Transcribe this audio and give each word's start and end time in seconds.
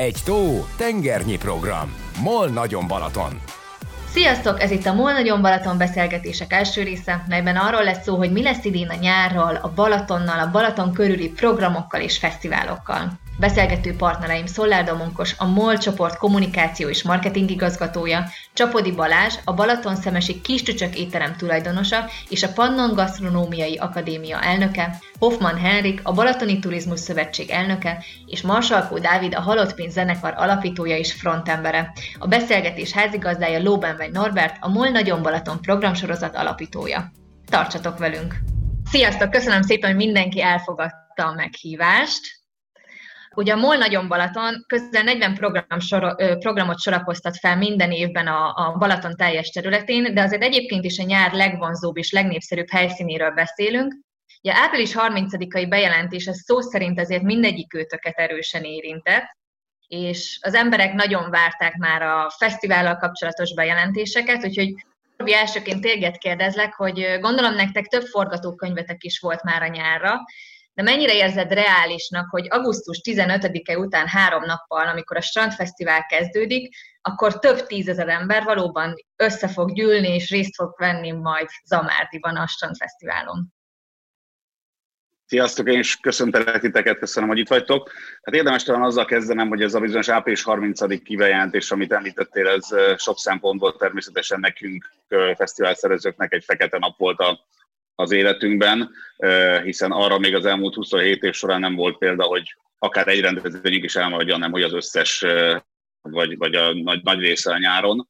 Egy 0.00 0.16
tó, 0.24 0.66
tengernyi 0.76 1.36
program. 1.36 1.94
MOL 2.22 2.48
Nagyon 2.48 2.86
Balaton. 2.86 3.40
Sziasztok! 4.12 4.62
Ez 4.62 4.70
itt 4.70 4.86
a 4.86 4.94
MOL 4.94 5.12
Nagyon 5.12 5.42
Balaton 5.42 5.78
beszélgetések 5.78 6.52
első 6.52 6.82
része, 6.82 7.24
melyben 7.28 7.56
arról 7.56 7.84
lesz 7.84 8.02
szó, 8.02 8.16
hogy 8.16 8.32
mi 8.32 8.42
lesz 8.42 8.64
idén 8.64 8.88
a 8.88 8.94
nyárral, 8.94 9.54
a 9.62 9.72
Balatonnal, 9.74 10.38
a 10.38 10.50
Balaton 10.50 10.92
körüli 10.92 11.28
programokkal 11.28 12.00
és 12.00 12.18
fesztiválokkal. 12.18 13.10
Beszélgető 13.40 13.96
partnereim 13.96 14.46
Szollár 14.46 14.84
Domonkos, 14.84 15.34
a 15.38 15.46
MOL 15.46 15.78
csoport 15.78 16.16
kommunikáció 16.16 16.88
és 16.88 17.02
marketing 17.02 17.50
igazgatója, 17.50 18.24
Csapodi 18.52 18.92
Balázs, 18.92 19.34
a 19.44 19.54
Balaton 19.54 19.96
Szemesi 19.96 20.40
Kiscsücsök 20.40 20.98
étterem 20.98 21.36
tulajdonosa 21.36 22.08
és 22.28 22.42
a 22.42 22.52
Pannon 22.52 22.94
Gasztronómiai 22.94 23.76
Akadémia 23.76 24.42
elnöke, 24.42 24.98
Hoffman 25.18 25.58
Henrik, 25.58 26.00
a 26.02 26.12
Balatoni 26.12 26.58
Turizmus 26.58 27.00
Szövetség 27.00 27.50
elnöke, 27.50 28.04
és 28.26 28.42
Marsalkó 28.42 28.98
Dávid, 28.98 29.34
a 29.34 29.40
Halott 29.40 29.74
Pénz 29.74 29.92
zenekar 29.92 30.34
alapítója 30.36 30.96
és 30.96 31.12
frontembere. 31.12 31.92
A 32.18 32.26
beszélgetés 32.26 32.92
házigazdája 32.92 33.62
Lóbenvegy 33.62 34.12
Norbert, 34.12 34.56
a 34.60 34.68
MOL 34.68 34.88
Nagyon 34.88 35.22
Balaton 35.22 35.60
programsorozat 35.60 36.36
alapítója. 36.36 37.12
Tartsatok 37.50 37.98
velünk! 37.98 38.34
Sziasztok! 38.90 39.30
Köszönöm 39.30 39.62
szépen, 39.62 39.90
hogy 39.90 40.04
mindenki 40.04 40.42
elfogadta 40.42 41.26
a 41.26 41.34
meghívást. 41.34 42.39
Ugye 43.40 43.52
a 43.52 43.56
MOL 43.56 43.76
Nagyon 43.76 44.08
Balaton 44.08 44.64
közel 44.66 45.02
40 45.02 45.34
program 45.34 45.80
sor, 45.80 46.16
programot 46.38 46.80
sorakoztat 46.80 47.36
fel 47.36 47.56
minden 47.56 47.92
évben 47.92 48.26
a, 48.26 48.54
a 48.54 48.76
Balaton 48.78 49.16
teljes 49.16 49.50
területén, 49.50 50.14
de 50.14 50.22
azért 50.22 50.42
egyébként 50.42 50.84
is 50.84 50.98
a 50.98 51.02
nyár 51.02 51.32
legvonzóbb 51.32 51.96
és 51.96 52.12
legnépszerűbb 52.12 52.70
helyszínéről 52.70 53.30
beszélünk. 53.30 53.94
Ugye 54.42 54.54
április 54.54 54.92
30-ai 54.94 55.66
bejelentés 55.68 56.26
ez 56.26 56.38
szó 56.38 56.60
szerint 56.60 57.00
azért 57.00 57.22
mindegyik 57.22 57.74
őtöket 57.74 58.18
erősen 58.18 58.64
érintett, 58.64 59.36
és 59.86 60.38
az 60.42 60.54
emberek 60.54 60.92
nagyon 60.92 61.30
várták 61.30 61.76
már 61.76 62.02
a 62.02 62.30
fesztivállal 62.38 62.96
kapcsolatos 62.96 63.54
bejelentéseket, 63.54 64.44
úgyhogy 64.44 64.74
Robi, 65.16 65.34
elsőként 65.34 65.80
téged 65.80 66.18
kérdezlek, 66.18 66.74
hogy 66.74 67.18
gondolom 67.20 67.54
nektek 67.54 67.86
több 67.86 68.04
forgatókönyvetek 68.04 69.04
is 69.04 69.18
volt 69.18 69.42
már 69.42 69.62
a 69.62 69.66
nyárra, 69.66 70.20
de 70.74 70.82
mennyire 70.82 71.14
érzed 71.14 71.52
reálisnak, 71.52 72.30
hogy 72.30 72.46
augusztus 72.50 73.00
15-e 73.04 73.78
után 73.78 74.06
három 74.06 74.44
nappal, 74.44 74.86
amikor 74.88 75.16
a 75.16 75.20
Strandfesztivál 75.20 76.06
kezdődik, 76.06 76.76
akkor 77.02 77.38
több 77.38 77.66
tízezer 77.66 78.08
ember 78.08 78.42
valóban 78.42 78.94
össze 79.16 79.48
fog 79.48 79.72
gyűlni 79.72 80.08
és 80.08 80.30
részt 80.30 80.54
fog 80.54 80.74
venni 80.78 81.10
majd 81.10 81.48
Zamárdiban 81.64 82.36
a 82.36 82.46
Strandfesztiválon? 82.46 83.52
Sziasztok, 85.26 85.68
én 85.68 85.78
is 85.78 85.96
köszöntelek 85.96 86.60
titeket, 86.60 86.98
köszönöm, 86.98 87.28
hogy 87.28 87.38
itt 87.38 87.48
vagytok. 87.48 87.90
Hát 88.22 88.34
érdemes 88.34 88.62
talán 88.62 88.82
azzal 88.82 89.04
kezdenem, 89.04 89.48
hogy 89.48 89.62
ez 89.62 89.74
a 89.74 89.80
bizonyos 89.80 90.08
április 90.08 90.42
30 90.42 91.02
kibejelentés, 91.02 91.70
amit 91.70 91.92
említettél, 91.92 92.48
ez 92.48 92.68
sok 92.96 93.18
szempontból 93.18 93.76
természetesen 93.76 94.40
nekünk, 94.40 94.90
fesztivál 95.36 95.74
szervezőknek 95.74 96.32
egy 96.32 96.44
fekete 96.44 96.78
nap 96.78 96.98
volt 96.98 97.18
a 97.18 97.40
az 97.94 98.12
életünkben, 98.12 98.90
hiszen 99.62 99.90
arra 99.90 100.18
még 100.18 100.34
az 100.34 100.44
elmúlt 100.44 100.74
27 100.74 101.22
év 101.22 101.34
során 101.34 101.60
nem 101.60 101.74
volt 101.74 101.98
példa, 101.98 102.24
hogy 102.24 102.56
akár 102.78 103.08
egy 103.08 103.20
rendezvényig 103.20 103.84
is 103.84 103.96
elmaradja, 103.96 104.36
nem 104.36 104.50
hogy 104.50 104.62
az 104.62 104.72
összes, 104.72 105.24
vagy, 106.02 106.36
vagy 106.36 106.54
a 106.54 106.74
nagy, 106.74 107.02
nagy 107.02 107.18
része 107.18 107.52
a 107.52 107.58
nyáron. 107.58 108.08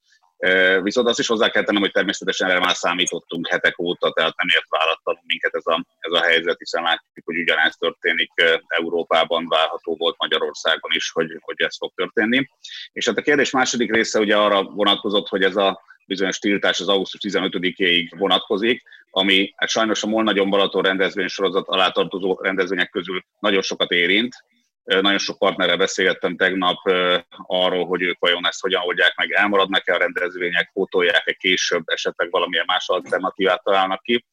Viszont 0.82 1.08
azt 1.08 1.18
is 1.18 1.26
hozzá 1.26 1.48
kell 1.48 1.62
tennem, 1.62 1.82
hogy 1.82 1.90
természetesen 1.90 2.50
erre 2.50 2.58
már 2.58 2.74
számítottunk 2.74 3.48
hetek 3.48 3.78
óta, 3.78 4.10
tehát 4.10 4.36
nem 4.36 4.46
ért 4.54 4.68
váratlanul 4.68 5.22
minket 5.26 5.54
ez 5.54 5.66
a, 5.66 5.84
ez 5.98 6.12
a 6.12 6.22
helyzet, 6.22 6.58
hiszen 6.58 6.82
látjuk, 6.82 7.24
hogy 7.24 7.36
ugyanez 7.36 7.76
történik 7.76 8.30
Európában, 8.66 9.48
várható 9.48 9.96
volt 9.96 10.14
Magyarországon 10.18 10.90
is, 10.94 11.10
hogy, 11.10 11.38
hogy 11.40 11.60
ez 11.60 11.76
fog 11.76 11.92
történni. 11.94 12.48
És 12.92 13.06
hát 13.06 13.18
a 13.18 13.22
kérdés 13.22 13.50
második 13.50 13.92
része 13.92 14.18
ugye 14.18 14.36
arra 14.36 14.62
vonatkozott, 14.62 15.28
hogy 15.28 15.42
ez 15.42 15.56
a 15.56 15.80
bizonyos 16.10 16.38
tiltás 16.38 16.80
az 16.80 16.88
augusztus 16.88 17.20
15-éig 17.32 18.12
vonatkozik, 18.18 18.82
ami 19.10 19.52
hát 19.56 19.68
sajnos 19.68 20.02
a 20.02 20.06
MOL 20.06 20.22
Nagyon 20.22 20.50
Balaton 20.50 20.82
rendezvény 20.82 21.26
sorozat 21.26 21.68
alá 21.68 21.90
tartozó 21.90 22.38
rendezvények 22.40 22.90
közül 22.90 23.24
nagyon 23.38 23.62
sokat 23.62 23.90
érint. 23.90 24.34
Nagyon 24.84 25.18
sok 25.18 25.38
partnerrel 25.38 25.76
beszélgettem 25.76 26.36
tegnap 26.36 26.76
arról, 27.46 27.86
hogy 27.86 28.02
ők 28.02 28.18
vajon 28.18 28.46
ezt 28.46 28.60
hogyan 28.60 28.82
oldják 28.84 29.16
meg, 29.16 29.30
elmaradnak-e 29.30 29.94
a 29.94 29.98
rendezvények, 29.98 30.70
pótolják-e 30.72 31.32
később, 31.32 31.82
esetleg 31.84 32.30
valamilyen 32.30 32.64
más 32.66 32.88
alternatívát 32.88 33.62
találnak 33.62 34.02
ki. 34.02 34.24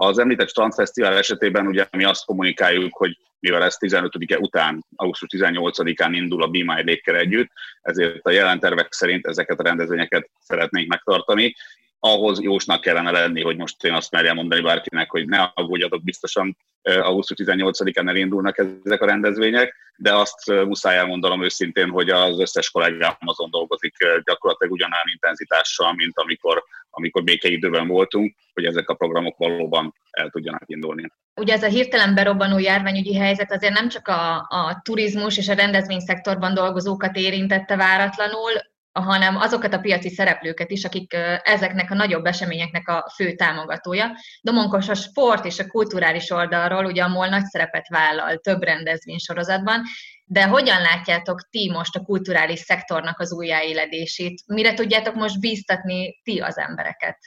Az 0.00 0.18
említett 0.18 0.48
Strandfesztivál 0.48 1.16
esetében 1.16 1.66
ugye 1.66 1.86
mi 1.90 2.04
azt 2.04 2.24
kommunikáljuk, 2.24 2.96
hogy 2.96 3.18
mivel 3.40 3.62
ez 3.62 3.76
15-e 3.80 4.38
után, 4.38 4.84
augusztus 4.96 5.28
18-án 5.32 6.10
indul 6.10 6.42
a 6.42 6.46
Be 6.46 6.64
My 6.64 6.82
lake 6.84 7.16
együtt, 7.16 7.50
ezért 7.82 8.26
a 8.26 8.30
jelen 8.30 8.60
tervek 8.60 8.92
szerint 8.92 9.26
ezeket 9.26 9.60
a 9.60 9.62
rendezvényeket 9.62 10.30
szeretnénk 10.38 10.88
megtartani. 10.88 11.54
Ahhoz 12.00 12.40
jósnak 12.40 12.80
kellene 12.80 13.10
lenni, 13.10 13.42
hogy 13.42 13.56
most 13.56 13.84
én 13.84 13.92
azt 13.92 14.10
merjem 14.10 14.34
mondani 14.34 14.62
bárkinek, 14.62 15.10
hogy 15.10 15.26
ne 15.26 15.38
aggódjatok, 15.54 16.02
biztosan 16.02 16.56
augusztus 16.82 17.36
18-án 17.40 18.08
elindulnak 18.08 18.58
ezek 18.58 19.02
a 19.02 19.06
rendezvények, 19.06 19.74
de 19.96 20.14
azt 20.14 20.46
muszáj 20.46 20.96
elmondanom 20.96 21.42
őszintén, 21.42 21.88
hogy 21.88 22.10
az 22.10 22.40
összes 22.40 22.70
kollégám 22.70 23.16
azon 23.18 23.50
dolgozik 23.50 23.96
gyakorlatilag 24.24 24.72
ugyanolyan 24.72 25.04
intenzitással, 25.12 25.94
mint 25.94 26.18
amikor, 26.18 26.64
amikor 26.90 27.24
békeidőben 27.24 27.86
voltunk, 27.86 28.34
hogy 28.54 28.64
ezek 28.64 28.88
a 28.88 28.94
programok 28.94 29.36
valóban 29.36 29.94
el 30.10 30.28
tudjanak 30.28 30.62
indulni. 30.66 31.10
Ugye 31.40 31.52
ez 31.52 31.62
a 31.62 31.68
hirtelen 31.68 32.14
berobbanó 32.14 32.58
járványügyi 32.58 33.16
helyzet 33.16 33.52
azért 33.52 33.74
nem 33.74 33.88
csak 33.88 34.08
a, 34.08 34.36
a 34.36 34.80
turizmus 34.82 35.36
és 35.38 35.48
a 35.48 35.54
rendezvényszektorban 35.54 36.54
dolgozókat 36.54 37.16
érintette 37.16 37.76
váratlanul, 37.76 38.52
hanem 39.00 39.36
azokat 39.36 39.74
a 39.74 39.78
piaci 39.78 40.08
szereplőket 40.08 40.70
is, 40.70 40.84
akik 40.84 41.16
ezeknek 41.42 41.90
a 41.90 41.94
nagyobb 41.94 42.24
eseményeknek 42.24 42.88
a 42.88 43.12
fő 43.14 43.32
támogatója. 43.32 44.10
Domonkos 44.40 44.88
a 44.88 44.94
sport 44.94 45.44
és 45.44 45.58
a 45.58 45.66
kulturális 45.66 46.30
oldalról 46.30 46.84
ugye 46.84 47.02
a 47.02 47.08
MOL 47.08 47.28
nagy 47.28 47.44
szerepet 47.44 47.88
vállal 47.88 48.36
több 48.36 48.62
rendezvénysorozatban, 48.62 49.82
de 50.24 50.46
hogyan 50.46 50.80
látjátok 50.80 51.48
ti 51.50 51.70
most 51.70 51.96
a 51.96 52.02
kulturális 52.02 52.58
szektornak 52.58 53.20
az 53.20 53.32
újjáéledését? 53.32 54.42
Mire 54.46 54.74
tudjátok 54.74 55.14
most 55.14 55.40
bíztatni 55.40 56.20
ti 56.22 56.40
az 56.40 56.58
embereket? 56.58 57.18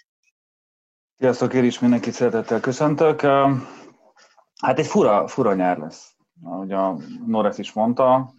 Sziasztok, 1.17 1.53
én 1.53 1.63
is 1.63 1.79
mindenkit 1.79 2.13
szeretettel 2.13 2.59
köszöntök. 2.59 3.21
Hát 4.61 4.79
egy 4.79 4.87
fura, 4.87 5.27
fura 5.27 5.53
nyár 5.53 5.77
lesz, 5.77 6.11
ahogy 6.43 6.71
a 6.71 6.97
Norris 7.25 7.57
is 7.57 7.73
mondta. 7.73 8.33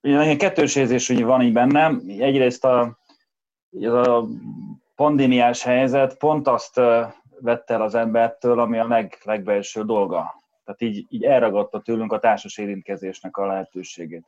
Ilyen 0.00 0.38
kettős 0.38 0.76
érzés 0.76 1.06
hogy 1.06 1.24
van 1.24 1.42
így 1.42 1.52
bennem. 1.52 2.02
Egyrészt 2.18 2.64
a, 2.64 2.98
a 3.80 4.24
pandémiás 4.94 5.62
helyzet 5.62 6.16
pont 6.16 6.48
azt 6.48 6.80
vette 7.40 7.74
el 7.74 7.82
az 7.82 7.94
embertől, 7.94 8.60
ami 8.60 8.78
a 8.78 8.88
leg, 8.88 9.18
legbelső 9.24 9.84
dolga. 9.84 10.34
Tehát 10.64 10.82
így, 10.82 11.06
így 11.08 11.24
elragadta 11.24 11.80
tőlünk 11.80 12.12
a 12.12 12.18
társas 12.18 12.58
érintkezésnek 12.58 13.36
a 13.36 13.46
lehetőségét. 13.46 14.26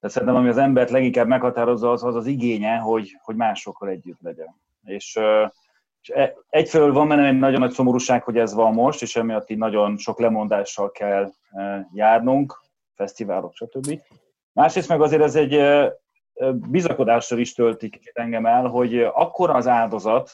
De 0.00 0.08
szerintem, 0.08 0.36
ami 0.36 0.48
az 0.48 0.58
embert 0.58 0.90
leginkább 0.90 1.26
meghatározza, 1.26 1.90
az 1.90 2.04
az, 2.04 2.14
az 2.14 2.26
igénye, 2.26 2.76
hogy, 2.76 3.18
hogy 3.22 3.36
másokkal 3.36 3.88
együtt 3.88 4.20
legyen. 4.20 4.54
És, 4.84 5.18
és 6.02 6.08
e, 6.08 6.34
egyfelől 6.48 6.92
van 6.92 7.08
bennem 7.08 7.24
egy 7.24 7.38
nagyon 7.38 7.60
nagy 7.60 7.70
szomorúság, 7.70 8.22
hogy 8.22 8.38
ez 8.38 8.54
van 8.54 8.72
most, 8.72 9.02
és 9.02 9.16
emiatt 9.16 9.50
így 9.50 9.58
nagyon 9.58 9.96
sok 9.96 10.20
lemondással 10.20 10.90
kell 10.90 11.32
járnunk, 11.92 12.62
fesztiválok, 12.94 13.54
stb. 13.54 14.00
Másrészt 14.54 14.88
meg 14.88 15.00
azért 15.00 15.22
ez 15.22 15.34
egy 15.34 15.60
bizakodással 16.70 17.38
is 17.38 17.54
töltik 17.54 18.10
engem 18.12 18.46
el, 18.46 18.66
hogy 18.66 18.98
akkor 18.98 19.50
az 19.50 19.66
áldozat, 19.66 20.30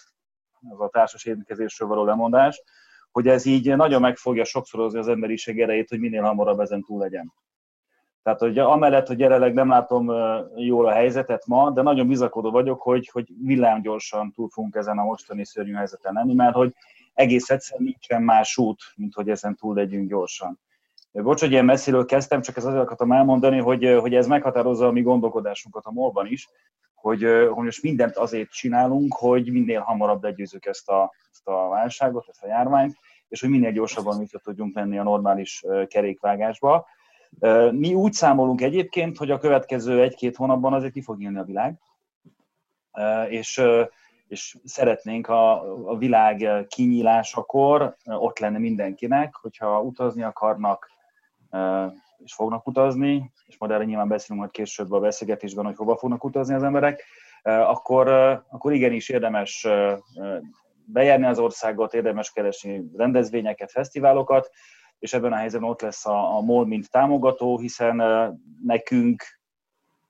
az 0.71 0.81
a 0.81 0.89
társas 0.89 1.25
érintkezésről 1.25 1.89
való 1.89 2.05
lemondás, 2.05 2.63
hogy 3.11 3.29
ez 3.29 3.45
így 3.45 3.77
nagyon 3.77 4.01
meg 4.01 4.17
fogja 4.17 4.45
sokszorozni 4.45 4.99
az 4.99 5.09
emberiség 5.09 5.61
erejét, 5.61 5.89
hogy 5.89 5.99
minél 5.99 6.23
hamarabb 6.23 6.61
ezen 6.61 6.83
túl 6.83 6.99
legyen. 6.99 7.33
Tehát, 8.23 8.41
hogy 8.41 8.59
amellett, 8.59 9.07
hogy 9.07 9.19
jelenleg 9.19 9.55
nem 9.55 9.69
látom 9.69 10.13
jól 10.57 10.87
a 10.87 10.93
helyzetet 10.93 11.47
ma, 11.47 11.71
de 11.71 11.83
nagyon 11.83 12.09
bizakodó 12.09 12.51
vagyok, 12.51 12.83
hogy, 12.83 13.09
hogy 13.13 13.29
villámgyorsan 13.43 14.33
túl 14.33 14.49
fogunk 14.49 14.75
ezen 14.75 14.99
a 14.99 15.05
mostani 15.05 15.45
szörnyű 15.45 15.73
helyzeten 15.73 16.13
lenni, 16.13 16.35
mert 16.35 16.55
hogy 16.55 16.75
egész 17.15 17.51
egyszerűen 17.51 17.89
nincsen 17.89 18.23
más 18.23 18.57
út, 18.57 18.83
mint 18.97 19.15
hogy 19.15 19.29
ezen 19.29 19.57
túl 19.57 19.75
legyünk 19.75 20.09
gyorsan. 20.09 20.61
Bocs, 21.13 21.41
hogy 21.41 21.51
ilyen 21.51 21.65
messziről 21.65 22.05
kezdtem, 22.05 22.41
csak 22.41 22.57
ez 22.57 22.65
azért 22.65 22.83
akartam 22.83 23.13
elmondani, 23.13 23.59
hogy, 23.59 23.97
hogy 24.01 24.15
ez 24.15 24.27
meghatározza 24.27 24.87
a 24.87 24.93
mi 24.93 25.03
gondolkodásunkat 25.03 25.85
a 25.85 25.91
molban 25.91 26.27
is, 26.27 26.49
hogy, 26.95 27.23
hogy 27.51 27.65
most 27.65 27.83
mindent 27.83 28.17
azért 28.17 28.51
csinálunk, 28.51 29.15
hogy 29.15 29.53
minél 29.53 29.81
hamarabb 29.81 30.23
legyőzzük 30.23 30.67
ezt 30.67 30.89
a, 30.89 31.13
ezt 31.33 31.49
a 31.49 31.69
válságot, 31.69 32.29
ezt 32.29 32.43
a 32.43 32.47
járványt, 32.47 32.97
és 33.29 33.41
hogy 33.41 33.51
minél 33.51 33.73
gyorsabban 33.73 34.19
vissza 34.19 34.39
tudjunk 34.39 34.75
menni 34.75 34.99
a 34.99 35.03
normális 35.03 35.65
kerékvágásba. 35.87 36.87
Mi 37.71 37.95
úgy 37.95 38.13
számolunk 38.13 38.61
egyébként, 38.61 39.17
hogy 39.17 39.31
a 39.31 39.39
következő 39.39 40.03
egy-két 40.03 40.37
hónapban 40.37 40.73
azért 40.73 40.93
ki 40.93 41.03
fog 41.03 41.23
élni 41.23 41.39
a 41.39 41.45
világ, 41.45 41.79
és, 43.29 43.63
és 44.29 44.57
szeretnénk 44.65 45.29
a, 45.29 45.73
a 45.91 45.97
világ 45.97 46.67
kinyílásakor 46.69 47.97
ott 48.05 48.39
lenne 48.39 48.59
mindenkinek, 48.59 49.35
hogyha 49.35 49.81
utazni 49.81 50.23
akarnak, 50.23 50.91
és 52.25 52.35
fognak 52.35 52.67
utazni, 52.67 53.33
és 53.47 53.59
majd 53.59 53.73
erre 53.73 53.85
nyilván 53.85 54.09
beszélünk 54.09 54.41
majd 54.41 54.51
később 54.51 54.93
a 54.93 55.01
beszélgetésben, 55.01 55.65
hogy 55.65 55.77
hova 55.77 55.97
fognak 55.97 56.25
utazni 56.25 56.55
az 56.55 56.63
emberek, 56.63 57.05
akkor, 57.43 58.09
akkor 58.49 58.73
igenis 58.73 59.09
érdemes 59.09 59.67
bejárni 60.85 61.27
az 61.27 61.39
országot, 61.39 61.95
érdemes 61.95 62.33
keresni 62.33 62.91
rendezvényeket, 62.97 63.71
fesztiválokat, 63.71 64.51
és 64.99 65.13
ebben 65.13 65.33
a 65.33 65.37
helyzetben 65.37 65.71
ott 65.71 65.81
lesz 65.81 66.07
a, 66.07 66.37
a 66.37 66.41
MOL, 66.41 66.67
mint 66.67 66.91
támogató, 66.91 67.59
hiszen 67.59 68.03
nekünk 68.65 69.25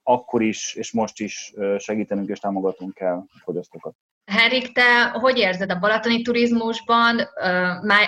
akkor 0.03 0.43
is, 0.43 0.75
és 0.75 0.93
most 0.93 1.21
is 1.21 1.55
segítenünk 1.79 2.29
és 2.29 2.39
támogatunk 2.39 2.95
kell 2.95 3.17
a 3.17 3.41
fogyasztókat. 3.43 3.95
Henrik, 4.31 4.73
te 4.73 5.09
hogy 5.13 5.39
érzed 5.39 5.71
a 5.71 5.79
balatoni 5.79 6.23
turizmusban 6.23 7.21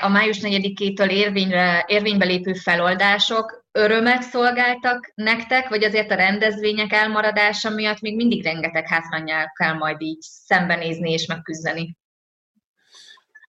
a 0.01 0.09
május 0.09 0.39
4-től 0.43 1.11
érvényre, 1.11 1.85
érvénybe 1.87 2.25
lépő 2.25 2.53
feloldások 2.53 3.65
örömet 3.73 4.23
szolgáltak 4.23 5.13
nektek, 5.15 5.69
vagy 5.69 5.85
azért 5.85 6.11
a 6.11 6.15
rendezvények 6.15 6.93
elmaradása 6.93 7.71
miatt 7.71 8.01
még 8.01 8.17
mindig 8.17 8.43
rengeteg 8.43 8.89
hátrányjal 8.89 9.53
kell 9.59 9.73
majd 9.73 10.01
így 10.01 10.21
szembenézni 10.21 11.13
és 11.13 11.27
megküzdeni? 11.27 11.97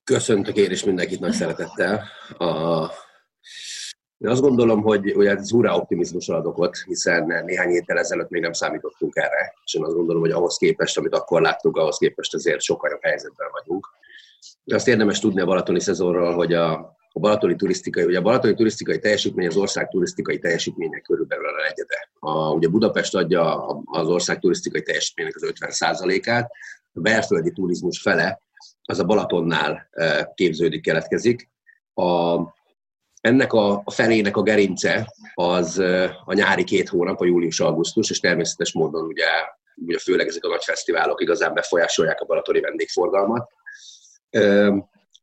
Köszöntök 0.04 0.56
én 0.56 0.72
is 0.72 0.84
mindenkit 0.84 1.20
nagy 1.20 1.34
szeretettel. 1.34 2.04
A... 2.38 2.86
Én 4.24 4.30
azt 4.30 4.42
gondolom, 4.42 4.82
hogy, 4.82 5.10
ez 5.26 5.50
hurrá 5.50 5.74
optimizmusra 5.74 6.36
ad 6.36 6.46
okot, 6.46 6.78
hiszen 6.78 7.44
néhány 7.46 7.70
héttel 7.70 7.98
ezelőtt 7.98 8.30
még 8.30 8.42
nem 8.42 8.54
számítottunk 8.54 9.16
erre, 9.16 9.54
és 9.66 9.74
én 9.74 9.84
azt 9.84 9.96
gondolom, 9.96 10.22
hogy 10.22 10.32
ahhoz 10.32 10.58
képest, 10.58 10.98
amit 10.98 11.16
akkor 11.16 11.42
láttuk, 11.42 11.78
ahhoz 11.78 11.98
képest 11.98 12.34
azért 12.34 12.62
sokkal 12.62 12.90
jobb 12.90 13.04
helyzetben 13.04 13.48
vagyunk. 13.52 13.88
De 14.64 14.76
azt 14.76 14.88
érdemes 14.88 15.20
tudni 15.20 15.42
a 15.42 15.46
balatoni 15.46 15.80
szezonról, 15.80 16.34
hogy 16.34 16.54
a, 16.54 16.74
a 17.12 17.20
balatoni 17.20 17.56
turisztikai, 17.56 18.04
ugye 18.04 18.18
a 18.18 18.22
balatoni 18.22 18.54
turisztikai 18.54 19.00
teljesítmény 19.00 19.48
az 19.48 19.58
ország 19.58 19.88
turisztikai 19.88 20.40
teljesítménynek 20.40 21.02
körülbelül 21.02 21.46
a 21.46 21.62
negyede. 21.62 22.10
A, 22.20 22.54
ugye 22.54 22.68
Budapest 22.68 23.16
adja 23.16 23.68
az 23.86 24.08
ország 24.08 24.40
turisztikai 24.40 24.82
teljesítménynek 24.82 25.36
az 25.36 25.54
50%-át, 25.60 26.52
a 26.94 27.00
belföldi 27.00 27.52
turizmus 27.52 28.02
fele 28.02 28.40
az 28.84 29.00
a 29.00 29.04
Balatonnál 29.04 29.90
képződik, 30.36 30.82
keletkezik. 30.82 31.50
A, 31.94 32.36
ennek 33.24 33.54
a, 33.54 33.84
felének 33.86 34.38
a 34.38 34.42
gerince 34.42 35.14
az 35.34 35.78
a 36.26 36.34
nyári 36.34 36.64
két 36.64 36.90
hónap, 36.90 37.22
a 37.22 37.26
július-augusztus, 37.26 38.10
és 38.10 38.20
természetes 38.20 38.74
módon 38.74 39.06
ugye, 39.06 39.26
ugye 39.76 39.98
főleg 39.98 40.28
ezek 40.28 40.46
a 40.46 40.48
nagy 40.48 40.64
fesztiválok 40.64 41.22
igazán 41.22 41.54
befolyásolják 41.54 42.22
a 42.22 42.26
balatoni 42.26 42.60
vendégforgalmat. 42.60 43.50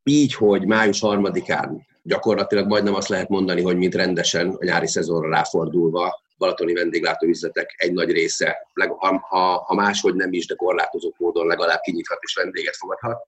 Így, 0.02 0.34
hogy 0.34 0.66
május 0.66 1.00
harmadikán 1.00 1.86
gyakorlatilag 2.02 2.66
majdnem 2.66 2.94
azt 2.94 3.08
lehet 3.08 3.28
mondani, 3.28 3.62
hogy 3.62 3.76
mint 3.76 3.94
rendesen 3.94 4.48
a 4.48 4.64
nyári 4.64 4.86
szezonra 4.86 5.28
ráfordulva 5.28 6.22
balatoni 6.40 6.72
vendéglátóüzletek 6.72 7.74
egy 7.76 7.92
nagy 7.92 8.10
része, 8.10 8.66
ha, 8.98 9.64
ha 9.66 9.74
máshogy 9.74 10.14
nem 10.14 10.32
is, 10.32 10.46
de 10.46 10.54
korlátozott 10.54 11.18
módon 11.18 11.46
legalább 11.46 11.80
kinyithat 11.80 12.18
és 12.20 12.34
vendéget 12.34 12.76
fogadhat. 12.76 13.26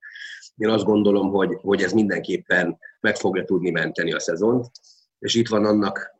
Én 0.57 0.69
azt 0.69 0.85
gondolom, 0.85 1.31
hogy, 1.31 1.59
hogy 1.61 1.83
ez 1.83 1.93
mindenképpen 1.93 2.79
meg 3.01 3.17
fogja 3.17 3.45
tudni 3.45 3.71
menteni 3.71 4.13
a 4.13 4.21
szezont, 4.21 4.67
és 5.19 5.35
itt 5.35 5.49
van 5.49 5.65
annak 5.65 6.15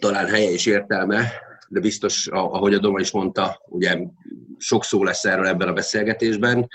talán 0.00 0.26
helye 0.26 0.50
és 0.50 0.66
értelme, 0.66 1.32
de 1.68 1.80
biztos, 1.80 2.26
ahogy 2.26 2.74
a 2.74 2.78
Doma 2.78 3.00
is 3.00 3.10
mondta, 3.10 3.60
ugye 3.66 3.98
sok 4.58 4.84
szó 4.84 5.04
lesz 5.04 5.24
erről 5.24 5.46
ebben 5.46 5.68
a 5.68 5.72
beszélgetésben, 5.72 6.68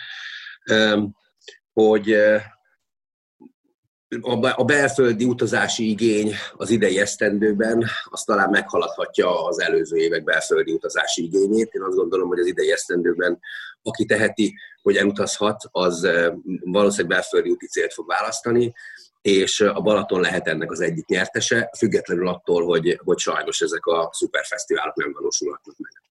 hogy 1.73 2.15
a 4.55 4.63
belföldi 4.63 5.25
utazási 5.25 5.89
igény 5.89 6.33
az 6.53 6.69
idei 6.69 6.99
esztendőben 6.99 7.85
az 8.03 8.23
talán 8.23 8.49
meghaladhatja 8.49 9.45
az 9.45 9.61
előző 9.61 9.97
évek 9.97 10.23
belföldi 10.23 10.71
utazási 10.71 11.23
igényét. 11.23 11.73
Én 11.73 11.81
azt 11.81 11.95
gondolom, 11.95 12.27
hogy 12.27 12.39
az 12.39 12.45
idei 12.45 12.71
esztendőben 12.71 13.39
aki 13.81 14.05
teheti, 14.05 14.55
hogy 14.81 14.95
elutazhat, 14.95 15.63
az 15.71 16.07
valószínűleg 16.63 17.11
belföldi 17.11 17.49
úti 17.49 17.67
célt 17.67 17.93
fog 17.93 18.07
választani, 18.07 18.73
és 19.21 19.61
a 19.61 19.81
Balaton 19.81 20.21
lehet 20.21 20.47
ennek 20.47 20.71
az 20.71 20.79
egyik 20.79 21.05
nyertese, 21.05 21.69
függetlenül 21.77 22.27
attól, 22.27 22.65
hogy, 22.65 22.99
hogy 23.03 23.17
sajnos 23.17 23.61
ezek 23.61 23.85
a 23.85 24.09
szuperfesztiválok 24.13 24.95
nem 24.95 25.11
valósulhatnak 25.13 25.75
meg. 25.77 26.08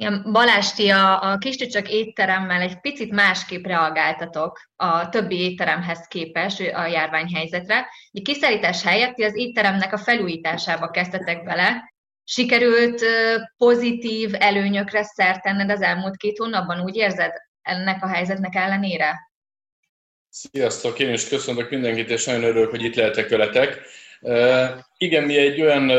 Igen, 0.00 0.26
Balázs, 0.32 0.78
a, 0.78 1.32
a 1.32 1.38
Kistücsök 1.38 1.90
étteremmel 1.90 2.60
egy 2.60 2.80
picit 2.80 3.10
másképp 3.10 3.64
reagáltatok 3.64 4.60
a 4.76 5.08
többi 5.08 5.36
étteremhez 5.36 6.06
képest 6.06 6.60
a 6.60 6.86
járványhelyzetre. 6.86 7.86
A 8.12 8.20
kiszállítás 8.22 8.82
helyett 8.82 9.14
ti 9.14 9.22
az 9.22 9.36
étteremnek 9.36 9.92
a 9.92 9.98
felújításába 9.98 10.90
kezdtetek 10.90 11.44
bele. 11.44 11.92
Sikerült 12.24 13.04
pozitív 13.56 14.30
előnyökre 14.38 15.02
szert 15.02 15.42
tenned 15.42 15.70
az 15.70 15.82
elmúlt 15.82 16.16
két 16.16 16.38
hónapban, 16.38 16.80
úgy 16.80 16.96
érzed 16.96 17.32
ennek 17.62 18.02
a 18.04 18.08
helyzetnek 18.08 18.54
ellenére? 18.54 19.32
Sziasztok, 20.28 20.98
én 20.98 21.12
is 21.12 21.28
köszöntök 21.28 21.70
mindenkit, 21.70 22.10
és 22.10 22.24
nagyon 22.24 22.42
örülök, 22.42 22.70
hogy 22.70 22.84
itt 22.84 22.94
lehetek 22.94 23.28
veletek. 23.28 23.80
Igen, 24.96 25.24
mi 25.24 25.36
egy 25.36 25.60
olyan 25.60 25.90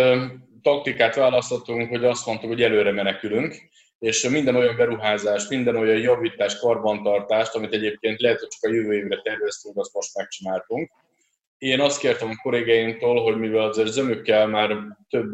taktikát 0.62 1.16
választottunk, 1.16 1.90
hogy 1.90 2.06
azt 2.06 2.26
mondtuk, 2.26 2.50
hogy 2.50 2.62
előre 2.62 2.92
menekülünk, 2.92 3.70
és 4.02 4.30
minden 4.30 4.56
olyan 4.56 4.76
beruházást, 4.76 5.50
minden 5.50 5.76
olyan 5.76 5.98
javítást, 5.98 6.60
karbantartást, 6.60 7.56
amit 7.56 7.74
egyébként 7.74 8.22
lehet, 8.22 8.40
hogy 8.40 8.48
csak 8.48 8.72
a 8.72 8.74
jövő 8.74 8.94
évre 8.94 9.22
terveztünk, 9.22 9.78
azt 9.78 9.94
most 9.94 10.18
megcsináltunk. 10.18 10.92
Én 11.58 11.80
azt 11.80 12.00
kértem 12.00 12.30
a 12.30 12.42
kollégáimtól, 12.42 13.24
hogy 13.24 13.38
mivel 13.38 13.68
azért 13.68 13.92
zömükkel 13.92 14.48
már 14.48 14.78
több, 15.10 15.34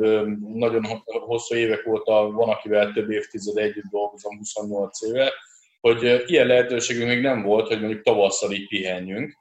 nagyon 0.53 0.85
hosszú 1.05 1.55
évek 1.55 1.87
óta 1.87 2.31
van, 2.31 2.49
akivel 2.49 2.91
több 2.91 3.11
évtized 3.11 3.57
együtt 3.57 3.91
dolgozom, 3.91 4.37
28 4.37 5.01
éve, 5.01 5.33
hogy 5.79 6.23
ilyen 6.25 6.47
lehetőségünk 6.47 7.07
még 7.07 7.21
nem 7.21 7.43
volt, 7.43 7.67
hogy 7.67 7.79
mondjuk 7.79 8.03
tavasszal 8.03 8.51
így 8.51 8.67
pihenjünk. 8.67 9.37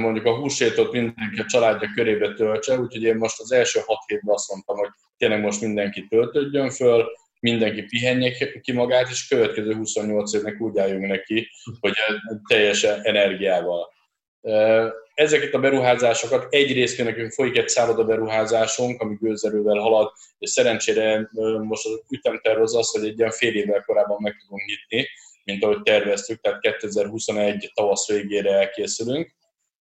Mondjuk 0.00 0.24
a 0.24 0.36
húsvétot 0.36 0.92
mindenki 0.92 1.40
a 1.40 1.46
családja 1.46 1.88
körébe 1.94 2.34
töltse, 2.34 2.78
úgyhogy 2.78 3.02
én 3.02 3.16
most 3.16 3.40
az 3.40 3.52
első 3.52 3.80
hat 3.86 4.04
hétben 4.06 4.34
azt 4.34 4.50
mondtam, 4.50 4.76
hogy 4.76 4.90
tényleg 5.16 5.40
most 5.40 5.60
mindenki 5.60 6.06
töltődjön 6.06 6.70
föl, 6.70 7.06
mindenki 7.44 7.82
pihenje 7.82 8.60
ki 8.60 8.72
magát, 8.72 9.10
és 9.10 9.28
következő 9.28 9.74
28 9.74 10.34
évnek 10.34 10.60
úgy 10.60 10.78
álljunk 10.78 11.06
neki, 11.06 11.48
hogy 11.80 11.92
teljes 12.48 12.82
energiával. 12.82 13.92
Ezeket 15.14 15.54
a 15.54 15.58
beruházásokat 15.58 16.46
egyrészt 16.50 17.04
nekünk 17.04 17.32
folyik 17.32 17.58
egy 17.58 17.68
szálloda 17.68 18.04
beruházásunk, 18.04 19.00
ami 19.00 19.16
gőzerővel 19.20 19.78
halad, 19.78 20.12
és 20.38 20.50
szerencsére 20.50 21.28
most 21.62 21.86
az 21.86 22.02
ütemterv 22.10 22.60
az 22.60 22.76
az, 22.76 22.90
hogy 22.90 23.06
egy 23.06 23.18
ilyen 23.18 23.30
fél 23.30 23.54
évvel 23.54 23.82
korábban 23.86 24.18
meg 24.20 24.36
tudunk 24.40 24.62
nyitni, 24.64 25.08
mint 25.44 25.64
ahogy 25.64 25.82
terveztük, 25.82 26.40
tehát 26.40 26.60
2021 26.60 27.70
tavasz 27.74 28.08
végére 28.08 28.52
elkészülünk 28.52 29.34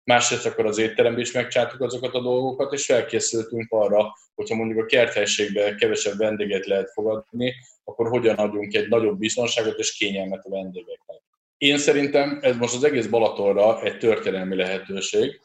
másrészt 0.04 0.46
akkor 0.46 0.66
az 0.66 0.78
étteremben 0.78 1.22
is 1.22 1.32
megcsáltuk 1.32 1.82
azokat 1.82 2.14
a 2.14 2.22
dolgokat, 2.22 2.74
és 2.74 2.86
felkészültünk 2.86 3.72
arra, 3.72 4.14
hogyha 4.36 4.56
mondjuk 4.56 4.84
a 4.84 4.86
kerthelységben 4.86 5.78
kevesebb 5.78 6.18
vendéget 6.18 6.66
lehet 6.66 6.92
fogadni, 6.92 7.54
akkor 7.84 8.10
hogyan 8.10 8.36
adjunk 8.36 8.74
egy 8.74 8.90
nagyobb 8.90 9.18
biztonságot 9.18 9.78
és 9.78 9.98
kényelmet 9.98 10.46
a 10.46 10.50
vendégeknek. 10.50 11.22
Én 11.58 11.78
szerintem 11.78 12.40
ez 12.42 12.56
most 12.58 12.76
az 12.76 12.84
egész 12.84 13.08
Balatonra 13.08 13.82
egy 13.82 13.98
történelmi 13.98 14.56
lehetőség. 14.56 15.42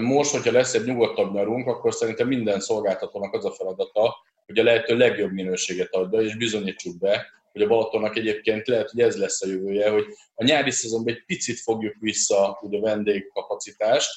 Most, 0.00 0.30
hogyha 0.30 0.52
lesz 0.52 0.74
egy 0.74 0.84
nyugodtabb 0.84 1.34
nyarunk, 1.34 1.66
akkor 1.66 1.94
szerintem 1.94 2.26
minden 2.26 2.60
szolgáltatónak 2.60 3.34
az 3.34 3.44
a 3.44 3.52
feladata, 3.52 4.16
hogy 4.46 4.58
a 4.58 4.62
lehető 4.62 4.96
legjobb 4.96 5.32
minőséget 5.32 5.94
adja, 5.94 6.20
és 6.20 6.36
bizonyítsuk 6.36 6.98
be, 6.98 7.26
hogy 7.52 7.62
a 7.62 7.66
Balatonnak 7.66 8.16
egyébként 8.16 8.66
lehet, 8.66 8.90
hogy 8.90 9.00
ez 9.00 9.16
lesz 9.16 9.42
a 9.42 9.48
jövője, 9.48 9.90
hogy 9.90 10.04
a 10.34 10.44
nyári 10.44 10.70
szezonban 10.70 11.14
egy 11.14 11.24
picit 11.26 11.60
fogjuk 11.60 11.94
vissza 12.00 12.58
ugye 12.62 12.78
a 12.78 12.80
vendégkapacitást, 12.80 14.10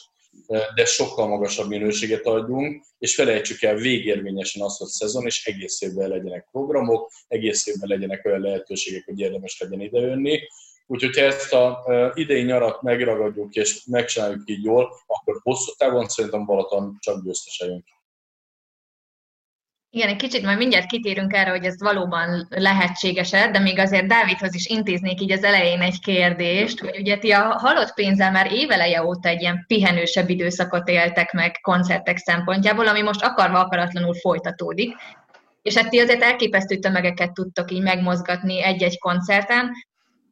de 0.76 0.86
sokkal 0.86 1.28
magasabb 1.28 1.68
minőséget 1.68 2.26
adjunk, 2.26 2.86
és 2.98 3.16
felejtsük 3.16 3.62
el 3.62 3.76
végérvényesen 3.76 4.62
azt, 4.62 4.78
hogy 4.78 4.88
szezon, 4.88 5.26
és 5.26 5.46
egész 5.46 5.82
évben 5.82 6.10
legyenek 6.10 6.48
programok, 6.52 7.12
egész 7.28 7.68
évben 7.68 7.90
legyenek 7.90 8.26
olyan 8.26 8.42
lehetőségek, 8.42 9.06
hogy 9.06 9.20
érdemes 9.20 9.60
legyen 9.60 9.82
idejönni. 9.82 10.40
Úgyhogy 10.88 11.16
ha 11.16 11.22
ezt 11.22 11.54
a 11.54 11.84
idei 12.14 12.44
nyarat 12.44 12.82
megragadjuk 12.82 13.54
és 13.54 13.84
megcsináljuk 13.86 14.42
így 14.46 14.64
jól, 14.64 14.90
akkor 15.08 15.40
hosszú 15.42 15.72
távon 15.78 16.08
szerintem 16.08 16.46
Balaton 16.46 16.98
csak 17.00 17.24
győztesejünk. 17.24 17.86
Igen, 19.96 20.08
egy 20.08 20.16
kicsit 20.16 20.44
majd 20.44 20.58
mindjárt 20.58 20.86
kitérünk 20.86 21.34
erre, 21.34 21.50
hogy 21.50 21.66
ez 21.66 21.82
valóban 21.82 22.48
lehetséges 22.50 23.30
de 23.30 23.60
még 23.60 23.80
azért 23.80 24.08
Dávidhoz 24.08 24.56
is 24.56 24.66
intéznék 24.66 25.22
így 25.22 25.32
az 25.32 25.44
elején 25.44 25.82
egy 25.82 26.00
kérdést, 26.00 26.80
hogy 26.80 27.00
ugye 27.00 27.18
ti 27.18 27.32
a 27.32 27.42
halott 27.42 27.94
pénzzel 27.94 28.32
már 28.32 28.52
éveleje 28.52 29.04
óta 29.04 29.30
egy 29.30 29.42
ilyen 29.42 29.64
pihenősebb 29.68 30.30
időszakot 30.30 30.88
éltek 30.88 31.32
meg 31.32 31.60
koncertek 31.62 32.18
szempontjából, 32.18 32.88
ami 32.88 33.02
most 33.02 33.24
akarva 33.24 33.60
akaratlanul 33.60 34.14
folytatódik, 34.14 34.96
és 35.62 35.78
hát 35.78 35.90
ti 35.90 36.00
azért 36.00 36.24
elképesztő 36.24 36.76
tömegeket 36.76 37.34
tudtok 37.34 37.72
így 37.72 37.82
megmozgatni 37.82 38.64
egy-egy 38.64 39.00
koncerten. 39.00 39.72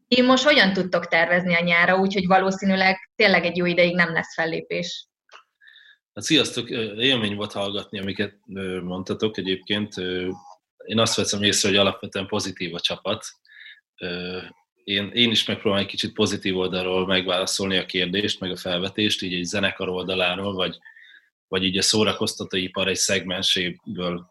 Ti 0.08 0.22
most 0.22 0.44
hogyan 0.44 0.74
tudtok 0.74 1.08
tervezni 1.08 1.56
a 1.56 1.64
nyára, 1.64 1.98
úgyhogy 1.98 2.28
valószínűleg 2.28 3.12
tényleg 3.16 3.46
egy 3.46 3.58
jó 3.58 3.66
ideig 3.66 3.96
nem 3.96 4.14
lesz 4.14 4.34
fellépés? 4.34 5.06
Hát 6.14 6.24
sziasztok, 6.24 6.70
élmény 6.70 7.36
volt 7.36 7.52
hallgatni, 7.52 8.00
amiket 8.00 8.36
mondtatok 8.84 9.38
egyébként. 9.38 9.98
Én 10.86 11.00
azt 11.00 11.16
veszem 11.16 11.44
észre, 11.44 11.70
hogy 11.70 11.78
alapvetően 11.78 12.28
pozitív 12.28 12.74
a 12.74 12.80
csapat. 12.80 13.26
Én, 14.84 15.12
én 15.14 15.32
is 15.32 15.46
megpróbálom 15.46 15.86
egy 15.86 15.92
kicsit 15.92 16.14
pozitív 16.14 16.58
oldalról 16.58 17.06
megválaszolni 17.06 17.78
a 17.78 17.86
kérdést, 17.86 18.40
meg 18.40 18.52
a 18.52 18.58
felvetést, 18.58 19.22
így 19.22 19.34
egy 19.34 19.44
zenekar 19.44 19.90
oldaláról, 19.90 20.54
vagy, 20.54 20.78
vagy 21.48 21.64
így 21.64 21.78
a 21.78 21.82
szórakoztatóipar 21.82 22.88
egy 22.88 22.96
szegmenséből 22.96 24.30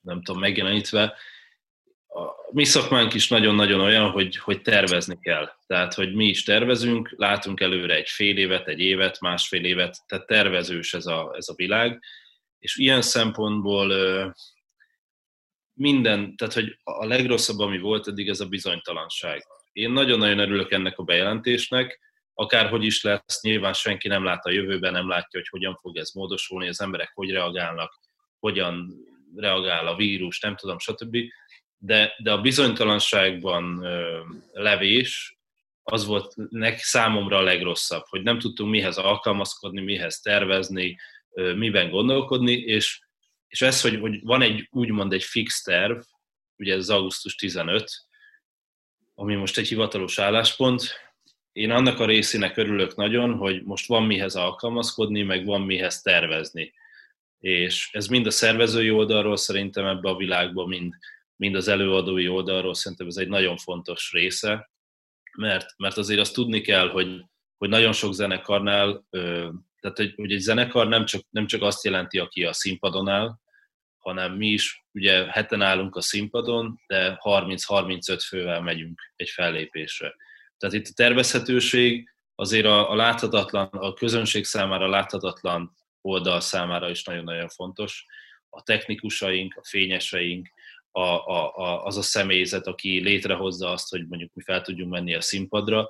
nem 0.00 0.22
tudom, 0.22 0.40
megjelenítve 0.40 1.14
mi 2.50 2.64
szakmánk 2.64 3.14
is 3.14 3.28
nagyon-nagyon 3.28 3.80
olyan, 3.80 4.10
hogy, 4.10 4.36
hogy 4.36 4.62
tervezni 4.62 5.18
kell. 5.20 5.52
Tehát, 5.66 5.94
hogy 5.94 6.14
mi 6.14 6.26
is 6.26 6.42
tervezünk, 6.42 7.14
látunk 7.16 7.60
előre 7.60 7.94
egy 7.94 8.08
fél 8.08 8.38
évet, 8.38 8.68
egy 8.68 8.80
évet, 8.80 9.20
másfél 9.20 9.64
évet, 9.64 9.98
tehát 10.06 10.26
tervezős 10.26 10.94
ez 10.94 11.06
a, 11.06 11.32
ez 11.36 11.48
a 11.48 11.54
világ, 11.54 12.02
és 12.58 12.76
ilyen 12.76 13.02
szempontból 13.02 13.92
minden, 15.74 16.36
tehát, 16.36 16.54
hogy 16.54 16.78
a 16.82 17.06
legrosszabb, 17.06 17.58
ami 17.58 17.78
volt 17.78 18.08
eddig, 18.08 18.28
ez 18.28 18.40
a 18.40 18.46
bizonytalanság. 18.46 19.46
Én 19.72 19.90
nagyon-nagyon 19.90 20.38
örülök 20.38 20.72
ennek 20.72 20.98
a 20.98 21.02
bejelentésnek, 21.02 22.00
akárhogy 22.34 22.84
is 22.84 23.02
lesz, 23.02 23.42
nyilván 23.42 23.72
senki 23.72 24.08
nem 24.08 24.24
lát 24.24 24.44
a 24.44 24.50
jövőben, 24.50 24.92
nem 24.92 25.08
látja, 25.08 25.40
hogy 25.40 25.48
hogyan 25.48 25.78
fog 25.80 25.96
ez 25.96 26.10
módosulni, 26.10 26.68
az 26.68 26.80
emberek 26.80 27.10
hogy 27.14 27.30
reagálnak, 27.30 27.98
hogyan 28.38 28.94
reagál 29.36 29.86
a 29.86 29.96
vírus, 29.96 30.40
nem 30.40 30.56
tudom, 30.56 30.78
stb 30.78 31.16
de, 31.84 32.14
de 32.18 32.32
a 32.32 32.40
bizonytalanságban 32.40 33.86
levés 34.52 35.38
az 35.82 36.06
volt 36.06 36.34
nek 36.50 36.78
számomra 36.78 37.36
a 37.36 37.42
legrosszabb, 37.42 38.04
hogy 38.08 38.22
nem 38.22 38.38
tudtunk 38.38 38.70
mihez 38.70 38.96
alkalmazkodni, 38.96 39.80
mihez 39.80 40.20
tervezni, 40.20 40.96
miben 41.56 41.90
gondolkodni, 41.90 42.52
és, 42.52 43.00
és 43.48 43.62
ez, 43.62 43.80
hogy, 43.80 43.98
hogy 44.00 44.20
van 44.22 44.42
egy 44.42 44.68
úgymond 44.70 45.12
egy 45.12 45.22
fix 45.22 45.62
terv, 45.62 45.98
ugye 46.56 46.74
ez 46.74 46.88
augusztus 46.88 47.34
15, 47.34 47.90
ami 49.14 49.34
most 49.34 49.58
egy 49.58 49.68
hivatalos 49.68 50.18
álláspont, 50.18 51.00
én 51.52 51.70
annak 51.70 51.98
a 51.98 52.06
részének 52.06 52.56
örülök 52.56 52.94
nagyon, 52.96 53.34
hogy 53.34 53.62
most 53.62 53.86
van 53.86 54.02
mihez 54.02 54.34
alkalmazkodni, 54.34 55.22
meg 55.22 55.44
van 55.44 55.60
mihez 55.60 56.02
tervezni. 56.02 56.72
És 57.38 57.88
ez 57.92 58.06
mind 58.06 58.26
a 58.26 58.30
szervezői 58.30 58.90
oldalról 58.90 59.36
szerintem 59.36 59.86
ebbe 59.86 60.08
a 60.08 60.16
világban, 60.16 60.68
mind, 60.68 60.94
mind 61.42 61.54
az 61.54 61.68
előadói 61.68 62.28
oldalról 62.28 62.74
szerintem 62.74 63.06
ez 63.06 63.16
egy 63.16 63.28
nagyon 63.28 63.56
fontos 63.56 64.12
része, 64.12 64.70
mert, 65.36 65.74
mert 65.76 65.96
azért 65.96 66.20
azt 66.20 66.34
tudni 66.34 66.60
kell, 66.60 66.88
hogy, 66.88 67.24
hogy 67.58 67.68
nagyon 67.68 67.92
sok 67.92 68.12
zenekarnál, 68.12 69.06
tehát 69.80 69.96
hogy, 69.96 70.12
hogy 70.16 70.32
egy 70.32 70.40
zenekar 70.40 70.88
nem 70.88 71.04
csak, 71.04 71.22
nem 71.30 71.46
csak 71.46 71.62
azt 71.62 71.84
jelenti, 71.84 72.18
aki 72.18 72.44
a 72.44 72.52
színpadon 72.52 73.08
áll, 73.08 73.34
hanem 73.98 74.32
mi 74.32 74.46
is 74.46 74.84
ugye 74.92 75.30
heten 75.30 75.62
állunk 75.62 75.96
a 75.96 76.00
színpadon, 76.00 76.80
de 76.86 77.18
30-35 77.22 78.24
fővel 78.28 78.60
megyünk 78.60 79.12
egy 79.16 79.28
fellépésre. 79.28 80.14
Tehát 80.58 80.74
itt 80.74 80.86
a 80.86 80.94
tervezhetőség 80.94 82.08
azért 82.34 82.66
a, 82.66 82.90
a 82.90 82.94
láthatatlan, 82.94 83.66
a 83.66 83.92
közönség 83.92 84.44
számára 84.44 84.88
láthatatlan 84.88 85.76
oldal 86.00 86.40
számára 86.40 86.90
is 86.90 87.04
nagyon-nagyon 87.04 87.48
fontos. 87.48 88.06
A 88.48 88.62
technikusaink, 88.62 89.56
a 89.56 89.64
fényeseink, 89.64 90.48
a, 90.92 91.00
a, 91.00 91.56
a, 91.56 91.84
az 91.84 91.96
a 91.96 92.02
személyzet, 92.02 92.66
aki 92.66 93.00
létrehozza 93.00 93.70
azt, 93.70 93.90
hogy 93.90 94.06
mondjuk 94.08 94.30
mi 94.34 94.42
fel 94.42 94.60
tudjunk 94.62 94.90
menni 94.90 95.14
a 95.14 95.20
színpadra, 95.20 95.88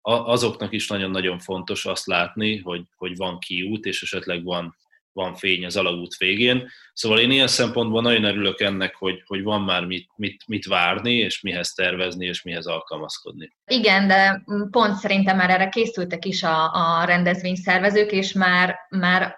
a, 0.00 0.12
azoknak 0.12 0.72
is 0.72 0.88
nagyon-nagyon 0.88 1.38
fontos 1.38 1.86
azt 1.86 2.06
látni, 2.06 2.56
hogy, 2.56 2.82
hogy 2.96 3.16
van 3.16 3.38
kiút, 3.38 3.84
és 3.84 4.02
esetleg 4.02 4.44
van, 4.44 4.76
van 5.12 5.34
fény 5.34 5.64
az 5.64 5.76
alagút 5.76 6.16
végén. 6.16 6.68
Szóval 6.92 7.18
én 7.18 7.30
ilyen 7.30 7.46
szempontból 7.46 8.02
nagyon 8.02 8.24
örülök 8.24 8.60
ennek, 8.60 8.94
hogy, 8.94 9.22
hogy 9.26 9.42
van 9.42 9.62
már 9.62 9.84
mit, 9.84 10.10
mit, 10.16 10.42
mit 10.46 10.66
várni, 10.66 11.14
és 11.14 11.40
mihez 11.40 11.72
tervezni, 11.72 12.26
és 12.26 12.42
mihez 12.42 12.66
alkalmazkodni. 12.66 13.52
Igen, 13.66 14.06
de 14.08 14.44
pont 14.70 14.94
szerintem 14.94 15.36
már 15.36 15.50
erre 15.50 15.68
készültek 15.68 16.24
is 16.24 16.42
a, 16.42 16.72
a 16.72 17.04
rendezvényszervezők, 17.04 18.12
és 18.12 18.32
már, 18.32 18.76
már 18.88 19.36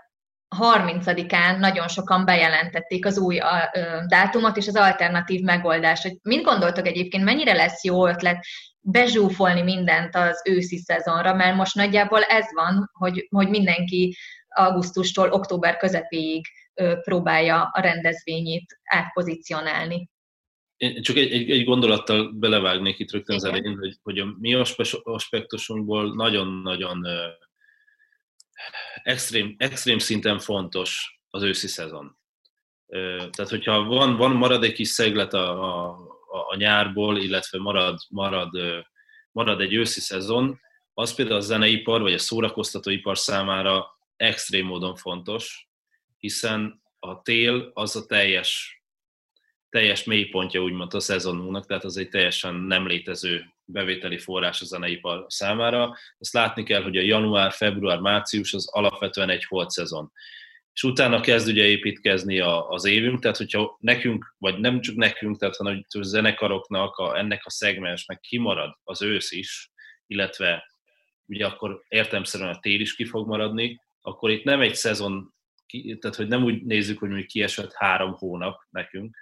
30-án 0.58 1.58
nagyon 1.58 1.88
sokan 1.88 2.24
bejelentették 2.24 3.06
az 3.06 3.18
új 3.18 3.38
dátumot 4.06 4.56
és 4.56 4.66
az 4.66 4.76
alternatív 4.76 5.40
megoldást. 5.40 6.02
Hogy 6.02 6.16
mit 6.22 6.42
gondoltok 6.42 6.86
egyébként, 6.86 7.24
mennyire 7.24 7.52
lesz 7.52 7.84
jó 7.84 8.06
ötlet 8.06 8.44
bezsúfolni 8.80 9.62
mindent 9.62 10.16
az 10.16 10.42
őszi 10.48 10.76
szezonra, 10.76 11.34
mert 11.34 11.56
most 11.56 11.74
nagyjából 11.74 12.22
ez 12.22 12.44
van, 12.54 12.90
hogy, 12.92 13.26
hogy 13.30 13.48
mindenki 13.48 14.16
augusztustól 14.48 15.30
október 15.30 15.76
közepéig 15.76 16.46
próbálja 17.02 17.70
a 17.72 17.80
rendezvényét 17.80 18.80
átpozícionálni. 18.84 20.08
Én 20.76 21.02
csak 21.02 21.16
egy, 21.16 21.32
egy, 21.32 21.50
egy 21.50 21.64
gondolattal 21.64 22.32
belevágnék 22.32 22.98
itt 22.98 23.12
rögtön 23.12 23.36
az 23.36 23.44
elején, 23.44 23.76
hogy, 23.78 23.96
hogy 24.02 24.18
a 24.18 24.26
mi 24.38 24.54
aspektusunkból 25.02 26.14
nagyon-nagyon 26.14 27.06
extrém, 29.02 29.54
extrém 29.58 29.98
szinten 29.98 30.38
fontos 30.38 31.20
az 31.30 31.42
őszi 31.42 31.66
szezon. 31.66 32.18
Tehát, 33.30 33.48
hogyha 33.48 33.84
van, 33.84 34.16
van 34.16 34.30
marad 34.30 34.64
egy 34.64 34.72
kis 34.72 34.88
szeglet 34.88 35.34
a, 35.34 35.88
a, 35.88 36.46
a 36.48 36.56
nyárból, 36.56 37.18
illetve 37.18 37.58
marad, 37.58 37.98
marad, 38.08 38.50
marad 39.32 39.60
egy 39.60 39.74
őszi 39.74 40.00
szezon, 40.00 40.60
az 40.94 41.14
például 41.14 41.36
a 41.36 41.40
zeneipar 41.40 42.00
vagy 42.00 42.12
a 42.12 42.18
szórakoztatóipar 42.18 43.18
számára 43.18 43.98
extrém 44.16 44.66
módon 44.66 44.96
fontos, 44.96 45.68
hiszen 46.18 46.82
a 46.98 47.22
tél 47.22 47.70
az 47.74 47.96
a 47.96 48.06
teljes 48.06 48.80
teljes 49.70 50.04
mélypontja 50.04 50.62
úgymond 50.62 50.94
a 50.94 51.00
szezonunknak, 51.00 51.66
tehát 51.66 51.84
az 51.84 51.96
egy 51.96 52.08
teljesen 52.08 52.54
nem 52.54 52.86
létező 52.86 53.54
bevételi 53.72 54.18
forrás 54.18 54.60
a 54.60 54.64
zeneipar 54.64 55.24
számára. 55.28 55.96
Ezt 56.18 56.32
látni 56.32 56.62
kell, 56.62 56.82
hogy 56.82 56.96
a 56.96 57.02
január, 57.02 57.52
február, 57.52 57.98
március 57.98 58.54
az 58.54 58.68
alapvetően 58.72 59.30
egy 59.30 59.44
holt 59.44 59.70
szezon. 59.70 60.12
És 60.72 60.82
utána 60.82 61.20
kezd 61.20 61.48
ugye 61.48 61.64
építkezni 61.64 62.38
a, 62.38 62.68
az 62.68 62.84
évünk, 62.84 63.20
tehát 63.20 63.36
hogyha 63.36 63.76
nekünk, 63.80 64.34
vagy 64.38 64.58
nem 64.58 64.80
csak 64.80 64.94
nekünk, 64.94 65.38
tehát 65.38 65.56
hanem 65.56 65.84
a 65.88 66.02
zenekaroknak, 66.02 66.96
a, 66.96 67.18
ennek 67.18 67.42
a 67.44 67.50
szegmensnek 67.50 68.20
kimarad 68.20 68.78
az 68.84 69.02
ősz 69.02 69.32
is, 69.32 69.70
illetve 70.06 70.64
ugye 71.26 71.46
akkor 71.46 71.82
értelmszerűen 71.88 72.50
a 72.50 72.58
tél 72.58 72.80
is 72.80 72.94
ki 72.94 73.04
fog 73.04 73.28
maradni, 73.28 73.80
akkor 74.00 74.30
itt 74.30 74.44
nem 74.44 74.60
egy 74.60 74.74
szezon, 74.74 75.34
tehát 76.00 76.16
hogy 76.16 76.28
nem 76.28 76.44
úgy 76.44 76.62
nézzük, 76.62 76.98
hogy 76.98 77.08
mi 77.08 77.24
kiesett 77.24 77.72
három 77.72 78.12
hónap 78.12 78.60
nekünk, 78.70 79.16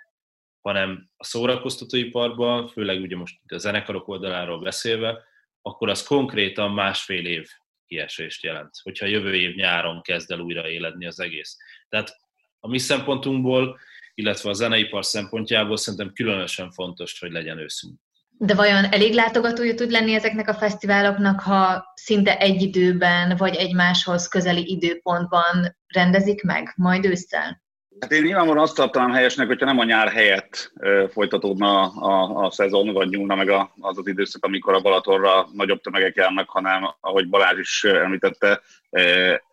hanem 0.68 1.08
a 1.16 1.24
szórakoztatóiparban, 1.24 2.68
főleg 2.68 3.00
ugye 3.00 3.16
most 3.16 3.38
a 3.48 3.56
zenekarok 3.56 4.08
oldaláról 4.08 4.60
beszélve, 4.60 5.18
akkor 5.62 5.88
az 5.88 6.02
konkrétan 6.02 6.70
másfél 6.70 7.26
év 7.26 7.48
kiesést 7.86 8.42
jelent, 8.42 8.70
hogyha 8.82 9.06
jövő 9.06 9.34
év 9.34 9.54
nyáron 9.54 10.02
kezd 10.02 10.30
el 10.30 10.40
újra 10.40 10.68
éledni 10.68 11.06
az 11.06 11.20
egész. 11.20 11.56
Tehát 11.88 12.16
a 12.60 12.68
mi 12.68 12.78
szempontunkból, 12.78 13.78
illetve 14.14 14.50
a 14.50 14.52
zeneipar 14.52 15.04
szempontjából 15.04 15.76
szerintem 15.76 16.12
különösen 16.12 16.70
fontos, 16.70 17.20
hogy 17.20 17.30
legyen 17.30 17.58
őszünk. 17.58 18.00
De 18.40 18.54
vajon 18.54 18.84
elég 18.84 19.14
látogatója 19.14 19.74
tud 19.74 19.90
lenni 19.90 20.14
ezeknek 20.14 20.48
a 20.48 20.54
fesztiváloknak, 20.54 21.40
ha 21.40 21.92
szinte 21.94 22.38
egy 22.38 22.62
időben 22.62 23.36
vagy 23.36 23.54
egymáshoz 23.54 24.28
közeli 24.28 24.70
időpontban 24.70 25.76
rendezik 25.86 26.42
meg, 26.42 26.72
majd 26.76 27.04
ősszel? 27.04 27.62
Hát 28.00 28.12
én 28.12 28.22
nyilvánvalóan 28.22 28.64
azt 28.64 28.74
tartanám 28.74 29.10
helyesnek, 29.10 29.46
hogyha 29.46 29.66
nem 29.66 29.78
a 29.78 29.84
nyár 29.84 30.08
helyett 30.08 30.72
folytatódna 31.10 31.82
a, 31.82 32.10
a, 32.10 32.44
a 32.44 32.50
szezon, 32.50 32.92
vagy 32.92 33.08
nyúlna 33.08 33.34
meg 33.34 33.48
a, 33.48 33.72
az 33.80 33.98
az 33.98 34.06
időszak, 34.06 34.44
amikor 34.44 34.74
a 34.74 34.80
Balatonra 34.80 35.48
nagyobb 35.52 35.80
tömegek 35.80 36.14
járnak, 36.16 36.48
hanem, 36.48 36.94
ahogy 37.00 37.28
Balázs 37.28 37.58
is 37.58 37.84
említette, 37.84 38.60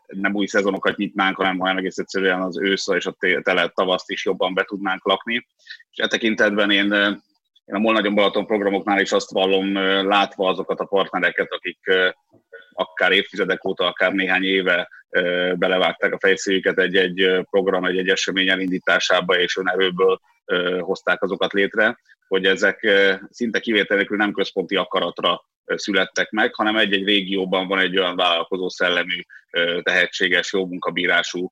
nem 0.07 0.33
új 0.33 0.45
szezonokat 0.45 0.97
nyitnánk, 0.97 1.35
hanem, 1.35 1.59
hanem 1.59 1.77
egész 1.77 1.97
egyszerűen 1.97 2.41
az 2.41 2.59
ősz 2.59 2.87
és 2.87 3.05
a 3.05 3.15
tele 3.41 3.67
tavaszt 3.67 4.09
is 4.09 4.25
jobban 4.25 4.53
be 4.53 4.63
tudnánk 4.63 5.05
lakni. 5.05 5.47
És 5.91 5.97
e 5.97 6.07
tekintetben 6.07 6.71
én, 6.71 6.93
én 7.65 7.75
a 7.75 7.79
Mol 7.79 7.93
Nagyon 7.93 8.15
Balaton 8.15 8.45
programoknál 8.45 8.99
is 8.99 9.11
azt 9.11 9.31
vallom, 9.31 9.73
látva 10.07 10.49
azokat 10.49 10.79
a 10.79 10.85
partnereket, 10.85 11.51
akik 11.51 11.79
akár 12.75 13.11
évtizedek 13.11 13.65
óta, 13.65 13.85
akár 13.85 14.11
néhány 14.13 14.43
éve 14.43 14.89
belevágták 15.55 16.13
a 16.13 16.19
fejszéjüket 16.19 16.79
egy-egy 16.79 17.45
program, 17.49 17.85
egy-egy 17.85 18.09
esemény 18.09 18.49
elindításába, 18.49 19.39
és 19.39 19.57
önerőből 19.57 20.19
hozták 20.79 21.21
azokat 21.23 21.53
létre, 21.53 21.99
hogy 22.27 22.45
ezek 22.45 22.87
szinte 23.29 23.59
kivételekül 23.59 24.17
nem 24.17 24.31
központi 24.31 24.75
akaratra 24.75 25.45
születtek 25.65 26.29
meg, 26.29 26.55
hanem 26.55 26.77
egy-egy 26.77 27.05
régióban 27.05 27.67
van 27.67 27.79
egy 27.79 27.97
olyan 27.97 28.15
vállalkozó 28.15 28.69
szellemű, 28.69 29.21
tehetséges, 29.81 30.53
jó 30.53 30.65
munkabírású 30.65 31.51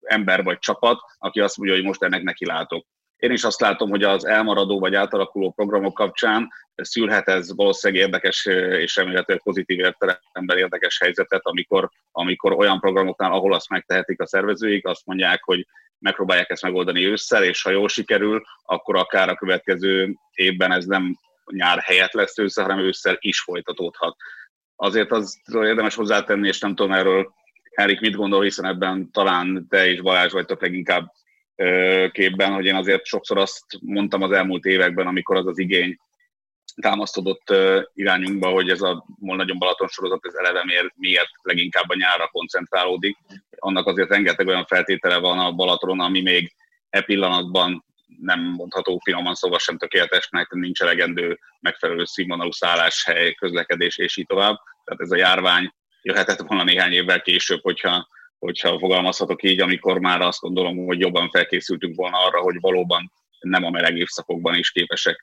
ember 0.00 0.42
vagy 0.42 0.58
csapat, 0.58 1.00
aki 1.18 1.40
azt 1.40 1.56
mondja, 1.56 1.76
hogy 1.76 1.84
most 1.84 2.02
ennek 2.02 2.22
neki 2.22 2.46
látok. 2.46 2.86
Én 3.24 3.30
is 3.30 3.44
azt 3.44 3.60
látom, 3.60 3.90
hogy 3.90 4.02
az 4.02 4.26
elmaradó 4.26 4.80
vagy 4.80 4.94
átalakuló 4.94 5.50
programok 5.50 5.94
kapcsán 5.94 6.48
szülhet 6.74 7.28
ez 7.28 7.54
valószínűleg 7.54 8.02
érdekes 8.04 8.46
és 8.80 8.96
remélhetőleg 8.96 9.42
pozitív 9.42 9.78
értelemben 9.78 10.58
érdekes 10.58 10.98
helyzetet, 10.98 11.40
amikor, 11.44 11.90
amikor 12.12 12.52
olyan 12.52 12.80
programoknál, 12.80 13.32
ahol 13.32 13.54
azt 13.54 13.68
megtehetik 13.68 14.20
a 14.20 14.26
szervezőik, 14.26 14.86
azt 14.86 15.06
mondják, 15.06 15.44
hogy 15.44 15.66
megpróbálják 15.98 16.50
ezt 16.50 16.62
megoldani 16.62 17.06
ősszel, 17.06 17.44
és 17.44 17.62
ha 17.62 17.70
jól 17.70 17.88
sikerül, 17.88 18.42
akkor 18.62 18.96
akár 18.96 19.28
a 19.28 19.34
következő 19.34 20.14
évben 20.34 20.72
ez 20.72 20.84
nem 20.84 21.18
nyár 21.52 21.78
helyett 21.78 22.12
lesz 22.12 22.38
ősszel, 22.38 22.64
hanem 22.64 22.84
ősszel 22.84 23.16
is 23.20 23.40
folytatódhat. 23.40 24.16
Azért 24.76 25.10
az 25.10 25.40
érdemes 25.52 25.94
hozzátenni, 25.94 26.48
és 26.48 26.60
nem 26.60 26.74
tudom 26.74 26.92
erről 26.92 27.32
Henrik 27.74 28.00
mit 28.00 28.16
gondol, 28.16 28.42
hiszen 28.42 28.64
ebben 28.64 29.10
talán 29.10 29.66
te 29.68 29.86
és 29.86 30.00
Balázs 30.00 30.32
vagytok 30.32 30.60
leginkább 30.60 31.12
képben, 32.10 32.52
hogy 32.52 32.64
én 32.64 32.74
azért 32.74 33.04
sokszor 33.04 33.38
azt 33.38 33.64
mondtam 33.80 34.22
az 34.22 34.32
elmúlt 34.32 34.64
években, 34.64 35.06
amikor 35.06 35.36
az 35.36 35.46
az 35.46 35.58
igény 35.58 35.98
támasztodott 36.80 37.54
irányunkba, 37.94 38.48
hogy 38.48 38.70
ez 38.70 38.80
a 38.80 39.04
nagyon 39.18 39.58
Balaton 39.58 39.88
sorozat, 39.88 40.26
ez 40.26 40.34
eleve 40.34 40.64
miért, 40.64 40.92
miért 40.96 41.30
leginkább 41.42 41.88
a 41.88 41.96
nyárra 41.96 42.28
koncentrálódik. 42.28 43.16
Annak 43.56 43.86
azért 43.86 44.08
rengeteg 44.08 44.46
olyan 44.46 44.64
feltétele 44.64 45.18
van 45.18 45.38
a 45.38 45.52
Balatonon, 45.52 46.00
ami 46.00 46.20
még 46.20 46.54
e 46.90 47.02
pillanatban 47.02 47.84
nem 48.20 48.40
mondható 48.40 49.00
finoman 49.04 49.34
szóval 49.34 49.58
sem 49.58 49.78
tökéletesnek, 49.78 50.50
nincs 50.50 50.80
elegendő 50.80 51.38
megfelelő 51.60 52.04
színvonalú 52.04 52.50
szálláshely, 52.50 53.34
közlekedés 53.34 53.98
és 53.98 54.16
így 54.16 54.26
tovább. 54.26 54.56
Tehát 54.84 55.00
ez 55.00 55.10
a 55.10 55.16
járvány 55.16 55.74
jöhetett 56.02 56.40
volna 56.40 56.64
néhány 56.64 56.92
évvel 56.92 57.22
később, 57.22 57.60
hogyha, 57.62 58.08
hogyha 58.44 58.78
fogalmazhatok 58.78 59.42
így, 59.42 59.60
amikor 59.60 59.98
már 59.98 60.20
azt 60.20 60.40
gondolom, 60.40 60.86
hogy 60.86 61.00
jobban 61.00 61.30
felkészültünk 61.30 61.96
volna 61.96 62.16
arra, 62.18 62.40
hogy 62.40 62.60
valóban 62.60 63.12
nem 63.40 63.64
a 63.64 63.70
meleg 63.70 63.96
évszakokban 63.96 64.54
is 64.54 64.70
képesek 64.70 65.20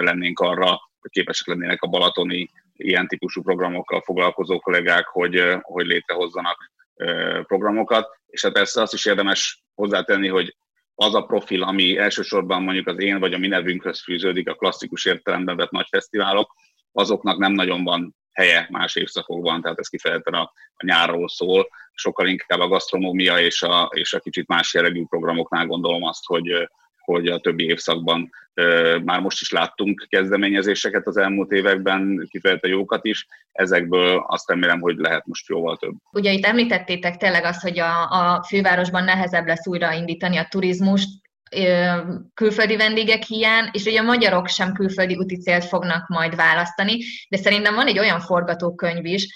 lennénk 0.00 0.40
arra, 0.40 0.80
képesek 1.08 1.46
lennének 1.46 1.82
a 1.82 1.86
balatoni 1.86 2.50
ilyen 2.72 3.06
típusú 3.06 3.42
programokkal 3.42 4.00
foglalkozó 4.00 4.58
kollégák, 4.58 5.06
hogy, 5.06 5.42
hogy 5.60 5.86
létrehozzanak 5.86 6.72
programokat. 7.42 8.08
És 8.26 8.42
hát 8.42 8.52
persze 8.52 8.82
azt 8.82 8.92
is 8.92 9.06
érdemes 9.06 9.62
hozzátenni, 9.74 10.28
hogy 10.28 10.56
az 10.94 11.14
a 11.14 11.22
profil, 11.22 11.62
ami 11.62 11.98
elsősorban 11.98 12.62
mondjuk 12.62 12.86
az 12.86 13.00
én 13.00 13.18
vagy 13.18 13.32
a 13.32 13.38
mi 13.38 13.46
nevünkhöz 13.46 14.02
fűződik, 14.02 14.48
a 14.48 14.54
klasszikus 14.54 15.04
értelemben 15.04 15.56
vett 15.56 15.70
nagy 15.70 15.86
fesztiválok, 15.90 16.52
azoknak 16.92 17.38
nem 17.38 17.52
nagyon 17.52 17.84
van 17.84 18.16
helye 18.32 18.66
más 18.70 18.96
évszakokban, 18.96 19.62
tehát 19.62 19.78
ez 19.78 19.88
kifejezetten 19.88 20.34
a, 20.34 20.52
a 20.76 20.84
nyárról 20.84 21.28
szól, 21.28 21.68
sokkal 21.92 22.26
inkább 22.26 22.60
a 22.60 22.68
gasztronómia 22.68 23.38
és 23.38 23.62
a, 23.62 23.90
és 23.94 24.12
a 24.12 24.20
kicsit 24.20 24.46
más 24.48 24.74
jellegű 24.74 25.04
programoknál 25.04 25.66
gondolom 25.66 26.02
azt, 26.02 26.26
hogy, 26.26 26.68
hogy 27.04 27.26
a 27.26 27.38
többi 27.38 27.64
évszakban 27.64 28.30
már 29.04 29.20
most 29.20 29.40
is 29.40 29.50
láttunk 29.50 30.06
kezdeményezéseket 30.08 31.06
az 31.06 31.16
elmúlt 31.16 31.50
években, 31.50 32.26
kifejezetten 32.30 32.70
jókat 32.70 33.04
is, 33.04 33.26
ezekből 33.52 34.24
azt 34.28 34.48
remélem, 34.48 34.80
hogy 34.80 34.96
lehet 34.96 35.26
most 35.26 35.48
jóval 35.48 35.76
több. 35.76 35.94
Ugye 36.12 36.32
itt 36.32 36.44
említettétek 36.44 37.16
tényleg 37.16 37.44
azt, 37.44 37.62
hogy 37.62 37.78
a, 37.78 38.10
a 38.10 38.42
fővárosban 38.42 39.04
nehezebb 39.04 39.46
lesz 39.46 39.66
újraindítani 39.66 40.36
a 40.36 40.46
turizmust, 40.50 41.08
külföldi 42.34 42.76
vendégek 42.76 43.22
hiány, 43.22 43.68
és 43.72 43.84
ugye 43.84 44.00
a 44.00 44.02
magyarok 44.04 44.48
sem 44.48 44.72
külföldi 44.72 45.16
úti 45.16 45.36
célt 45.36 45.64
fognak 45.64 46.08
majd 46.08 46.36
választani, 46.36 46.98
de 47.28 47.36
szerintem 47.36 47.74
van 47.74 47.86
egy 47.86 47.98
olyan 47.98 48.20
forgatókönyv 48.20 49.04
is, 49.04 49.26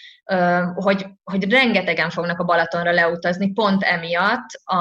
hogy, 0.74 1.06
hogy 1.24 1.50
rengetegen 1.50 2.10
fognak 2.10 2.38
a 2.38 2.44
Balatonra 2.44 2.90
leutazni 2.90 3.52
pont 3.52 3.82
emiatt 3.82 4.48
a, 4.64 4.76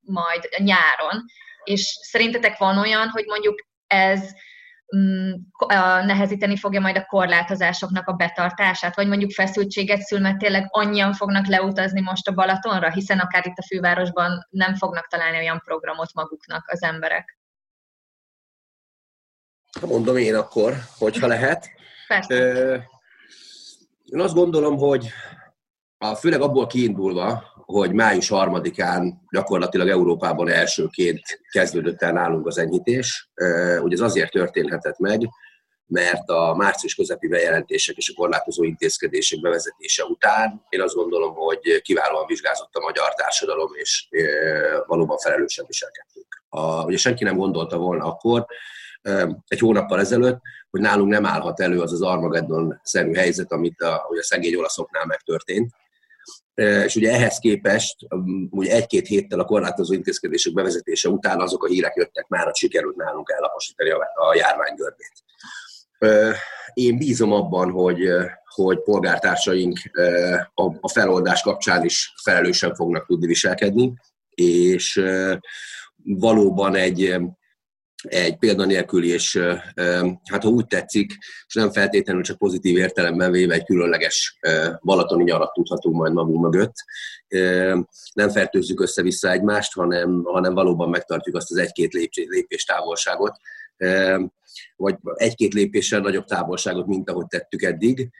majd 0.00 0.48
a 0.58 0.62
nyáron, 0.62 1.24
és 1.64 1.98
szerintetek 2.02 2.58
van 2.58 2.78
olyan, 2.78 3.08
hogy 3.08 3.24
mondjuk 3.26 3.54
ez 3.86 4.30
nehezíteni 6.04 6.56
fogja 6.56 6.80
majd 6.80 6.96
a 6.96 7.04
korlátozásoknak 7.04 8.08
a 8.08 8.12
betartását, 8.12 8.96
vagy 8.96 9.08
mondjuk 9.08 9.30
feszültséget 9.30 10.00
szül, 10.00 10.20
mert 10.20 10.38
tényleg 10.38 10.66
annyian 10.68 11.12
fognak 11.12 11.46
leutazni 11.46 12.00
most 12.00 12.28
a 12.28 12.32
Balatonra, 12.32 12.90
hiszen 12.90 13.18
akár 13.18 13.46
itt 13.46 13.56
a 13.56 13.66
fővárosban 13.66 14.46
nem 14.50 14.74
fognak 14.74 15.06
találni 15.06 15.36
olyan 15.36 15.62
programot 15.64 16.14
maguknak 16.14 16.68
az 16.68 16.82
emberek. 16.82 17.38
Mondom 19.86 20.16
én 20.16 20.34
akkor, 20.34 20.74
hogyha 20.98 21.26
lehet. 21.26 21.70
Persze. 22.06 22.34
Én 24.04 24.20
azt 24.20 24.34
gondolom, 24.34 24.76
hogy 24.76 25.12
a, 26.02 26.14
főleg 26.14 26.40
abból 26.40 26.66
kiindulva, 26.66 27.42
hogy 27.64 27.92
május 27.92 28.28
harmadikán 28.28 29.22
gyakorlatilag 29.30 29.88
Európában 29.88 30.48
elsőként 30.48 31.22
kezdődött 31.50 32.02
el 32.02 32.12
nálunk 32.12 32.46
az 32.46 32.58
enyhítés. 32.58 33.30
Ugye 33.82 33.94
ez 33.94 34.00
azért 34.00 34.30
történhetett 34.30 34.98
meg, 34.98 35.28
mert 35.86 36.28
a 36.28 36.54
március 36.56 36.94
közepi 36.94 37.28
bejelentések 37.28 37.96
és 37.96 38.08
a 38.08 38.12
korlátozó 38.16 38.64
intézkedések 38.64 39.40
bevezetése 39.40 40.04
után 40.04 40.66
én 40.68 40.80
azt 40.80 40.94
gondolom, 40.94 41.34
hogy 41.34 41.80
kiválóan 41.82 42.26
vizsgázott 42.26 42.74
a 42.74 42.80
magyar 42.80 43.14
társadalom, 43.14 43.70
és 43.74 44.08
valóban 44.86 45.18
felelősen 45.18 45.64
viselkedtünk. 45.66 46.44
A, 46.48 46.84
ugye 46.84 46.96
senki 46.96 47.24
nem 47.24 47.36
gondolta 47.36 47.76
volna 47.76 48.04
akkor, 48.04 48.46
egy 49.46 49.58
hónappal 49.58 50.00
ezelőtt, 50.00 50.40
hogy 50.70 50.80
nálunk 50.80 51.10
nem 51.10 51.26
állhat 51.26 51.60
elő 51.60 51.80
az 51.80 51.92
az 51.92 52.02
Armageddon-szerű 52.02 53.14
helyzet, 53.14 53.52
amit 53.52 53.80
a, 53.80 54.04
hogy 54.06 54.18
a 54.18 54.22
szegény 54.22 54.54
olaszoknál 54.54 55.06
megtörtént, 55.06 55.70
és 56.60 56.96
ugye 56.96 57.12
ehhez 57.12 57.38
képest, 57.38 57.96
ugye 58.50 58.74
egy-két 58.74 59.06
héttel 59.06 59.40
a 59.40 59.44
korlátozó 59.44 59.92
intézkedések 59.92 60.52
bevezetése 60.52 61.08
után 61.08 61.40
azok 61.40 61.64
a 61.64 61.68
hírek 61.68 61.94
jöttek 61.96 62.28
már, 62.28 62.44
hogy 62.44 62.54
sikerült 62.54 62.96
nálunk 62.96 63.30
ellaposítani 63.30 63.90
a 63.90 64.34
járvány. 64.34 64.74
Én 66.74 66.98
bízom 66.98 67.32
abban, 67.32 67.70
hogy, 67.70 68.08
hogy 68.44 68.82
polgártársaink 68.82 69.78
a 70.80 70.88
feloldás 70.88 71.42
kapcsán 71.42 71.84
is 71.84 72.12
felelősen 72.22 72.74
fognak 72.74 73.06
tudni 73.06 73.26
viselkedni, 73.26 73.92
és 74.34 75.02
valóban 76.04 76.74
egy, 76.74 77.16
egy 78.02 78.38
példanélküli, 78.38 79.08
és 79.08 79.38
hát 80.24 80.42
ha 80.42 80.48
úgy 80.48 80.66
tetszik, 80.66 81.12
és 81.46 81.54
nem 81.54 81.70
feltétlenül 81.70 82.22
csak 82.22 82.38
pozitív 82.38 82.76
értelemben 82.76 83.30
véve 83.30 83.54
egy 83.54 83.64
különleges 83.64 84.38
balatoni 84.82 85.24
nyarat 85.24 85.52
tudhatunk 85.52 85.96
majd 85.96 86.12
magunk 86.12 86.40
mögött. 86.42 86.74
Nem 88.12 88.28
fertőzzük 88.28 88.80
össze-vissza 88.80 89.30
egymást, 89.30 89.74
hanem, 89.74 90.22
hanem 90.24 90.54
valóban 90.54 90.88
megtartjuk 90.88 91.36
azt 91.36 91.50
az 91.50 91.56
egy-két 91.56 91.92
lépés 92.12 92.64
távolságot, 92.64 93.36
vagy 94.76 94.96
egy-két 95.14 95.54
lépéssel 95.54 96.00
nagyobb 96.00 96.24
távolságot, 96.24 96.86
mint 96.86 97.10
ahogy 97.10 97.26
tettük 97.26 97.62
eddig 97.62 98.10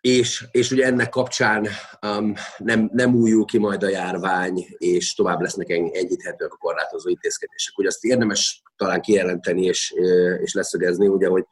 és, 0.00 0.44
és 0.50 0.70
ugye 0.70 0.84
ennek 0.84 1.08
kapcsán 1.08 1.68
um, 2.06 2.34
nem, 2.58 2.90
nem 2.92 3.14
újul 3.14 3.44
ki 3.44 3.58
majd 3.58 3.82
a 3.82 3.88
járvány, 3.88 4.66
és 4.78 5.14
tovább 5.14 5.40
lesznek 5.40 5.68
egyíthetőek 5.70 6.52
a 6.52 6.56
korlátozó 6.56 7.08
intézkedések. 7.08 7.78
Ugye 7.78 7.88
azt 7.88 8.04
érdemes 8.04 8.62
talán 8.76 9.00
kijelenteni 9.00 9.62
és, 9.62 9.94
és 10.42 10.54
leszögezni, 10.54 11.06
ugye, 11.06 11.28
hogy 11.28 11.44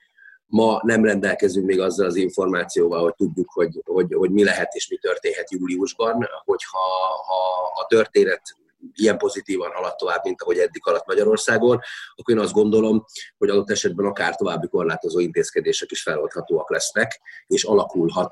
ma 0.47 0.81
nem 0.83 1.05
rendelkezünk 1.05 1.67
még 1.67 1.81
azzal 1.81 2.07
az 2.07 2.17
információval, 2.17 3.03
hogy 3.03 3.15
tudjuk, 3.15 3.51
hogy, 3.53 3.81
hogy, 3.85 4.15
hogy 4.15 4.31
mi 4.31 4.45
lehet 4.45 4.75
és 4.75 4.89
mi 4.89 4.97
történhet 4.97 5.51
júliusban, 5.51 6.29
hogyha 6.45 6.79
ha 7.27 7.73
a 7.83 7.87
történet 7.89 8.43
ilyen 8.95 9.19
pozitívan 9.19 9.71
halad 9.71 9.97
tovább, 9.97 10.21
mint 10.25 10.43
ahogy 10.43 10.59
eddig 10.59 10.83
haladt 10.83 11.07
Magyarországon, 11.07 11.81
akkor 12.17 12.35
én 12.35 12.41
azt 12.41 12.53
gondolom, 12.53 13.05
hogy 13.39 13.49
adott 13.49 13.71
esetben 13.71 14.07
akár 14.07 14.37
további 14.37 14.69
korlátozó 14.69 15.19
intézkedések 15.19 15.91
is 15.91 16.03
feloldhatóak 16.03 16.71
lesznek, 16.71 17.21
és 17.47 17.65
alakulhat, 17.65 18.31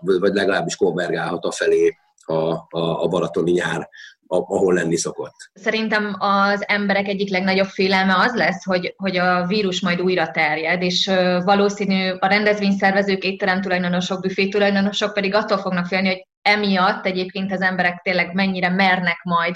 vagy 0.00 0.34
legalábbis 0.34 0.76
konvergálhat 0.76 1.54
felé 1.54 1.96
a, 2.24 2.34
a, 2.34 3.02
a 3.02 3.08
balatoni 3.08 3.50
nyár, 3.50 3.88
ahol 4.32 4.74
lenni 4.74 4.96
szokott. 4.96 5.34
Szerintem 5.54 6.16
az 6.18 6.64
emberek 6.66 7.08
egyik 7.08 7.30
legnagyobb 7.30 7.66
félelme 7.66 8.14
az 8.16 8.34
lesz, 8.34 8.64
hogy, 8.64 8.94
hogy 8.96 9.16
a 9.16 9.46
vírus 9.46 9.80
majd 9.80 10.00
újra 10.00 10.30
terjed, 10.30 10.82
és 10.82 11.10
valószínű 11.44 12.10
a 12.18 12.26
rendezvényszervezők, 12.26 13.24
étterem 13.24 13.60
tulajdonosok, 13.60 14.20
büfé 14.20 14.48
tulajdonosok 14.48 15.12
pedig 15.12 15.34
attól 15.34 15.58
fognak 15.58 15.86
félni, 15.86 16.08
hogy 16.08 16.26
emiatt 16.42 17.06
egyébként 17.06 17.52
az 17.52 17.60
emberek 17.60 18.00
tényleg 18.02 18.34
mennyire 18.34 18.68
mernek 18.68 19.18
majd 19.22 19.54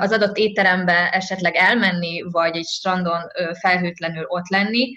az 0.00 0.12
adott 0.12 0.36
étterembe 0.36 1.10
esetleg 1.10 1.54
elmenni, 1.54 2.22
vagy 2.30 2.56
egy 2.56 2.66
strandon 2.66 3.20
felhőtlenül 3.60 4.24
ott 4.26 4.48
lenni. 4.48 4.92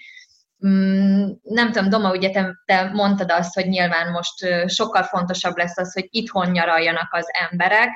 Mm, 0.67 1.29
nem 1.41 1.71
tudom, 1.71 1.89
Doma, 1.89 2.11
ugye 2.11 2.29
te, 2.29 2.61
te 2.65 2.89
mondtad 2.93 3.31
azt, 3.31 3.53
hogy 3.53 3.67
nyilván 3.67 4.11
most 4.11 4.67
sokkal 4.67 5.03
fontosabb 5.03 5.57
lesz 5.57 5.77
az, 5.77 5.93
hogy 5.93 6.07
itthon 6.09 6.49
nyaraljanak 6.49 7.13
az 7.13 7.25
emberek. 7.49 7.89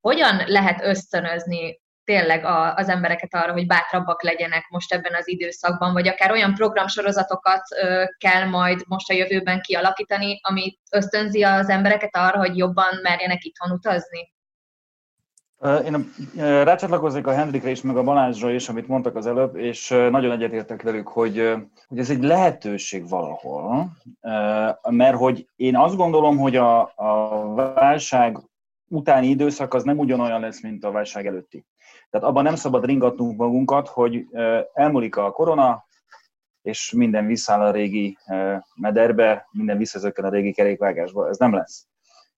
Hogyan 0.00 0.42
lehet 0.46 0.84
ösztönözni 0.84 1.80
tényleg 2.04 2.44
a, 2.44 2.74
az 2.74 2.88
embereket 2.88 3.34
arra, 3.34 3.52
hogy 3.52 3.66
bátrabbak 3.66 4.22
legyenek 4.22 4.66
most 4.68 4.92
ebben 4.92 5.14
az 5.14 5.28
időszakban, 5.28 5.92
vagy 5.92 6.08
akár 6.08 6.30
olyan 6.30 6.54
programsorozatokat 6.54 7.62
ö, 7.82 8.04
kell 8.18 8.44
majd 8.44 8.82
most 8.86 9.10
a 9.10 9.14
jövőben 9.14 9.60
kialakítani, 9.60 10.40
ami 10.42 10.78
ösztönzi 10.90 11.42
az 11.42 11.68
embereket 11.68 12.16
arra, 12.16 12.38
hogy 12.38 12.56
jobban 12.56 12.98
merjenek 13.02 13.44
itthon 13.44 13.70
utazni? 13.70 14.32
Én 15.84 16.12
rácsatlakoznék 16.64 17.26
a 17.26 17.32
Hendrikre 17.32 17.70
is, 17.70 17.82
meg 17.82 17.96
a 17.96 18.02
Balázsra 18.02 18.50
is, 18.50 18.68
amit 18.68 18.88
mondtak 18.88 19.16
az 19.16 19.26
előbb, 19.26 19.56
és 19.56 19.88
nagyon 19.88 20.32
egyetértek 20.32 20.82
velük, 20.82 21.08
hogy, 21.08 21.54
hogy 21.88 21.98
ez 21.98 22.10
egy 22.10 22.22
lehetőség 22.22 23.08
valahol, 23.08 23.90
mert 24.88 25.16
hogy 25.16 25.46
én 25.56 25.76
azt 25.76 25.96
gondolom, 25.96 26.36
hogy 26.36 26.56
a, 26.56 26.80
a 26.80 27.54
válság 27.54 28.38
utáni 28.88 29.26
időszak 29.26 29.74
az 29.74 29.82
nem 29.82 29.98
ugyanolyan 29.98 30.40
lesz, 30.40 30.62
mint 30.62 30.84
a 30.84 30.90
válság 30.90 31.26
előtti. 31.26 31.64
Tehát 32.10 32.26
abban 32.26 32.42
nem 32.42 32.54
szabad 32.54 32.84
ringatnunk 32.84 33.36
magunkat, 33.36 33.88
hogy 33.88 34.26
elmúlik 34.72 35.16
a 35.16 35.30
korona, 35.30 35.86
és 36.62 36.92
minden 36.92 37.26
visszáll 37.26 37.60
a 37.60 37.70
régi 37.70 38.18
mederbe, 38.74 39.48
minden 39.50 39.78
visszazökken 39.78 40.24
a 40.24 40.30
régi 40.30 40.52
kerékvágásba. 40.52 41.28
Ez 41.28 41.38
nem 41.38 41.54
lesz. 41.54 41.86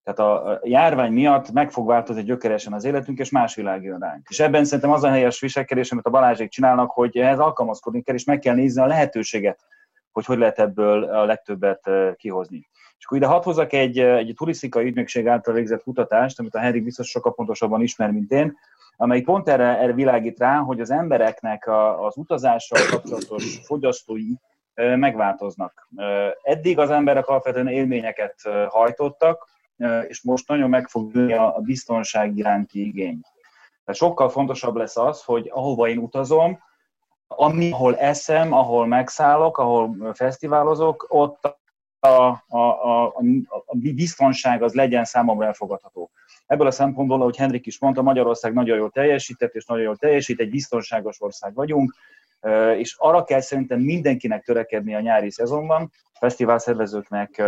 Tehát 0.03 0.19
a 0.19 0.61
járvány 0.63 1.13
miatt 1.13 1.53
meg 1.53 1.71
fog 1.71 1.87
változni 1.87 2.23
gyökeresen 2.23 2.73
az 2.73 2.85
életünk, 2.85 3.19
és 3.19 3.31
más 3.31 3.55
világ 3.55 3.83
jön 3.83 3.99
ránk. 3.99 4.27
És 4.29 4.41
ebben 4.41 4.65
szerintem 4.65 4.91
az 4.91 5.03
a 5.03 5.09
helyes 5.11 5.41
viselkedés, 5.41 5.93
amit 5.93 6.07
a 6.07 6.11
Balázsék 6.11 6.51
csinálnak, 6.51 6.91
hogy 6.91 7.17
ehhez 7.17 7.39
alkalmazkodni 7.39 8.03
kell, 8.03 8.15
és 8.15 8.25
meg 8.25 8.39
kell 8.39 8.55
nézni 8.55 8.83
a 8.83 8.87
lehetőséget, 8.87 9.61
hogy 10.11 10.25
hogy 10.25 10.39
lehet 10.39 10.59
ebből 10.59 11.05
a 11.05 11.25
legtöbbet 11.25 11.91
kihozni. 12.17 12.70
És 13.01 13.07
akkor 13.07 13.19
ide 13.19 13.27
hadd 13.27 13.43
hozzak 13.43 13.73
egy, 13.73 13.99
egy 13.99 14.33
turisztikai 14.37 14.85
ügynökség 14.85 15.27
által 15.27 15.55
végzett 15.55 15.83
kutatást, 15.83 16.39
amit 16.39 16.55
a 16.55 16.59
Henrik 16.59 16.85
biztos 16.85 17.09
sokkal 17.09 17.35
pontosabban 17.35 17.83
ismer, 17.83 18.11
mint 18.11 18.31
én, 18.31 18.57
amely 18.97 19.21
pont 19.21 19.49
erre, 19.49 19.79
erre 19.79 19.93
világít 19.93 20.39
rá, 20.39 20.57
hogy 20.57 20.81
az 20.81 20.91
embereknek 20.91 21.67
a, 21.67 22.07
az 22.07 22.17
utazással 22.17 22.79
kapcsolatos 22.91 23.61
fogyasztói 23.63 24.33
megváltoznak. 24.75 25.89
Eddig 26.43 26.79
az 26.79 26.91
emberek 26.91 27.27
alapvetően 27.27 27.69
élményeket 27.69 28.35
hajtottak, 28.69 29.49
és 30.09 30.23
most 30.23 30.49
nagyon 30.49 30.69
meg 30.69 30.89
fog 30.89 31.17
a 31.31 31.61
biztonság 31.61 32.37
iránti 32.37 32.87
igény. 32.87 33.21
Tehát 33.85 34.01
sokkal 34.01 34.29
fontosabb 34.29 34.77
lesz 34.77 34.97
az, 34.97 35.25
hogy 35.25 35.51
ahova 35.53 35.89
én 35.89 35.99
utazom, 35.99 36.63
ami, 37.27 37.71
ahol 37.71 37.97
eszem, 37.97 38.53
ahol 38.53 38.87
megszállok, 38.87 39.59
ahol 39.59 40.15
fesztiválozok, 40.15 41.07
ott 41.09 41.59
a, 42.01 42.09
a, 42.09 42.59
a, 42.59 43.07
a 43.67 43.77
biztonság 43.95 44.63
az 44.63 44.75
legyen 44.75 45.05
számomra 45.05 45.47
elfogadható. 45.47 46.11
Ebből 46.47 46.67
a 46.67 46.71
szempontból, 46.71 47.21
ahogy 47.21 47.37
Henrik 47.37 47.67
is 47.67 47.79
mondta, 47.79 48.03
Magyarország 48.03 48.53
nagyon 48.53 48.77
jól 48.77 48.91
teljesített, 48.91 49.55
és 49.55 49.65
nagyon 49.65 49.85
jól 49.85 49.97
teljesít, 49.97 50.41
egy 50.41 50.51
biztonságos 50.51 51.21
ország 51.21 51.55
vagyunk, 51.55 51.95
és 52.77 52.95
arra 52.99 53.25
kell 53.25 53.41
szerintem 53.41 53.81
mindenkinek 53.81 54.45
törekedni 54.45 54.95
a 54.95 55.01
nyári 55.01 55.31
szezonban, 55.31 55.93
fesztiválszervezőknek, 56.13 57.43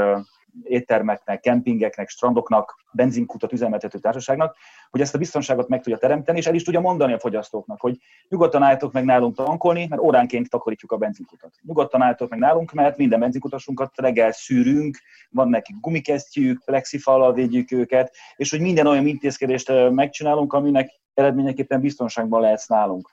éttermeknek, 0.63 1.41
kempingeknek, 1.41 2.09
strandoknak, 2.09 2.85
benzinkutat 2.93 3.53
üzemeltető 3.53 3.99
társaságnak, 3.99 4.57
hogy 4.91 5.01
ezt 5.01 5.15
a 5.15 5.19
biztonságot 5.19 5.69
meg 5.69 5.83
tudja 5.83 5.99
teremteni, 5.99 6.39
és 6.39 6.47
el 6.47 6.55
is 6.55 6.63
tudja 6.63 6.81
mondani 6.81 7.13
a 7.13 7.19
fogyasztóknak, 7.19 7.81
hogy 7.81 7.99
nyugodtan 8.29 8.63
álltok 8.63 8.93
meg 8.93 9.05
nálunk 9.05 9.37
tankolni, 9.37 9.87
mert 9.89 10.03
óránként 10.03 10.51
takarítjuk 10.51 10.93
a 10.93 10.97
benzinkutat. 10.97 11.55
Nyugodtan 11.63 12.03
álltok 12.03 12.31
meg 12.31 12.39
nálunk, 12.39 12.73
mert 12.73 12.97
minden 12.97 13.21
benzinkutasunkat 13.21 13.93
reggel 13.97 14.33
szűrünk, 14.33 14.99
van 15.31 15.49
nekik 15.49 15.77
gumikesztyűk, 15.81 16.65
plexifallal 16.65 17.33
védjük 17.33 17.73
őket, 17.73 18.17
és 18.37 18.51
hogy 18.51 18.61
minden 18.61 18.87
olyan 18.87 19.07
intézkedést 19.07 19.91
megcsinálunk, 19.91 20.53
aminek 20.53 21.01
eredményeképpen 21.15 21.81
biztonságban 21.81 22.41
lehetsz 22.41 22.67
nálunk. 22.67 23.09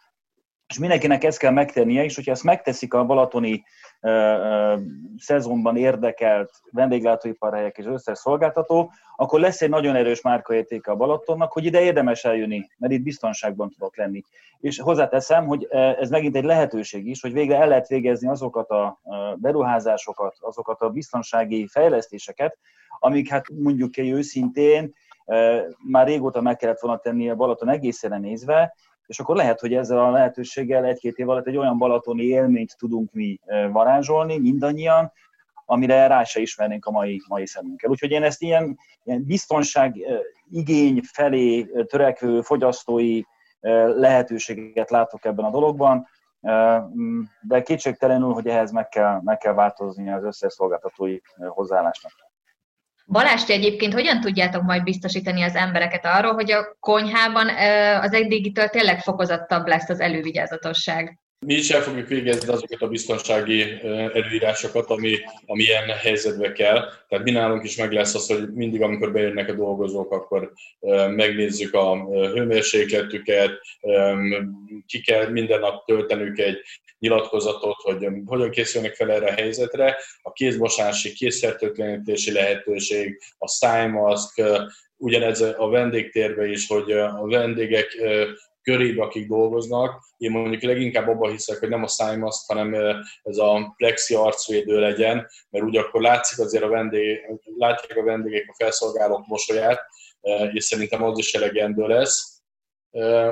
És 0.70 0.80
mindenkinek 0.80 1.24
ezt 1.24 1.38
kell 1.38 1.52
megtennie, 1.52 2.04
és 2.04 2.16
hogyha 2.16 2.32
ezt 2.32 2.44
megteszik 2.44 2.94
a 2.94 3.06
balatoni 3.06 3.64
ö, 4.02 4.10
ö, 4.10 4.78
szezonban 5.18 5.78
érdekelt 5.78 6.52
vendéglátóiparhelyek 6.72 7.78
és 7.78 7.86
összes 7.86 8.18
szolgáltató, 8.18 8.92
akkor 9.16 9.40
lesz 9.40 9.62
egy 9.62 9.70
nagyon 9.70 9.96
erős 9.96 10.22
márkaértéke 10.22 10.92
a 10.92 10.96
Balatonnak, 10.96 11.52
hogy 11.52 11.66
ide 11.66 11.82
érdemes 11.82 12.24
eljönni, 12.24 12.68
mert 12.78 12.94
itt 12.94 13.02
biztonságban 13.02 13.70
tudok 13.70 13.98
lenni. 13.98 14.22
És 14.60 14.80
hozzáteszem, 14.80 15.46
hogy 15.46 15.68
ez 15.72 16.10
megint 16.10 16.36
egy 16.36 16.44
lehetőség 16.44 17.08
is, 17.08 17.22
hogy 17.22 17.34
végre 17.34 17.58
el 17.58 17.68
lehet 17.68 17.88
végezni 17.88 18.28
azokat 18.28 18.70
a 18.70 19.00
beruházásokat, 19.36 20.36
azokat 20.40 20.82
a 20.82 20.90
biztonsági 20.90 21.68
fejlesztéseket, 21.68 22.58
amik 23.00 23.30
hát 23.30 23.46
mondjuk 23.50 23.98
egy 23.98 24.10
őszintén 24.10 24.94
már 25.78 26.08
régóta 26.08 26.42
meg 26.42 26.56
kellett 26.56 26.80
volna 26.80 26.98
tenni 26.98 27.30
a 27.30 27.36
Balaton 27.36 27.70
egészére 27.70 28.18
nézve, 28.18 28.76
és 29.10 29.20
akkor 29.20 29.36
lehet, 29.36 29.60
hogy 29.60 29.74
ezzel 29.74 30.00
a 30.00 30.12
lehetőséggel 30.12 30.86
egy-két 30.86 31.18
év 31.18 31.30
alatt 31.30 31.48
egy 31.48 31.58
olyan 31.58 31.78
balatoni 31.78 32.24
élményt 32.24 32.78
tudunk 32.78 33.12
mi 33.12 33.40
varázsolni, 33.72 34.38
mindannyian, 34.38 35.12
amire 35.66 36.08
rá 36.08 36.24
se 36.24 36.40
ismernénk 36.40 36.86
a 36.86 36.92
mai, 36.92 37.22
mai 37.28 37.46
szemünkkel. 37.46 37.90
Úgyhogy 37.90 38.12
én 38.12 38.24
ezt 38.24 38.42
ilyen, 38.42 38.78
ilyen 39.04 39.24
biztonság 39.26 39.98
igény 40.52 41.02
felé 41.14 41.64
törekvő 41.64 42.42
fogyasztói 42.42 43.22
lehetőséget 43.96 44.90
látok 44.90 45.26
ebben 45.26 45.46
a 45.46 45.50
dologban, 45.50 46.08
de 47.42 47.62
kétségtelenül, 47.64 48.34
hogy 48.34 48.48
ehhez 48.48 48.72
meg 48.72 48.90
kell, 48.90 49.20
meg 49.24 49.38
kell 49.38 49.54
változni 49.54 50.12
az 50.12 50.24
összes 50.24 50.54
szolgáltatói 50.54 51.20
hozzáállásnak. 51.48 52.12
Balázs, 53.10 53.44
ti 53.44 53.54
egyébként 53.54 53.94
hogyan 53.94 54.22
tudjátok 54.22 54.64
majd 54.64 54.84
biztosítani 54.84 55.42
az 55.42 55.56
embereket 55.56 56.06
arról, 56.06 56.34
hogy 56.34 56.52
a 56.52 56.78
konyhában 56.80 57.48
az 58.02 58.14
eddigitől 58.14 58.68
tényleg 58.68 59.00
fokozottabb 59.00 59.68
lesz 59.68 59.90
az 59.90 60.00
elővigyázatosság? 60.00 61.20
Mi 61.46 61.54
is 61.54 61.70
el 61.70 61.82
fogjuk 61.82 62.08
végezni 62.08 62.52
azokat 62.52 62.82
a 62.82 62.88
biztonsági 62.88 63.64
előírásokat, 64.14 64.90
ami, 64.90 65.16
ami 65.46 65.64
ilyen 65.64 65.90
helyzetbe 65.90 66.52
kell. 66.52 66.86
Tehát 67.08 67.26
mi 67.26 67.32
nálunk 67.32 67.64
is 67.64 67.76
meg 67.76 67.92
lesz 67.92 68.16
az, 68.16 68.28
hogy 68.28 68.54
mindig, 68.54 68.82
amikor 68.82 69.12
bejönnek 69.12 69.50
a 69.50 69.54
dolgozók, 69.54 70.12
akkor 70.12 70.52
megnézzük 71.16 71.74
a 71.74 72.06
hőmérsékletüket, 72.10 73.52
ki 74.86 75.02
kell 75.02 75.30
minden 75.30 75.60
nap 75.60 75.86
töltenünk 75.86 76.38
egy 76.38 76.58
nyilatkozatot, 77.00 77.82
hogy 77.82 78.08
hogyan 78.26 78.50
készülnek 78.50 78.96
fel 78.96 79.12
erre 79.12 79.28
a 79.28 79.34
helyzetre. 79.34 79.98
A 80.22 80.32
kézmosási, 80.32 81.14
készfertőtlenítési 81.14 82.32
lehetőség, 82.32 83.22
a 83.38 83.48
szájmaszk, 83.48 84.42
ugyanez 84.98 85.42
a 85.42 85.70
vendégtérbe 85.70 86.48
is, 86.48 86.68
hogy 86.68 86.92
a 86.92 87.28
vendégek 87.28 87.98
körébe, 88.62 89.04
akik 89.04 89.28
dolgoznak. 89.28 90.04
Én 90.18 90.32
mondjuk 90.32 90.62
leginkább 90.62 91.08
abban 91.08 91.32
hiszek, 91.32 91.60
hogy 91.60 91.70
nem 91.70 91.84
a 91.84 91.88
szájmaszk, 91.88 92.48
hanem 92.48 92.74
ez 93.24 93.38
a 93.38 93.74
plexi 93.78 94.16
arcvédő 94.16 94.80
legyen, 94.80 95.28
mert 95.50 95.66
úgy 95.66 95.78
akkor 95.78 96.02
látszik 96.02 96.40
azért 96.40 96.64
a 96.64 96.70
vendég, 96.70 97.20
látják 97.58 97.98
a 97.98 98.04
vendégek 98.04 98.46
a 98.48 98.56
felszolgálók 98.58 99.28
mosolyát, 99.28 99.82
és 100.54 100.64
szerintem 100.64 101.04
az 101.04 101.18
is 101.18 101.34
elegendő 101.34 101.88
lesz. 101.88 102.39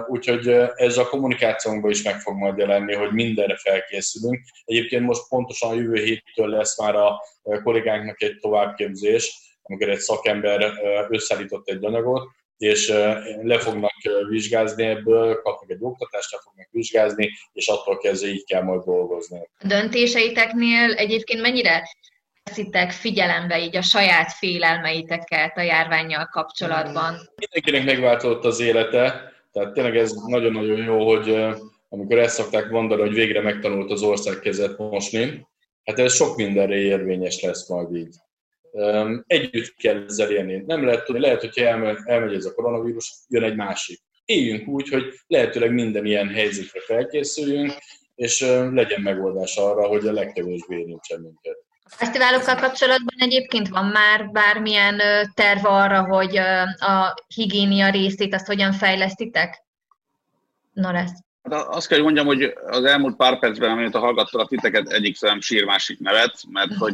Úgyhogy 0.07 0.47
ez 0.75 0.97
a 0.97 1.09
kommunikációnkban 1.09 1.91
is 1.91 2.03
meg 2.03 2.19
fog 2.19 2.35
majd 2.35 2.57
jelenni, 2.57 2.93
hogy 2.93 3.11
mindenre 3.11 3.57
felkészülünk. 3.57 4.39
Egyébként 4.65 5.05
most 5.05 5.27
pontosan 5.29 5.75
jövő 5.75 6.03
héttől 6.03 6.47
lesz 6.47 6.79
már 6.79 6.95
a 6.95 7.19
kollégánknak 7.63 8.21
egy 8.21 8.37
továbbképzés, 8.39 9.37
amikor 9.61 9.89
egy 9.89 9.99
szakember 9.99 10.71
összeállított 11.09 11.69
egy 11.69 11.85
anyagot, 11.85 12.29
és 12.57 12.87
le 13.41 13.59
fognak 13.59 13.91
vizsgázni 14.29 14.85
ebből, 14.85 15.41
kapnak 15.41 15.69
egy 15.71 15.77
oktatást, 15.79 16.31
le 16.31 16.39
fognak 16.43 16.67
vizsgázni, 16.71 17.29
és 17.53 17.67
attól 17.67 17.97
kezdve 17.97 18.29
így 18.29 18.45
kell 18.45 18.61
majd 18.61 18.81
dolgozni. 18.81 19.39
A 19.59 19.67
döntéseiteknél 19.67 20.93
egyébként 20.93 21.41
mennyire 21.41 21.83
veszitek 22.43 22.91
figyelembe 22.91 23.59
így 23.59 23.77
a 23.77 23.81
saját 23.81 24.31
félelmeiteket 24.31 25.57
a 25.57 25.61
járványjal 25.61 26.29
kapcsolatban? 26.31 27.15
Mindenkinek 27.35 27.85
megváltozott 27.85 28.45
az 28.45 28.59
élete, 28.59 29.31
tehát 29.51 29.73
tényleg 29.73 29.97
ez 29.97 30.13
nagyon-nagyon 30.27 30.83
jó, 30.83 31.15
hogy 31.15 31.35
amikor 31.89 32.17
ezt 32.17 32.35
szokták 32.35 32.69
mondani, 32.69 33.01
hogy 33.01 33.13
végre 33.13 33.41
megtanult 33.41 33.91
az 33.91 34.01
ország 34.01 34.39
kezet 34.39 34.77
mosni, 34.77 35.47
hát 35.83 35.99
ez 35.99 36.13
sok 36.13 36.35
mindenre 36.35 36.75
érvényes 36.75 37.41
lesz 37.41 37.69
majd 37.69 37.95
így 37.95 38.15
együtt 39.27 39.75
kell 39.75 40.03
ezzel 40.07 40.31
élni. 40.31 40.63
Nem 40.65 40.85
lehet 40.85 41.05
tudni, 41.05 41.21
lehet, 41.21 41.41
hogyha 41.41 41.65
elmegy, 42.05 42.33
ez 42.33 42.45
a 42.45 42.53
koronavírus, 42.53 43.13
jön 43.27 43.43
egy 43.43 43.55
másik. 43.55 43.99
Éljünk 44.25 44.67
úgy, 44.67 44.89
hogy 44.89 45.03
lehetőleg 45.27 45.73
minden 45.73 46.05
ilyen 46.05 46.27
helyzetre 46.29 46.79
felkészüljünk, 46.79 47.71
és 48.15 48.39
legyen 48.71 49.01
megoldás 49.01 49.57
arra, 49.57 49.87
hogy 49.87 50.07
a 50.07 50.11
legkevésbé 50.11 50.77
érintsen 50.77 51.21
minket. 51.21 51.57
A 51.89 51.95
fesztiválokkal 51.95 52.55
kapcsolatban 52.55 53.15
egyébként 53.17 53.67
van 53.67 53.85
már 53.85 54.29
bármilyen 54.31 55.01
terv 55.33 55.65
arra, 55.65 56.05
hogy 56.05 56.37
a 56.77 57.13
higiénia 57.27 57.89
részét 57.89 58.33
azt 58.33 58.45
hogyan 58.47 58.71
fejlesztitek? 58.71 59.63
Na 60.73 60.91
lesz. 60.91 61.11
Hát 61.43 61.65
azt 61.67 61.87
kell, 61.87 61.97
hogy 61.97 62.05
mondjam, 62.05 62.25
hogy 62.25 62.53
az 62.65 62.83
elmúlt 62.83 63.15
pár 63.15 63.39
percben, 63.39 63.71
amit 63.71 63.95
a 63.95 63.99
hallgattalak 63.99 64.47
titeket, 64.47 64.87
egyik 64.87 65.15
szem 65.15 65.41
sír, 65.41 65.65
másik 65.65 65.99
nevet, 65.99 66.33
mert 66.49 66.73
hogy 66.73 66.93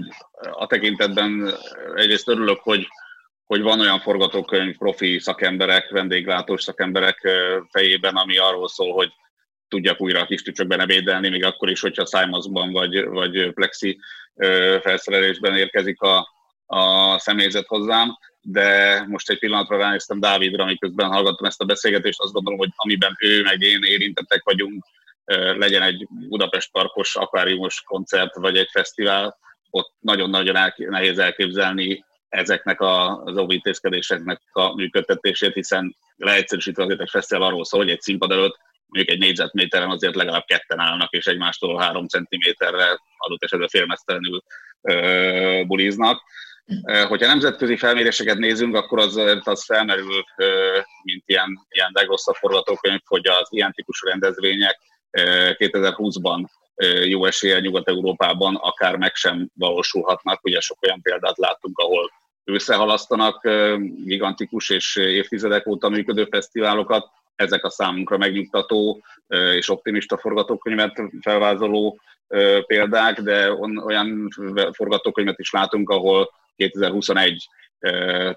a 0.51 0.67
tekintetben 0.67 1.53
egyrészt 1.95 2.27
örülök, 2.27 2.59
hogy, 2.59 2.87
hogy 3.45 3.61
van 3.61 3.79
olyan 3.79 3.99
forgatókönyv 3.99 4.77
profi 4.77 5.19
szakemberek, 5.19 5.89
vendéglátós 5.89 6.63
szakemberek 6.63 7.27
fejében, 7.71 8.15
ami 8.15 8.37
arról 8.37 8.67
szól, 8.67 8.93
hogy 8.93 9.11
tudjak 9.73 10.01
újra 10.01 10.19
a 10.19 10.25
kis 10.25 10.41
tücsökben 10.41 10.87
védelni, 10.87 11.29
még 11.29 11.45
akkor 11.45 11.69
is, 11.69 11.81
hogyha 11.81 12.05
szájmazban 12.05 12.71
vagy, 12.71 13.05
vagy 13.05 13.53
plexi 13.53 13.99
felszerelésben 14.81 15.57
érkezik 15.57 16.01
a, 16.01 16.27
a 16.65 17.19
személyzet 17.19 17.67
hozzám, 17.67 18.17
de 18.41 19.01
most 19.07 19.29
egy 19.29 19.39
pillanatra 19.39 19.77
ránéztem 19.77 20.19
Dávidra, 20.19 20.65
miközben 20.65 21.07
hallgattam 21.07 21.45
ezt 21.45 21.61
a 21.61 21.65
beszélgetést, 21.65 22.21
azt 22.21 22.33
gondolom, 22.33 22.59
hogy 22.59 22.69
amiben 22.75 23.15
ő 23.19 23.41
meg 23.41 23.61
én 23.61 23.83
érintettek 23.83 24.43
vagyunk, 24.43 24.85
legyen 25.57 25.81
egy 25.81 26.07
Budapest 26.09 26.71
parkos 26.71 27.15
akváriumos 27.15 27.81
koncert, 27.81 28.35
vagy 28.35 28.57
egy 28.57 28.69
fesztivál, 28.71 29.37
ott 29.69 29.93
nagyon-nagyon 29.99 30.71
nehéz 30.75 31.19
elképzelni 31.19 32.05
ezeknek 32.29 32.81
az 32.81 33.37
óvintézkedéseknek 33.37 34.41
a 34.51 34.75
működtetését, 34.75 35.53
hiszen 35.53 35.95
leegyszerűsítve 36.15 36.83
azért 36.83 37.01
egy 37.01 37.09
fesztivál 37.09 37.47
arról 37.47 37.65
szól, 37.65 37.79
hogy 37.79 37.89
egy 37.89 38.01
színpad 38.01 38.31
előtt 38.31 38.57
mondjuk 38.93 39.09
egy 39.09 39.19
négyzetméteren 39.19 39.89
azért 39.89 40.15
legalább 40.15 40.45
ketten 40.45 40.79
állnak, 40.79 41.11
és 41.11 41.25
egymástól 41.25 41.79
három 41.79 42.07
centiméterre 42.07 42.99
adott 43.17 43.43
esetben 43.43 43.67
félmeztelenül 43.67 44.43
buliznak. 45.67 46.21
Hogyha 47.07 47.27
nemzetközi 47.27 47.77
felméréseket 47.77 48.37
nézünk, 48.37 48.75
akkor 48.75 48.99
az, 48.99 49.15
az 49.43 49.65
felmerül, 49.65 50.23
mint 51.03 51.23
ilyen, 51.25 51.67
ilyen 51.69 51.91
legrosszabb 51.93 52.35
forgatókönyv, 52.35 52.99
hogy 53.05 53.27
az 53.27 53.47
ilyen 53.49 53.71
típusú 53.71 54.07
rendezvények 54.07 54.79
2020-ban 55.11 56.45
jó 57.05 57.25
esélye 57.25 57.59
Nyugat-Európában 57.59 58.55
akár 58.55 58.95
meg 58.95 59.15
sem 59.15 59.49
valósulhatnak. 59.53 60.43
Ugye 60.43 60.59
sok 60.59 60.81
olyan 60.81 61.01
példát 61.01 61.37
láttunk, 61.37 61.77
ahol 61.77 62.11
összehalasztanak 62.43 63.47
gigantikus 64.05 64.69
és 64.69 64.95
évtizedek 64.95 65.67
óta 65.67 65.89
működő 65.89 66.27
fesztiválokat. 66.31 67.07
Ezek 67.35 67.63
a 67.63 67.69
számunkra 67.69 68.17
megnyugtató 68.17 69.03
és 69.27 69.69
optimista 69.69 70.17
forgatókönyvet 70.17 71.01
felvázoló 71.21 71.99
példák, 72.67 73.21
de 73.21 73.51
olyan 73.85 74.29
forgatókönyvet 74.71 75.39
is 75.39 75.51
látunk, 75.51 75.89
ahol 75.89 76.31
2021 76.55 77.47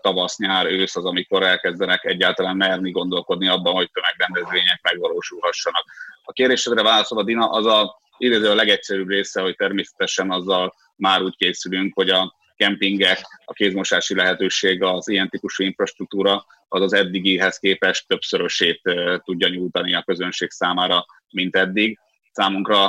tavasz, 0.01 0.39
nyár, 0.39 0.67
ősz 0.67 0.97
az, 0.97 1.05
amikor 1.05 1.43
elkezdenek 1.43 2.05
egyáltalán 2.05 2.57
merni 2.57 2.91
gondolkodni 2.91 3.49
abban, 3.49 3.75
hogy 3.75 3.91
tömegrendezvények 3.91 4.81
megvalósulhassanak. 4.83 5.85
A 6.23 6.33
kérdésedre 6.33 6.83
válaszolva, 6.83 7.25
Dina, 7.25 7.49
az 7.49 7.67
a, 7.67 7.81
a 8.19 8.55
legegyszerűbb 8.55 9.09
része, 9.09 9.41
hogy 9.41 9.57
természetesen 9.57 10.31
azzal 10.31 10.75
már 10.97 11.23
úgy 11.23 11.37
készülünk, 11.37 11.95
hogy 11.95 12.11
a 12.11 12.35
kempingek, 12.57 13.19
a 13.45 13.53
kézmosási 13.53 14.15
lehetőség, 14.15 14.83
az 14.83 15.09
ilyen 15.09 15.29
típusú 15.29 15.65
infrastruktúra, 15.65 16.45
az 16.69 16.83
az 16.83 16.93
eddigihez 16.93 17.59
képest 17.59 18.07
többszörösét 18.07 18.81
tudja 19.25 19.49
nyújtani 19.49 19.95
a 19.95 20.03
közönség 20.03 20.51
számára, 20.51 21.07
mint 21.31 21.57
eddig. 21.57 21.99
Számunkra 22.33 22.85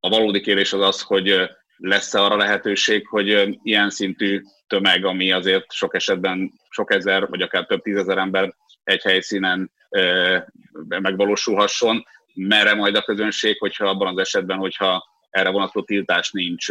a 0.00 0.08
valódi 0.08 0.40
kérdés 0.40 0.72
az 0.72 0.80
az, 0.80 1.00
hogy 1.00 1.50
lesz-e 1.76 2.22
arra 2.22 2.36
lehetőség, 2.36 3.06
hogy 3.06 3.58
ilyen 3.62 3.90
szintű 3.90 4.42
tömeg, 4.66 5.04
ami 5.04 5.32
azért 5.32 5.72
sok 5.72 5.94
esetben 5.94 6.52
sok 6.68 6.92
ezer, 6.92 7.28
vagy 7.28 7.42
akár 7.42 7.66
több 7.66 7.82
tízezer 7.82 8.18
ember 8.18 8.54
egy 8.84 9.02
helyszínen 9.02 9.72
megvalósulhasson, 10.88 12.06
merre 12.34 12.74
majd 12.74 12.96
a 12.96 13.02
közönség, 13.02 13.58
hogyha 13.58 13.88
abban 13.88 14.08
az 14.08 14.18
esetben, 14.18 14.58
hogyha 14.58 15.11
erre 15.32 15.50
vonatkozó 15.50 15.84
tiltás 15.84 16.30
nincs, 16.30 16.66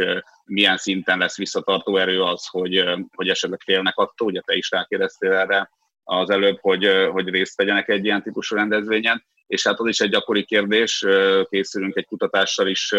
milyen 0.45 0.77
szinten 0.77 1.17
lesz 1.17 1.37
visszatartó 1.37 1.97
erő 1.97 2.21
az, 2.21 2.47
hogy, 2.47 2.83
hogy 3.15 3.29
esetleg 3.29 3.61
félnek 3.63 3.97
attól, 3.97 4.27
ugye 4.27 4.41
te 4.41 4.55
is 4.55 4.71
rákérdeztél 4.71 5.33
erre 5.33 5.69
az 6.03 6.29
előbb, 6.29 6.57
hogy, 6.61 7.07
hogy 7.11 7.29
részt 7.29 7.57
vegyenek 7.57 7.89
egy 7.89 8.05
ilyen 8.05 8.23
típusú 8.23 8.55
rendezvényen, 8.55 9.25
és 9.47 9.67
hát 9.67 9.79
az 9.79 9.87
is 9.87 9.99
egy 9.99 10.09
gyakori 10.09 10.45
kérdés, 10.45 11.05
készülünk 11.49 11.95
egy 11.95 12.05
kutatással 12.05 12.67
is 12.67 12.91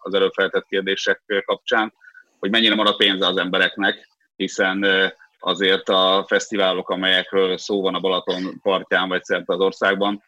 az 0.00 0.14
előbb 0.14 0.32
feltett 0.32 0.66
kérdések 0.68 1.22
kapcsán, 1.44 1.92
hogy 2.38 2.50
mennyire 2.50 2.74
marad 2.74 2.96
pénze 2.96 3.26
az 3.26 3.36
embereknek, 3.36 4.08
hiszen 4.36 4.86
azért 5.38 5.88
a 5.88 6.24
fesztiválok, 6.28 6.88
amelyekről 6.88 7.58
szó 7.58 7.82
van 7.82 7.94
a 7.94 8.00
Balaton 8.00 8.60
partján 8.62 9.08
vagy 9.08 9.24
szerte 9.24 9.52
az 9.52 9.60
országban, 9.60 10.22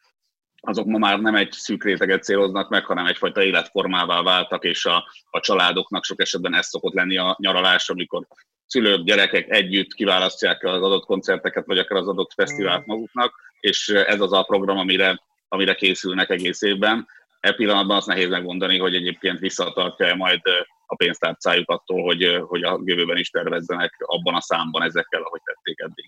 azok 0.64 0.86
ma 0.86 0.98
már 0.98 1.20
nem 1.20 1.34
egy 1.34 1.52
szűk 1.52 1.84
réteget 1.84 2.22
céloznak 2.22 2.68
meg, 2.68 2.84
hanem 2.84 3.06
egyfajta 3.06 3.42
életformává 3.42 4.22
váltak, 4.22 4.64
és 4.64 4.84
a, 4.84 5.04
a 5.30 5.40
családoknak 5.40 6.04
sok 6.04 6.20
esetben 6.20 6.54
ez 6.54 6.66
szokott 6.66 6.94
lenni 6.94 7.16
a 7.16 7.36
nyaralás, 7.38 7.88
amikor 7.88 8.26
szülők, 8.66 9.04
gyerekek 9.04 9.50
együtt 9.50 9.92
kiválasztják 9.92 10.64
az 10.64 10.82
adott 10.82 11.04
koncerteket, 11.04 11.66
vagy 11.66 11.78
akár 11.78 11.98
az 11.98 12.08
adott 12.08 12.32
fesztivált 12.32 12.86
maguknak, 12.86 13.34
és 13.60 13.88
ez 13.88 14.20
az 14.20 14.32
a 14.32 14.42
program, 14.42 14.78
amire, 14.78 15.22
amire 15.48 15.74
készülnek 15.74 16.30
egész 16.30 16.62
évben. 16.62 17.06
E 17.40 17.52
pillanatban 17.52 17.96
azt 17.96 18.06
nehéz 18.06 18.28
megmondani, 18.28 18.78
hogy 18.78 18.94
egyébként 18.94 19.38
visszatartja 19.38 20.14
majd 20.14 20.40
a 20.86 20.96
pénztárcájuk 20.96 21.70
attól, 21.70 22.02
hogy, 22.02 22.42
hogy 22.46 22.62
a 22.62 22.80
jövőben 22.84 23.16
is 23.16 23.30
tervezzenek 23.30 23.94
abban 23.98 24.34
a 24.34 24.40
számban 24.40 24.82
ezekkel, 24.82 25.22
ahogy 25.22 25.40
tették 25.44 25.80
eddig. 25.80 26.06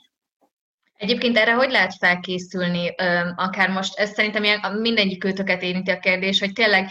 Egyébként 0.96 1.36
erre 1.36 1.52
hogy 1.52 1.70
lehet 1.70 1.94
felkészülni, 1.98 2.94
akár 3.36 3.70
most, 3.70 3.98
ez 3.98 4.10
szerintem 4.10 4.70
mindegyik 4.80 5.24
őtöket 5.24 5.62
érinti 5.62 5.90
a 5.90 5.98
kérdés, 5.98 6.40
hogy 6.40 6.52
tényleg 6.52 6.88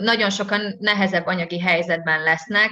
nagyon 0.00 0.30
sokan 0.30 0.76
nehezebb 0.78 1.26
anyagi 1.26 1.60
helyzetben 1.60 2.22
lesznek, 2.22 2.70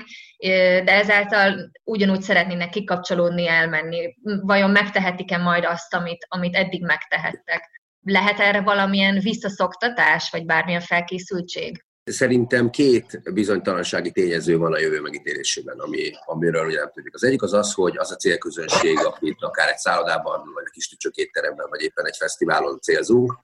de 0.84 0.92
ezáltal 0.92 1.70
ugyanúgy 1.84 2.20
szeretnének 2.22 2.70
kikapcsolódni, 2.70 3.48
elmenni. 3.48 4.14
Vajon 4.40 4.70
megtehetik-e 4.70 5.38
majd 5.38 5.64
azt, 5.64 5.94
amit, 5.94 6.26
amit 6.28 6.56
eddig 6.56 6.82
megtehettek? 6.82 7.82
Lehet 8.02 8.40
erre 8.40 8.60
valamilyen 8.60 9.18
visszaszoktatás, 9.18 10.30
vagy 10.30 10.44
bármilyen 10.44 10.80
felkészültség? 10.80 11.84
Szerintem 12.04 12.70
két 12.70 13.32
bizonytalansági 13.32 14.10
tényező 14.10 14.58
van 14.58 14.72
a 14.72 14.78
jövő 14.78 15.00
megítélésében, 15.00 15.78
ami, 15.78 16.12
amiről 16.24 16.66
ugye 16.66 16.78
nem 16.78 16.90
tudjuk. 16.94 17.14
Az 17.14 17.24
egyik 17.24 17.42
az 17.42 17.52
az, 17.52 17.72
hogy 17.72 17.96
az 17.96 18.12
a 18.12 18.16
célközönség, 18.16 18.98
akit 18.98 19.36
akár 19.42 19.68
egy 19.68 19.78
szállodában, 19.78 20.50
vagy 20.54 20.62
egy 20.66 20.72
kis 20.72 20.88
tücsök 20.88 21.16
étteremben, 21.16 21.66
vagy 21.68 21.82
éppen 21.82 22.06
egy 22.06 22.16
fesztiválon 22.16 22.80
célzunk, 22.80 23.38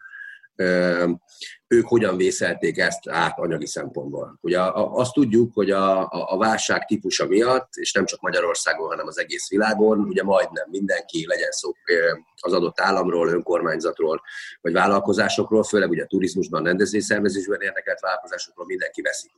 ők 1.69 1.87
hogyan 1.87 2.17
vészelték 2.17 2.79
ezt 2.79 3.09
át 3.09 3.39
anyagi 3.39 3.67
szempontból. 3.67 4.39
Ugye 4.41 4.61
azt 4.75 5.13
tudjuk, 5.13 5.55
hogy 5.55 5.71
a, 5.71 6.01
a, 6.11 6.37
válság 6.37 6.85
típusa 6.85 7.27
miatt, 7.27 7.69
és 7.75 7.93
nem 7.93 8.05
csak 8.05 8.21
Magyarországon, 8.21 8.89
hanem 8.89 9.07
az 9.07 9.19
egész 9.19 9.49
világon, 9.49 9.99
ugye 9.99 10.23
majdnem 10.23 10.67
mindenki, 10.71 11.27
legyen 11.27 11.51
szó 11.51 11.73
az 12.41 12.53
adott 12.53 12.81
államról, 12.81 13.29
önkormányzatról, 13.29 14.23
vagy 14.61 14.73
vállalkozásokról, 14.73 15.65
főleg 15.65 15.91
ugye 15.91 16.03
a 16.03 16.07
turizmusban, 16.07 16.65
rendezvényszervezésben 16.65 17.61
érdekelt 17.61 18.01
vállalkozásokról 18.01 18.67
mindenki 18.67 19.03
veszik. 19.03 19.33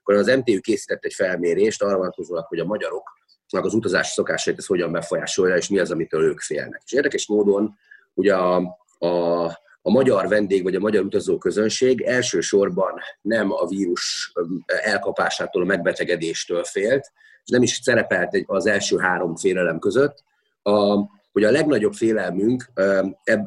Akkor 0.00 0.14
az 0.14 0.26
MTU 0.26 0.60
készített 0.60 1.04
egy 1.04 1.14
felmérést 1.14 1.82
arra 1.82 1.96
vonatkozóan, 1.96 2.44
hogy 2.48 2.58
a 2.58 2.64
magyarok 2.64 3.16
az 3.50 3.74
utazási 3.74 4.12
szokásait 4.12 4.58
ez 4.58 4.66
hogyan 4.66 4.92
befolyásolja, 4.92 5.56
és 5.56 5.68
mi 5.68 5.78
az, 5.78 5.90
amitől 5.90 6.22
ők 6.22 6.40
félnek. 6.40 6.82
És 6.84 6.92
érdekes 6.92 7.26
módon 7.26 7.74
ugye 8.14 8.34
a, 8.34 8.56
a 8.98 9.66
a 9.82 9.90
magyar 9.90 10.28
vendég 10.28 10.62
vagy 10.62 10.74
a 10.74 10.80
magyar 10.80 11.04
utazó 11.04 11.38
közönség 11.38 12.00
elsősorban 12.00 12.92
nem 13.20 13.52
a 13.52 13.66
vírus 13.66 14.32
elkapásától, 14.66 15.62
a 15.62 15.66
megbetegedéstől 15.66 16.64
félt, 16.64 17.12
és 17.44 17.50
nem 17.50 17.62
is 17.62 17.80
szerepelt 17.82 18.36
az 18.46 18.66
első 18.66 18.96
három 18.96 19.36
félelem 19.36 19.78
között. 19.78 20.22
A, 20.62 20.96
hogy 21.38 21.46
a 21.46 21.50
legnagyobb 21.50 21.92
félelmünk, 21.92 22.70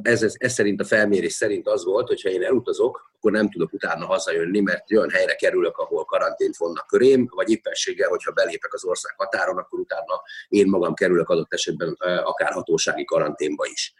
ez, 0.01 0.21
ez, 0.23 0.33
ez 0.37 0.53
szerint 0.53 0.81
a 0.81 0.83
felmérés 0.83 1.33
szerint 1.33 1.67
az 1.67 1.85
volt, 1.85 2.07
hogy 2.07 2.21
ha 2.21 2.29
én 2.29 2.43
elutazok, 2.43 3.11
akkor 3.17 3.31
nem 3.31 3.49
tudok 3.49 3.73
utána 3.73 4.05
hazajönni, 4.05 4.59
mert 4.59 4.91
olyan 4.91 5.09
helyre 5.09 5.35
kerülök, 5.35 5.77
ahol 5.77 6.05
karantént 6.05 6.57
vonnak 6.57 6.87
körém, 6.87 7.27
vagy 7.35 7.49
éppenséggel, 7.49 8.09
hogyha 8.09 8.31
belépek 8.31 8.73
az 8.73 8.85
ország 8.85 9.13
határon, 9.17 9.57
akkor 9.57 9.79
utána 9.79 10.21
én 10.47 10.67
magam 10.67 10.93
kerülök 10.93 11.29
adott 11.29 11.53
esetben 11.53 11.97
akár 12.23 12.51
hatósági 12.51 13.05
karanténba 13.05 13.65
is. 13.71 13.93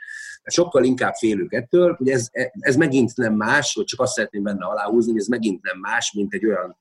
Sokkal 0.43 0.83
inkább 0.83 1.13
félünk 1.13 1.53
ettől, 1.53 1.93
hogy 1.93 2.09
ez, 2.09 2.27
ez 2.59 2.75
megint 2.75 3.15
nem 3.15 3.33
más, 3.33 3.73
hogy 3.73 3.85
csak 3.85 3.99
azt 3.99 4.13
szeretném 4.13 4.43
benne 4.43 4.65
aláhúzni, 4.65 5.13
ez 5.17 5.27
megint 5.27 5.61
nem 5.61 5.79
más, 5.79 6.11
mint 6.11 6.33
egy 6.33 6.45
olyan 6.45 6.77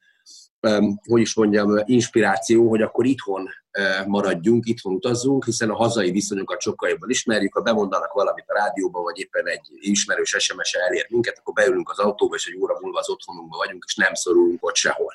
hogy 1.09 1.21
is 1.21 1.35
mondjam, 1.35 1.83
inspiráció, 1.85 2.69
hogy 2.69 2.83
akkor 2.83 3.07
itthon 3.07 3.49
maradjunk, 4.07 4.67
itthon 4.67 4.95
utazzunk, 4.95 5.45
hiszen 5.45 5.71
a 5.71 5.77
hazai 5.77 6.11
viszonyokat 6.11 6.61
sokkal 6.61 6.89
jobban 6.89 7.11
ismerjük, 7.11 7.55
ha 7.55 7.61
bemondanak 7.61 8.13
valamit 8.13 8.45
a 8.47 8.55
rádióban, 8.55 9.03
vagy 9.03 9.19
éppen 9.19 9.47
egy 9.47 9.69
ismerős 9.71 10.37
SMS-e 10.39 10.81
elér 10.89 11.07
minket, 11.09 11.39
akkor 11.39 11.55
beülünk 11.55 11.91
az 11.91 11.99
autóba, 11.99 12.35
és 12.35 12.47
egy 12.47 12.61
óra 12.61 12.79
múlva 12.81 12.99
az 12.99 13.11
otthonunkban 13.11 13.59
vagyunk, 13.59 13.85
és 13.87 13.95
nem 13.95 14.15
szorulunk 14.15 14.67
ott 14.67 14.75
sehol. 14.75 15.15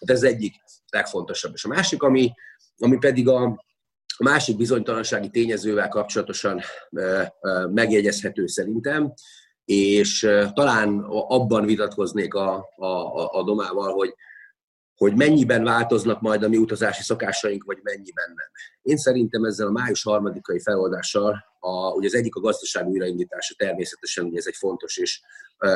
Hát 0.00 0.16
ez 0.16 0.22
egyik 0.22 0.54
legfontosabb. 0.90 1.52
És 1.54 1.64
a 1.64 1.68
másik, 1.68 2.02
ami, 2.02 2.32
ami 2.78 2.98
pedig 2.98 3.28
a, 3.28 3.42
a 4.16 4.24
másik 4.24 4.56
bizonytalansági 4.56 5.30
tényezővel 5.30 5.88
kapcsolatosan 5.88 6.60
megjegyezhető 7.68 8.46
szerintem, 8.46 9.12
és 9.64 10.20
talán 10.54 10.98
abban 11.08 11.66
vitatkoznék 11.66 12.34
a, 12.34 12.68
a, 12.76 13.38
a 13.38 13.42
domával, 13.42 13.92
hogy 13.92 14.14
hogy 14.96 15.14
mennyiben 15.14 15.64
változnak 15.64 16.20
majd 16.20 16.42
a 16.42 16.48
mi 16.48 16.56
utazási 16.56 17.02
szokásaink, 17.02 17.64
vagy 17.64 17.78
mennyiben 17.82 18.26
nem. 18.26 18.46
Én 18.82 18.96
szerintem 18.96 19.44
ezzel 19.44 19.66
a 19.66 19.70
május 19.70 20.02
harmadikai 20.02 20.60
feloldással, 20.60 21.44
a, 21.60 21.90
ugye 21.90 22.06
az 22.06 22.14
egyik 22.14 22.34
a 22.34 22.40
gazdaság 22.40 22.86
újraindítása 22.86 23.54
természetesen, 23.56 24.24
ugye 24.24 24.38
ez 24.38 24.46
egy 24.46 24.56
fontos 24.56 24.96
és 24.96 25.20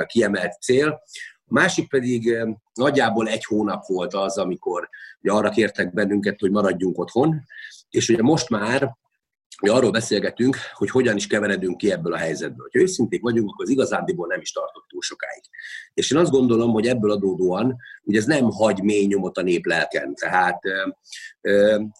kiemelt 0.06 0.61
cél. 0.61 1.02
A 1.44 1.52
másik 1.52 1.88
pedig 1.88 2.37
nagyjából 2.74 3.28
egy 3.28 3.44
hónap 3.44 3.87
volt 3.87 4.14
az, 4.14 4.38
amikor 4.38 4.88
ugye 5.22 5.33
arra 5.33 5.50
kértek 5.50 5.94
bennünket, 5.94 6.40
hogy 6.40 6.50
maradjunk 6.50 6.98
otthon, 6.98 7.42
és 7.90 8.09
ugye 8.09 8.22
most 8.22 8.48
már 8.48 8.96
mi 9.61 9.68
arról 9.68 9.90
beszélgetünk, 9.90 10.57
hogy 10.73 10.90
hogyan 10.90 11.16
is 11.16 11.27
keveredünk 11.27 11.77
ki 11.77 11.90
ebből 11.90 12.12
a 12.12 12.16
helyzetből. 12.16 12.68
Ha 12.73 12.81
őszinték 12.81 13.23
vagyunk, 13.23 13.51
akkor 13.51 13.64
az 13.64 13.70
igazándiból 13.70 14.27
nem 14.27 14.40
is 14.40 14.53
tartott 14.53 14.85
túl 14.88 15.01
sokáig. 15.01 15.42
És 15.94 16.11
én 16.11 16.18
azt 16.18 16.31
gondolom, 16.31 16.70
hogy 16.70 16.87
ebből 16.87 17.11
adódóan, 17.11 17.77
hogy 18.05 18.16
ez 18.16 18.25
nem 18.25 18.51
hagy 18.51 18.83
mély 18.83 19.07
nyomot 19.07 19.38
a 19.38 19.42
nép 19.42 19.66
lelken. 19.66 20.14
Tehát, 20.14 20.61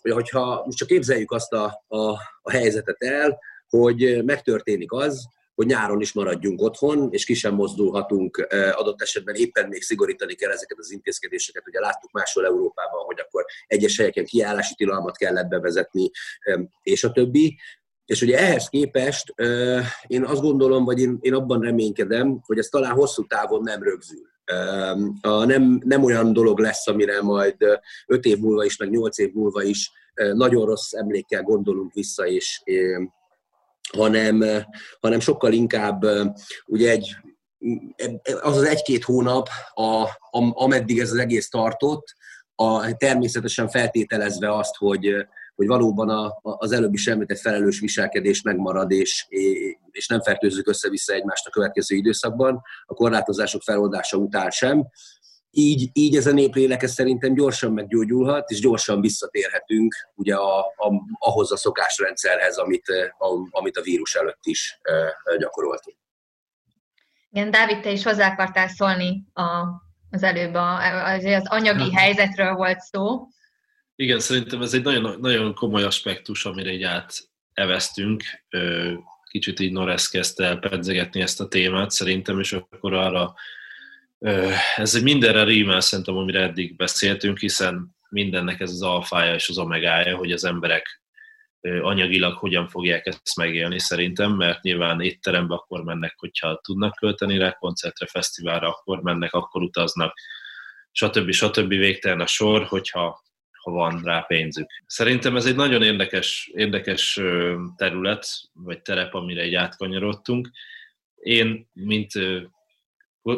hogyha 0.01 0.63
most 0.65 0.77
csak 0.77 0.89
képzeljük 0.89 1.33
azt 1.33 1.53
a, 1.53 1.85
a, 1.89 1.99
a 2.43 2.51
helyzetet 2.51 3.03
el, 3.03 3.39
hogy 3.69 4.25
megtörténik 4.25 4.93
az, 4.93 5.29
hogy 5.61 5.69
nyáron 5.69 6.01
is 6.01 6.13
maradjunk 6.13 6.63
otthon, 6.63 7.09
és 7.11 7.25
ki 7.25 7.35
sem 7.35 7.55
mozdulhatunk, 7.55 8.47
adott 8.73 9.03
esetben 9.03 9.35
éppen 9.35 9.69
még 9.69 9.83
szigorítani 9.83 10.35
kell 10.35 10.51
ezeket 10.51 10.79
az 10.79 10.93
intézkedéseket. 10.93 11.67
Ugye 11.67 11.81
láttuk 11.81 12.13
máshol 12.13 12.45
Európában, 12.47 13.05
hogy 13.05 13.21
akkor 13.21 13.45
egyes 13.67 13.97
helyeken 13.97 14.25
kiállási 14.25 14.75
tilalmat 14.75 15.17
kellett 15.17 15.49
bevezetni, 15.49 16.11
és 16.83 17.05
a 17.05 17.13
többi. 17.13 17.59
És 18.05 18.23
ugye 18.23 18.39
ehhez 18.39 18.69
képest 18.69 19.35
én 20.07 20.25
azt 20.25 20.41
gondolom, 20.41 20.85
vagy 20.85 21.01
én, 21.21 21.35
abban 21.35 21.61
reménykedem, 21.61 22.41
hogy 22.47 22.59
ez 22.59 22.67
talán 22.67 22.95
hosszú 22.95 23.27
távon 23.27 23.63
nem 23.63 23.83
rögzül. 23.83 24.27
Nem, 25.23 25.81
nem 25.85 26.05
olyan 26.05 26.33
dolog 26.33 26.59
lesz, 26.59 26.87
amire 26.87 27.23
majd 27.23 27.57
öt 28.07 28.25
év 28.25 28.39
múlva 28.39 28.65
is, 28.65 28.77
meg 28.77 28.91
nyolc 28.91 29.19
év 29.19 29.33
múlva 29.33 29.63
is 29.63 29.91
nagyon 30.15 30.67
rossz 30.67 30.93
emlékkel 30.93 31.43
gondolunk 31.43 31.93
vissza, 31.93 32.27
és, 32.27 32.63
hanem, 33.97 34.45
hanem 35.01 35.21
sokkal 35.21 35.53
inkább 35.53 36.05
ugye 36.67 36.91
egy, 36.91 37.17
az 38.41 38.57
az 38.57 38.63
egy-két 38.63 39.05
hónap, 39.05 39.49
a, 39.75 40.09
ameddig 40.53 40.99
ez 40.99 41.11
az 41.11 41.19
egész 41.19 41.49
tartott, 41.49 42.05
a, 42.55 42.97
természetesen 42.97 43.69
feltételezve 43.69 44.57
azt, 44.57 44.77
hogy, 44.77 45.27
hogy 45.55 45.67
valóban 45.67 46.09
a, 46.09 46.39
az 46.43 46.73
előbbi 46.73 46.97
semmit 46.97 47.31
egy 47.31 47.41
felelős 47.41 47.81
viselkedés 47.81 48.43
megmarad, 48.43 48.91
és, 48.91 49.27
és 49.91 50.07
nem 50.07 50.23
fertőzzük 50.23 50.69
össze-vissza 50.69 51.15
egymást 51.15 51.47
a 51.47 51.51
következő 51.51 51.97
időszakban, 51.97 52.63
a 52.85 52.95
korlátozások 52.95 53.63
feloldása 53.63 54.17
után 54.17 54.51
sem, 54.51 54.87
így, 55.51 55.91
így 55.93 56.17
ez 56.17 56.27
a 56.27 56.33
néplélek 56.33 56.83
ez 56.83 56.93
szerintem 56.93 57.35
gyorsan 57.35 57.73
meggyógyulhat, 57.73 58.51
és 58.51 58.61
gyorsan 58.61 59.01
visszatérhetünk 59.01 59.95
ugye 60.15 60.35
a, 60.35 60.59
a, 60.59 60.93
ahhoz 61.19 61.53
a 61.53 61.57
szokásrendszerhez, 61.57 62.57
amit 62.57 62.89
a, 63.19 63.49
amit 63.51 63.77
a 63.77 63.83
vírus 63.83 64.15
előtt 64.15 64.45
is 64.45 64.81
gyakoroltunk. 65.39 65.97
Igen, 67.31 67.51
Dávid, 67.51 67.81
te 67.81 67.91
is 67.91 68.03
hozzá 68.03 68.33
akartál 68.33 68.69
szólni 68.69 69.25
a, 69.33 69.67
az 70.11 70.23
előbb, 70.23 70.55
a, 70.55 71.05
az, 71.05 71.25
az 71.25 71.49
anyagi 71.49 71.95
helyzetről 71.95 72.55
volt 72.55 72.81
szó. 72.81 73.27
Igen, 73.97 74.21
szerintem 74.21 74.63
ez 74.63 74.75
egy 74.75 74.83
nagyon, 74.83 75.21
nagyon 75.21 75.55
komoly 75.55 75.83
aspektus, 75.83 76.45
amire 76.45 76.71
így 76.71 76.83
áteveztünk. 76.83 78.23
Kicsit 79.31 79.61
így 79.61 79.73
Noresz 79.73 80.09
kezdte 80.09 80.45
el 80.45 80.59
pedzegetni 80.59 81.21
ezt 81.21 81.41
a 81.41 81.49
témát 81.49 81.91
szerintem, 81.91 82.39
és 82.39 82.53
akkor 82.53 82.95
arra 82.95 83.35
ez 84.77 84.95
egy 84.95 85.03
mindenre 85.03 85.45
rímel 85.45 85.81
szerintem, 85.81 86.17
amire 86.17 86.41
eddig 86.41 86.77
beszéltünk, 86.77 87.39
hiszen 87.39 87.97
mindennek 88.09 88.61
ez 88.61 88.71
az 88.71 88.83
alfája 88.83 89.35
és 89.35 89.49
az 89.49 89.59
omegája, 89.59 90.17
hogy 90.17 90.33
az 90.33 90.45
emberek 90.45 91.03
anyagilag 91.61 92.37
hogyan 92.37 92.69
fogják 92.69 93.07
ezt 93.07 93.37
megélni 93.37 93.79
szerintem, 93.81 94.33
mert 94.33 94.63
nyilván 94.63 95.01
étterembe 95.01 95.55
akkor 95.55 95.85
mennek, 95.85 96.15
hogyha 96.17 96.61
tudnak 96.63 96.95
költeni 96.95 97.39
rá, 97.39 97.53
koncertre, 97.53 98.07
fesztiválra 98.07 98.69
akkor 98.69 99.03
mennek, 99.03 99.33
akkor 99.33 99.63
utaznak, 99.63 100.15
stb. 100.91 101.33
stb. 101.33 101.69
végtelen 101.69 102.21
a 102.21 102.27
sor, 102.27 102.65
hogyha 102.65 103.23
ha 103.63 103.71
van 103.71 104.01
rá 104.05 104.21
pénzük. 104.21 104.71
Szerintem 104.87 105.37
ez 105.37 105.47
egy 105.47 105.55
nagyon 105.55 105.83
érdekes, 105.83 106.51
érdekes 106.55 107.21
terület, 107.77 108.27
vagy 108.53 108.83
terep, 108.83 109.15
amire 109.15 109.43
egy 109.43 109.55
átkanyarodtunk. 109.55 110.51
Én, 111.15 111.69
mint 111.73 112.13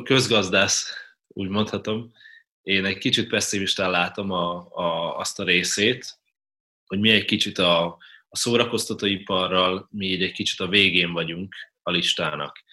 közgazdász, 0.04 0.92
úgy 1.28 1.48
mondhatom, 1.48 2.12
én 2.62 2.84
egy 2.84 2.98
kicsit 2.98 3.28
pessimistán 3.28 3.90
látom 3.90 4.30
a, 4.30 4.68
a, 4.70 5.18
azt 5.18 5.40
a 5.40 5.44
részét, 5.44 6.18
hogy 6.86 7.00
mi 7.00 7.10
egy 7.10 7.24
kicsit 7.24 7.58
a, 7.58 7.84
a 8.28 8.36
szórakoztatóiparral, 8.36 9.88
mi 9.90 10.06
így 10.06 10.22
egy 10.22 10.32
kicsit 10.32 10.60
a 10.60 10.68
végén 10.68 11.12
vagyunk 11.12 11.54
a 11.82 11.90
listának. 11.90 12.64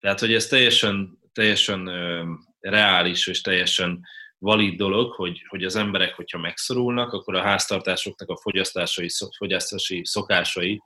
Tehát, 0.00 0.20
hogy 0.20 0.34
ez 0.34 0.46
teljesen, 0.46 1.18
teljesen 1.32 1.86
ö, 1.86 2.24
reális 2.60 3.26
és 3.26 3.40
teljesen 3.40 4.00
valid 4.38 4.76
dolog, 4.76 5.12
hogy, 5.12 5.44
hogy 5.48 5.64
az 5.64 5.76
emberek, 5.76 6.14
hogyha 6.14 6.38
megszorulnak, 6.38 7.12
akkor 7.12 7.34
a 7.34 7.42
háztartásoknak 7.42 8.28
a 8.28 8.36
fogyasztásai, 8.36 9.08
fogyasztási 9.36 10.04
szokásai 10.04 10.82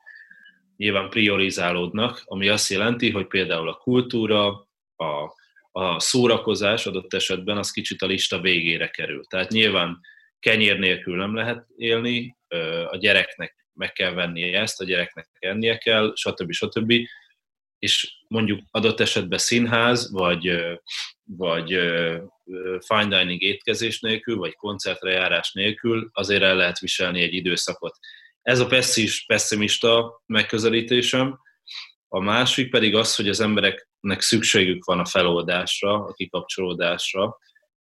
nyilván 0.77 1.09
priorizálódnak, 1.09 2.23
ami 2.25 2.49
azt 2.49 2.71
jelenti, 2.71 3.11
hogy 3.11 3.27
például 3.27 3.69
a 3.69 3.77
kultúra, 3.77 4.47
a 4.97 5.35
a 5.73 6.01
szórakozás 6.01 6.87
adott 6.87 7.15
esetben 7.15 7.57
az 7.57 7.71
kicsit 7.71 8.03
a 8.03 8.07
lista 8.07 8.41
végére 8.41 8.89
kerül. 8.89 9.25
Tehát 9.25 9.51
nyilván 9.51 10.01
kenyér 10.39 10.79
nélkül 10.79 11.17
nem 11.17 11.35
lehet 11.35 11.67
élni, 11.77 12.37
a 12.91 12.97
gyereknek 12.97 13.67
meg 13.73 13.93
kell 13.93 14.13
vennie 14.13 14.61
ezt, 14.61 14.81
a 14.81 14.85
gyereknek 14.85 15.29
ennie 15.39 15.79
kell, 15.79 16.13
stb. 16.15 16.53
stb. 16.53 16.93
És 17.79 18.15
mondjuk 18.29 18.61
adott 18.71 19.01
esetben 19.01 19.39
színház, 19.39 20.13
vagy, 20.13 20.63
vagy 21.25 21.69
fine 22.87 23.19
dining 23.19 23.43
étkezés 23.43 24.01
nélkül, 24.01 24.37
vagy 24.37 24.55
koncertre 24.55 25.11
járás 25.11 25.53
nélkül 25.53 26.11
azért 26.13 26.43
el 26.43 26.57
lehet 26.57 26.79
viselni 26.79 27.23
egy 27.23 27.35
időszakot. 27.35 27.97
Ez 28.43 28.61
a 28.61 28.69
pessimista 29.27 30.23
megközelítésem. 30.27 31.39
A 32.09 32.21
másik 32.21 32.71
pedig 32.71 32.95
az, 32.95 33.17
hogy 33.17 33.29
az 33.29 33.41
emberek 33.41 33.89
nek 34.03 34.21
szükségük 34.21 34.85
van 34.85 34.99
a 34.99 35.05
feloldásra, 35.05 35.95
a 35.95 36.13
kikapcsolódásra, 36.13 37.39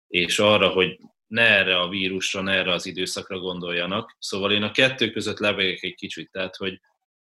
és 0.06 0.38
arra, 0.38 0.68
hogy 0.68 0.98
ne 1.26 1.42
erre 1.42 1.78
a 1.78 1.88
vírusra, 1.88 2.40
ne 2.40 2.52
erre 2.52 2.72
az 2.72 2.86
időszakra 2.86 3.38
gondoljanak. 3.38 4.16
Szóval 4.18 4.52
én 4.52 4.62
a 4.62 4.70
kettő 4.70 5.10
között 5.10 5.38
levegek 5.38 5.82
egy 5.82 5.94
kicsit, 5.94 6.30
tehát 6.30 6.56
hogy 6.56 6.80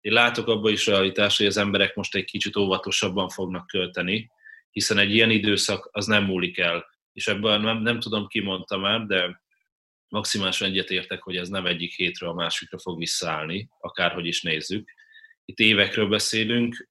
én 0.01 0.13
látok 0.13 0.49
abban 0.49 0.73
is 0.73 0.87
realitást, 0.87 1.37
hogy 1.37 1.47
az 1.47 1.57
emberek 1.57 1.95
most 1.95 2.15
egy 2.15 2.25
kicsit 2.25 2.57
óvatosabban 2.57 3.29
fognak 3.29 3.67
költeni, 3.67 4.31
hiszen 4.71 4.99
egy 4.99 5.15
ilyen 5.15 5.31
időszak 5.31 5.89
az 5.93 6.07
nem 6.07 6.25
múlik 6.25 6.59
el. 6.59 6.87
És 7.13 7.27
ebben 7.27 7.61
nem, 7.61 7.83
nem 7.83 8.01
tudom, 8.01 8.27
ki 8.27 8.41
mondta 8.41 8.79
már, 8.79 9.07
de 9.07 9.43
maximálisan 10.09 10.69
egyetértek, 10.69 11.23
hogy 11.23 11.37
ez 11.37 11.49
nem 11.49 11.67
egyik 11.67 11.95
hétről 11.95 12.31
a 12.31 12.35
másikra 12.35 12.79
fog 12.79 12.99
visszaállni, 12.99 13.69
akárhogy 13.81 14.27
is 14.27 14.43
nézzük. 14.43 14.93
Itt 15.45 15.59
évekről 15.59 16.09
beszélünk, 16.09 16.87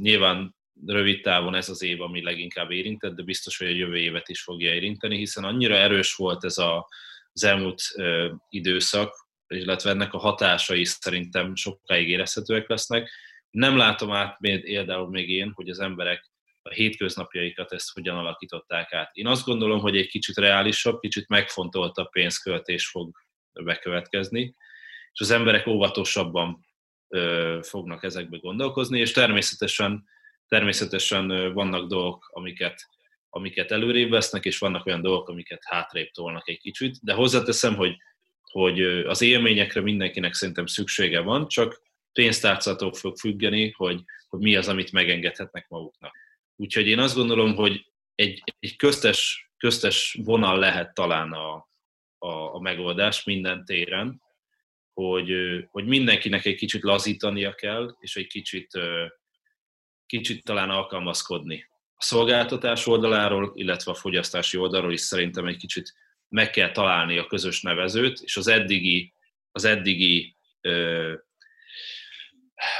Nyilván 0.00 0.54
rövid 0.86 1.22
távon 1.22 1.54
ez 1.54 1.68
az 1.68 1.82
év, 1.82 2.00
ami 2.00 2.22
leginkább 2.22 2.70
érintett, 2.70 3.14
de 3.14 3.22
biztos, 3.22 3.58
hogy 3.58 3.66
a 3.66 3.70
jövő 3.70 3.96
évet 3.96 4.28
is 4.28 4.42
fogja 4.42 4.74
érinteni, 4.74 5.16
hiszen 5.16 5.44
annyira 5.44 5.74
erős 5.74 6.14
volt 6.14 6.44
ez 6.44 6.58
a, 6.58 6.88
az 7.32 7.44
elmúlt 7.44 7.82
időszak, 8.48 9.26
illetve 9.48 9.90
ennek 9.90 10.14
a 10.14 10.18
hatásai 10.18 10.84
szerintem 10.84 11.54
sokáig 11.54 12.08
érezhetőek 12.08 12.68
lesznek. 12.68 13.10
Nem 13.50 13.76
látom 13.76 14.12
át 14.12 14.36
például 14.40 15.08
még 15.08 15.30
én, 15.30 15.52
hogy 15.54 15.68
az 15.68 15.78
emberek 15.78 16.30
a 16.62 16.72
hétköznapjaikat 16.72 17.72
ezt 17.72 17.92
hogyan 17.92 18.16
alakították 18.16 18.92
át. 18.92 19.10
Én 19.12 19.26
azt 19.26 19.44
gondolom, 19.44 19.80
hogy 19.80 19.96
egy 19.96 20.08
kicsit 20.08 20.36
reálisabb, 20.36 21.00
kicsit 21.00 21.28
megfontoltabb 21.28 22.10
pénzköltés 22.10 22.88
fog 22.88 23.16
bekövetkezni, 23.52 24.54
és 25.12 25.20
az 25.20 25.30
emberek 25.30 25.66
óvatosabban 25.66 26.66
fognak 27.62 28.04
ezekbe 28.04 28.36
gondolkozni, 28.36 28.98
és 28.98 29.12
természetesen, 29.12 30.04
természetesen 30.48 31.52
vannak 31.52 31.88
dolgok, 31.88 32.30
amiket, 32.32 32.88
amiket 33.30 33.70
előrébb 33.70 34.10
vesznek, 34.10 34.44
és 34.44 34.58
vannak 34.58 34.86
olyan 34.86 35.02
dolgok, 35.02 35.28
amiket 35.28 35.62
hátrébb 35.64 36.10
tolnak 36.10 36.48
egy 36.48 36.58
kicsit, 36.58 36.96
de 37.02 37.12
hozzáteszem, 37.12 37.74
hogy, 37.74 37.96
hogy 38.42 38.80
az 38.82 39.22
élményekre 39.22 39.80
mindenkinek 39.80 40.34
szerintem 40.34 40.66
szüksége 40.66 41.20
van, 41.20 41.48
csak 41.48 41.82
pénztárcától 42.12 42.92
fog 42.92 43.16
függeni, 43.16 43.70
hogy, 43.76 44.02
hogy 44.28 44.40
mi 44.40 44.56
az, 44.56 44.68
amit 44.68 44.92
megengedhetnek 44.92 45.68
maguknak. 45.68 46.16
Úgyhogy 46.56 46.86
én 46.86 46.98
azt 46.98 47.14
gondolom, 47.14 47.54
hogy 47.54 47.86
egy, 48.14 48.42
egy 48.58 48.76
köztes, 48.76 49.50
köztes 49.56 50.18
vonal 50.24 50.58
lehet 50.58 50.94
talán 50.94 51.32
a, 51.32 51.68
a, 52.18 52.54
a 52.54 52.60
megoldás 52.60 53.24
minden 53.24 53.64
téren, 53.64 54.22
hogy, 54.96 55.32
hogy 55.70 55.86
mindenkinek 55.86 56.44
egy 56.44 56.54
kicsit 56.54 56.82
lazítania 56.82 57.54
kell, 57.54 57.96
és 58.00 58.16
egy 58.16 58.26
kicsit, 58.26 58.68
kicsit 60.06 60.44
talán 60.44 60.70
alkalmazkodni. 60.70 61.66
A 61.94 62.02
szolgáltatás 62.02 62.86
oldaláról, 62.86 63.52
illetve 63.54 63.90
a 63.90 63.94
fogyasztási 63.94 64.56
oldalról 64.56 64.92
is 64.92 65.00
szerintem 65.00 65.46
egy 65.46 65.56
kicsit 65.56 65.94
meg 66.28 66.50
kell 66.50 66.70
találni 66.70 67.18
a 67.18 67.26
közös 67.26 67.62
nevezőt, 67.62 68.20
és 68.20 68.36
az 68.36 68.46
eddigi, 68.46 69.12
az 69.50 69.64
eddigi 69.64 70.36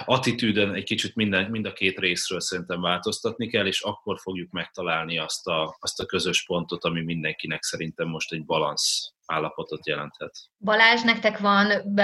attitűden 0.04 0.74
egy 0.74 0.84
kicsit 0.84 1.14
minden, 1.14 1.50
mind 1.50 1.66
a 1.66 1.72
két 1.72 1.98
részről 1.98 2.40
szerintem 2.40 2.80
változtatni 2.80 3.48
kell, 3.48 3.66
és 3.66 3.80
akkor 3.80 4.18
fogjuk 4.18 4.50
megtalálni 4.50 5.18
azt 5.18 5.46
a, 5.46 5.76
azt 5.80 6.00
a 6.00 6.06
közös 6.06 6.44
pontot, 6.44 6.84
ami 6.84 7.02
mindenkinek 7.02 7.62
szerintem 7.62 8.08
most 8.08 8.32
egy 8.32 8.44
balansz 8.44 9.12
állapotot 9.26 9.86
jelenthet. 9.86 10.32
Balázs, 10.58 11.02
nektek 11.02 11.38
van 11.38 11.94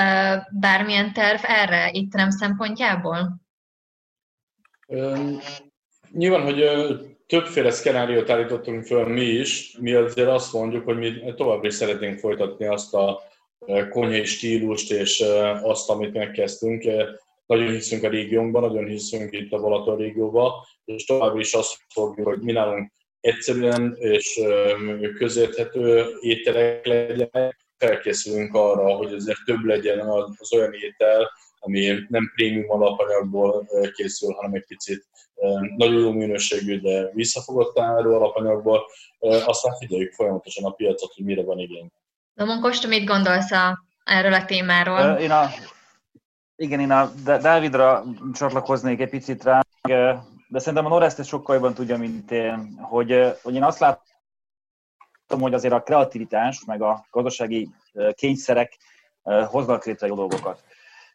bármilyen 0.60 1.12
terv 1.12 1.40
erre 1.42 1.90
itt 1.92 2.12
nem 2.12 2.30
szempontjából? 2.30 3.40
Nyilván, 6.10 6.42
hogy 6.42 6.64
többféle 7.26 7.70
szkenáriót 7.70 8.30
állítottunk 8.30 8.84
föl 8.84 9.06
mi 9.06 9.24
is, 9.24 9.76
mi 9.80 9.92
azért 9.92 10.28
azt 10.28 10.52
mondjuk, 10.52 10.84
hogy 10.84 10.96
mi 10.96 11.34
továbbra 11.34 11.68
is 11.68 11.74
szeretnénk 11.74 12.18
folytatni 12.18 12.66
azt 12.66 12.94
a 12.94 13.22
konyhai 13.90 14.24
stílust 14.24 14.92
és 14.92 15.24
azt, 15.62 15.90
amit 15.90 16.12
megkezdtünk. 16.12 16.84
Nagyon 17.52 17.72
hiszünk 17.72 18.02
a 18.02 18.08
régiónkban, 18.08 18.62
nagyon 18.62 18.86
hiszünk 18.86 19.32
itt 19.32 19.52
a 19.52 19.60
Balaton 19.60 19.96
régióban, 19.96 20.52
és 20.84 21.04
továbbra 21.04 21.40
is 21.40 21.52
azt 21.52 21.76
fogjuk, 21.94 22.26
hogy 22.26 22.40
mi 22.40 22.52
nálunk 22.52 22.92
egyszerűen 23.20 23.96
és 23.98 24.40
közérthető 25.16 26.06
ételek 26.20 26.86
legyenek. 26.86 27.66
Felkészülünk 27.78 28.54
arra, 28.54 28.94
hogy 28.96 29.12
azért 29.12 29.44
több 29.44 29.64
legyen 29.64 29.98
az 30.38 30.52
olyan 30.54 30.72
étel, 30.72 31.30
ami 31.58 31.94
nem 32.08 32.32
prémium 32.34 32.70
alapanyagból 32.70 33.68
készül, 33.94 34.32
hanem 34.32 34.52
egy 34.52 34.66
picit 34.66 35.06
nagyon 35.76 36.00
jó 36.00 36.12
minőségű, 36.12 36.80
de 36.80 37.10
visszafogott 37.12 37.78
áru 37.78 38.14
alapanyagból. 38.14 38.86
Aztán 39.20 39.76
figyeljük 39.78 40.12
folyamatosan 40.12 40.64
a 40.64 40.70
piacot, 40.70 41.12
hogy 41.14 41.24
mire 41.24 41.42
van 41.42 41.58
igény. 41.58 41.88
Domon 42.34 42.60
Kosta, 42.60 42.88
mit 42.88 43.04
gondolsz 43.04 43.50
a, 43.50 43.84
erről 44.04 44.34
a 44.34 44.44
témáról? 44.44 45.20
Én 45.20 45.30
a, 45.30 45.48
igen, 46.56 46.80
én 46.80 46.90
a 46.90 47.10
Dávidra 47.24 48.04
csatlakoznék 48.32 49.00
egy 49.00 49.10
picit 49.10 49.44
rá, 49.44 49.60
de 50.48 50.58
szerintem 50.58 50.86
a 50.86 50.88
Norest 50.88 51.18
ezt 51.18 51.28
sokkal 51.28 51.54
jobban 51.54 51.74
tudja, 51.74 51.98
mint 51.98 52.30
én, 52.30 52.78
hogy, 52.80 53.38
hogy 53.42 53.54
én 53.54 53.62
azt 53.62 53.78
látom, 53.78 55.40
hogy 55.40 55.54
azért 55.54 55.74
a 55.74 55.82
kreativitás, 55.82 56.64
meg 56.64 56.82
a 56.82 57.06
gazdasági 57.10 57.68
kényszerek 58.12 58.78
hoznak 59.46 59.84
létre 59.84 60.06
jó 60.06 60.14
dolgokat. 60.14 60.64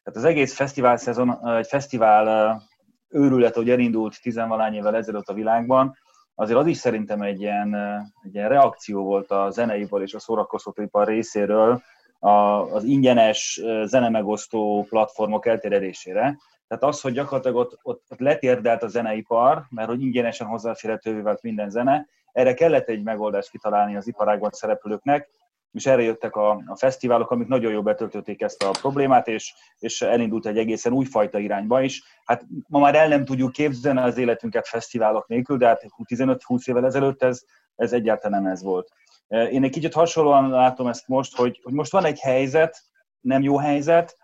Tehát 0.04 0.20
az 0.20 0.24
egész 0.24 0.54
fesztivál 0.54 0.98
szezon, 0.98 1.48
egy 1.58 1.68
fesztivál 1.68 2.62
őrület, 3.10 3.56
hogy 3.56 3.70
elindult 3.70 4.22
tizenvalány 4.22 4.74
évvel 4.74 4.96
ezelőtt 4.96 5.30
a 5.30 5.34
világban, 5.34 5.98
azért 6.36 6.60
az 6.60 6.68
is 6.68 6.78
szerintem 6.78 7.22
egy 7.22 7.42
ilyen, 7.42 7.76
egy 8.24 8.34
ilyen 8.36 8.50
reakció 8.50 9.04
volt 9.04 9.32
a 9.32 9.50
zeneipar 9.52 10.02
és 10.02 10.14
a 10.14 10.20
szórakoztatóipar 10.20 11.08
részéről 11.08 11.82
az 12.20 12.84
ingyenes 12.84 13.62
zenemegosztó 13.84 14.86
platformok 14.90 15.46
elterjedésére. 15.46 16.38
Tehát 16.68 16.84
az, 16.84 17.02
hogy 17.02 17.14
gyakorlatilag 17.14 17.58
ott, 17.58 17.80
ott, 17.82 18.04
ott 18.10 18.20
letérdelt 18.20 18.84
a 18.84 18.88
zeneipar, 18.88 19.66
mert 19.70 19.90
hogy 19.90 20.02
ingyenesen 20.02 20.48
hozzáférhetővé 20.48 21.20
vált 21.20 21.42
minden 21.42 21.70
zene, 21.70 22.08
erre 22.32 22.54
kellett 22.54 22.88
egy 22.88 23.04
megoldást 23.04 23.50
kitalálni 23.50 23.96
az 23.96 24.08
iparágban 24.08 24.50
szereplőknek, 24.52 25.30
és 25.72 25.86
erre 25.86 26.02
jöttek 26.02 26.36
a, 26.36 26.64
a 26.66 26.76
fesztiválok, 26.76 27.32
amik 27.32 27.48
nagyon 27.48 27.72
jól 27.72 27.82
betöltötték 27.82 28.42
ezt 28.42 28.64
a 28.64 28.70
problémát, 28.82 29.28
és, 29.28 29.54
és 29.80 30.02
elindult 30.02 30.46
egy 30.46 30.58
egészen 30.58 30.94
újfajta 30.94 31.40
irányba 31.40 31.82
is. 31.82 32.04
Hát 32.26 32.46
ma 32.68 32.80
már 32.80 32.96
el 32.96 33.08
nem 33.08 33.26
tudjuk 33.26 33.52
képzelni 33.52 34.00
az 34.00 34.18
életünket 34.18 34.68
fesztiválok 34.68 35.28
nélkül, 35.28 35.58
de 35.58 35.68
hát 35.68 35.86
15-20 36.06 36.70
évvel 36.70 36.86
ezelőtt 36.86 37.24
ez, 37.24 37.44
ez 37.76 37.94
egyáltalán 37.94 38.42
nem 38.42 38.52
ez 38.52 38.64
volt. 38.64 38.92
Én 39.28 39.64
egy 39.64 39.72
kicsit 39.72 39.94
hasonlóan 39.94 40.50
látom 40.50 40.88
ezt 40.88 41.08
most, 41.08 41.36
hogy, 41.36 41.60
hogy 41.64 41.74
most 41.74 41.92
van 41.92 42.06
egy 42.06 42.20
helyzet, 42.20 42.84
nem 43.20 43.42
jó 43.42 43.58
helyzet, 43.58 44.18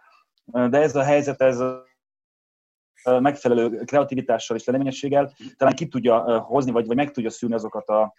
de 0.45 0.77
ez 0.77 0.95
a 0.95 1.03
helyzet, 1.03 1.41
ez 1.41 1.63
megfelelő 3.03 3.83
kreativitással 3.83 4.57
és 4.57 4.65
leleményességgel 4.65 5.33
talán 5.57 5.75
ki 5.75 5.87
tudja 5.87 6.39
hozni, 6.39 6.71
vagy, 6.71 6.87
vagy 6.87 6.95
meg 6.95 7.11
tudja 7.11 7.29
szűrni 7.29 7.55
azokat 7.55 7.87
a, 7.87 8.13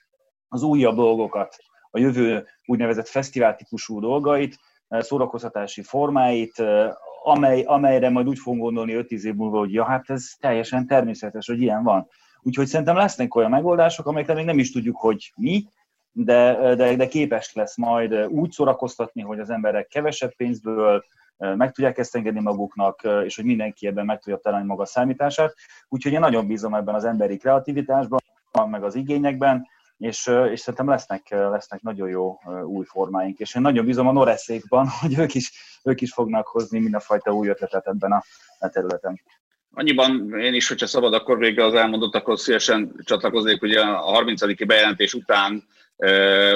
az 0.48 0.62
újabb 0.62 0.96
dolgokat, 0.96 1.56
a 1.90 1.98
jövő 1.98 2.46
úgynevezett 2.64 3.08
fesztivál 3.08 3.56
típusú 3.56 4.00
dolgait, 4.00 4.58
szórakoztatási 4.88 5.82
formáit, 5.82 6.62
amely, 7.22 7.62
amelyre 7.62 8.10
majd 8.10 8.28
úgy 8.28 8.38
fogunk 8.38 8.62
gondolni 8.62 8.92
5-10 8.96 9.22
év 9.22 9.34
múlva, 9.34 9.58
hogy 9.58 9.72
ja, 9.72 9.84
hát 9.84 10.10
ez 10.10 10.30
teljesen 10.38 10.86
természetes, 10.86 11.46
hogy 11.46 11.60
ilyen 11.60 11.82
van. 11.82 12.08
Úgyhogy 12.40 12.66
szerintem 12.66 12.96
lesznek 12.96 13.34
olyan 13.34 13.50
megoldások, 13.50 14.06
amelyekre 14.06 14.34
még 14.34 14.44
nem 14.44 14.58
is 14.58 14.72
tudjuk, 14.72 14.96
hogy 14.96 15.32
mi, 15.36 15.64
de, 16.16 16.74
de, 16.74 16.96
de 16.96 17.08
képes 17.08 17.52
lesz 17.54 17.76
majd 17.76 18.14
úgy 18.14 18.50
szórakoztatni, 18.50 19.22
hogy 19.22 19.38
az 19.38 19.50
emberek 19.50 19.86
kevesebb 19.86 20.34
pénzből 20.36 21.04
meg 21.36 21.72
tudják 21.72 21.98
ezt 21.98 22.16
engedni 22.16 22.40
maguknak, 22.40 23.00
és 23.24 23.36
hogy 23.36 23.44
mindenki 23.44 23.86
ebben 23.86 24.04
meg 24.04 24.18
tudja 24.18 24.38
találni 24.38 24.66
maga 24.66 24.84
számítását. 24.84 25.54
Úgyhogy 25.88 26.12
én 26.12 26.20
nagyon 26.20 26.46
bízom 26.46 26.74
ebben 26.74 26.94
az 26.94 27.04
emberi 27.04 27.36
kreativitásban, 27.36 28.20
meg 28.70 28.84
az 28.84 28.94
igényekben, 28.94 29.66
és, 29.98 30.30
és 30.50 30.60
szerintem 30.60 30.88
lesznek, 30.88 31.30
lesznek 31.30 31.82
nagyon 31.82 32.08
jó 32.08 32.38
új 32.64 32.84
formáink, 32.84 33.38
és 33.38 33.54
én 33.54 33.62
nagyon 33.62 33.84
bízom 33.84 34.08
a 34.08 34.12
Noreszékban, 34.12 34.88
hogy 35.00 35.18
ők 35.18 35.34
is, 35.34 35.52
ők 35.82 36.00
is 36.00 36.12
fognak 36.12 36.46
hozni 36.46 36.78
mindenfajta 36.78 37.34
új 37.34 37.48
ötletet 37.48 37.86
ebben 37.86 38.12
a, 38.12 38.22
a 38.58 38.68
területen. 38.68 39.20
Annyiban 39.76 40.38
én 40.40 40.54
is, 40.54 40.68
hogyha 40.68 40.86
szabad, 40.86 41.14
akkor 41.14 41.38
végre 41.38 41.64
az 41.64 41.74
elmondottakhoz 41.74 42.42
szívesen 42.42 42.94
csatlakoznék, 43.04 43.60
hogy 43.60 43.72
a 43.72 43.84
30. 43.84 44.66
bejelentés 44.66 45.14
után 45.14 45.64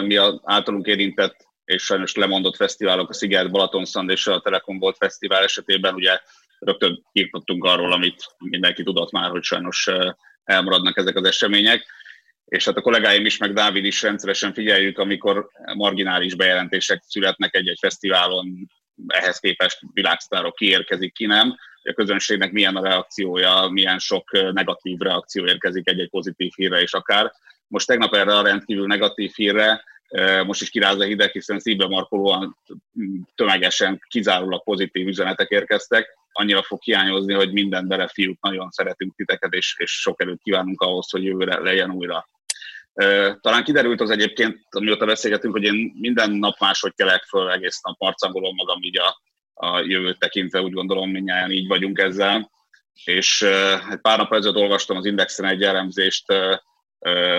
mi 0.03 0.17
az 0.17 0.41
általunk 0.43 0.87
érintett 0.87 1.47
és 1.65 1.83
sajnos 1.83 2.15
lemondott 2.15 2.57
fesztiválok, 2.57 3.09
a 3.09 3.13
Sziget, 3.13 3.51
Balatonszand 3.51 4.11
és 4.11 4.27
a 4.27 4.41
Telekom 4.41 4.79
volt 4.79 4.97
fesztivál 4.97 5.43
esetében 5.43 5.95
ugye 5.95 6.21
rögtön 6.59 7.05
írtottunk 7.13 7.65
arról, 7.65 7.93
amit 7.93 8.35
mindenki 8.39 8.83
tudott 8.83 9.11
már, 9.11 9.31
hogy 9.31 9.43
sajnos 9.43 9.89
elmaradnak 10.45 10.97
ezek 10.97 11.17
az 11.17 11.25
események. 11.25 11.87
És 12.45 12.65
hát 12.65 12.77
a 12.77 12.81
kollégáim 12.81 13.27
is, 13.27 13.37
meg 13.37 13.53
Dávid 13.53 13.85
is 13.85 14.03
rendszeresen 14.03 14.53
figyeljük, 14.53 14.99
amikor 14.99 15.49
marginális 15.75 16.35
bejelentések 16.35 17.03
születnek 17.07 17.55
egy-egy 17.55 17.79
fesztiválon, 17.81 18.71
ehhez 19.07 19.39
képest 19.39 19.79
világsztárok 19.93 20.55
kiérkezik, 20.55 21.13
ki 21.13 21.27
nem. 21.27 21.57
A 21.83 21.93
közönségnek 21.93 22.53
milyen 22.53 22.77
a 22.77 22.83
reakciója, 22.83 23.69
milyen 23.71 23.99
sok 23.99 24.31
negatív 24.53 24.99
reakció 24.99 25.47
érkezik 25.47 25.89
egy-egy 25.89 26.11
pozitív 26.11 26.53
hírre 26.55 26.83
is 26.83 26.93
akár. 26.93 27.33
Most 27.67 27.87
tegnap 27.87 28.15
erre 28.15 28.37
a 28.37 28.43
rendkívül 28.43 28.87
negatív 28.87 29.33
hírre 29.35 29.85
most 30.47 30.61
is 30.61 30.71
kiráz 30.71 31.01
a 31.01 31.05
hideg, 31.05 31.31
hiszen 31.31 31.59
szívbe 31.59 31.87
markolóan 31.87 32.57
tömegesen 33.35 34.01
kizárólag 34.09 34.63
pozitív 34.63 35.07
üzenetek 35.07 35.51
érkeztek. 35.51 36.19
Annyira 36.33 36.63
fog 36.63 36.83
hiányozni, 36.83 37.35
hogy 37.35 37.53
minden 37.53 37.89
bele 37.89 38.09
fiúk, 38.09 38.41
nagyon 38.41 38.71
szeretünk 38.71 39.15
titeket, 39.15 39.53
és, 39.53 39.75
és 39.79 39.91
sok 39.91 40.23
erőt 40.23 40.43
kívánunk 40.43 40.81
ahhoz, 40.81 41.11
hogy 41.11 41.25
jövőre 41.25 41.59
legyen 41.59 41.91
újra. 41.91 42.29
Talán 43.41 43.65
kiderült 43.65 44.01
az 44.01 44.11
egyébként, 44.11 44.59
amióta 44.71 45.07
beszélgetünk, 45.07 45.53
hogy 45.53 45.63
én 45.63 45.93
minden 45.99 46.31
nap 46.31 46.59
máshogy 46.59 46.93
kelek 46.95 47.23
föl, 47.23 47.51
egész 47.51 47.81
nap 47.81 47.99
marcangolom 47.99 48.55
magam 48.55 48.83
így 48.83 48.99
a, 48.99 49.21
a 49.55 49.81
jövőt 49.81 50.19
tekintve, 50.19 50.63
úgy 50.63 50.73
gondolom, 50.73 51.11
mindjárt 51.11 51.51
így 51.51 51.67
vagyunk 51.67 51.99
ezzel. 51.99 52.51
És 53.05 53.43
egy 53.91 54.01
pár 54.01 54.19
nap 54.19 54.33
ezelőtt 54.33 54.57
olvastam 54.57 54.97
az 54.97 55.05
Indexen 55.05 55.45
egy 55.45 55.63
elemzést, 55.63 56.33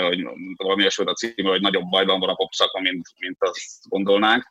hogy 0.07 0.23
valami 0.55 0.81
olyasmi 0.81 1.03
volt 1.03 1.15
a 1.15 1.27
címe, 1.27 1.49
hogy 1.49 1.61
nagyobb 1.61 1.89
bajban 1.89 2.19
van 2.19 2.29
a 2.29 2.35
popszaka, 2.35 2.79
mint, 2.79 3.07
mint 3.17 3.37
azt 3.39 3.89
gondolnánk. 3.89 4.43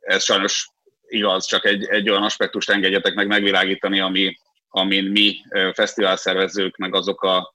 Ez 0.00 0.24
sajnos 0.24 0.68
igaz, 1.08 1.46
csak 1.46 1.64
egy, 1.64 1.84
egy 1.84 2.10
olyan 2.10 2.22
aspektust 2.22 2.70
engedjetek 2.70 3.14
meg 3.14 3.26
megvilágítani, 3.26 4.00
ami, 4.00 4.36
amin 4.68 5.04
mi 5.04 5.36
fesztiválszervezők, 5.72 6.76
meg 6.76 6.94
azok 6.94 7.22
a 7.22 7.52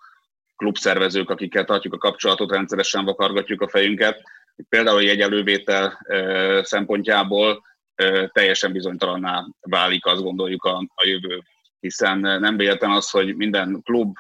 klubszervezők, 0.58 1.30
akikkel 1.30 1.66
tartjuk 1.66 1.94
a 1.94 1.98
kapcsolatot, 1.98 2.52
rendszeresen 2.52 3.06
vakargatjuk 3.06 3.62
a 3.62 3.70
fejünket. 3.70 4.22
Például 4.70 5.00
egy 5.00 5.22
elővétel 5.22 6.06
szempontjából 6.64 7.64
teljesen 8.32 8.72
bizonytalanná 8.72 9.46
válik, 9.62 10.06
azt 10.06 10.22
gondoljuk 10.22 10.64
a, 10.64 10.88
a 10.96 11.06
jövő 11.06 11.44
hiszen 11.80 12.20
nem 12.20 12.58
véletlen 12.58 12.92
az, 12.92 13.10
hogy 13.10 13.36
minden 13.36 13.82
klub, 13.84 14.16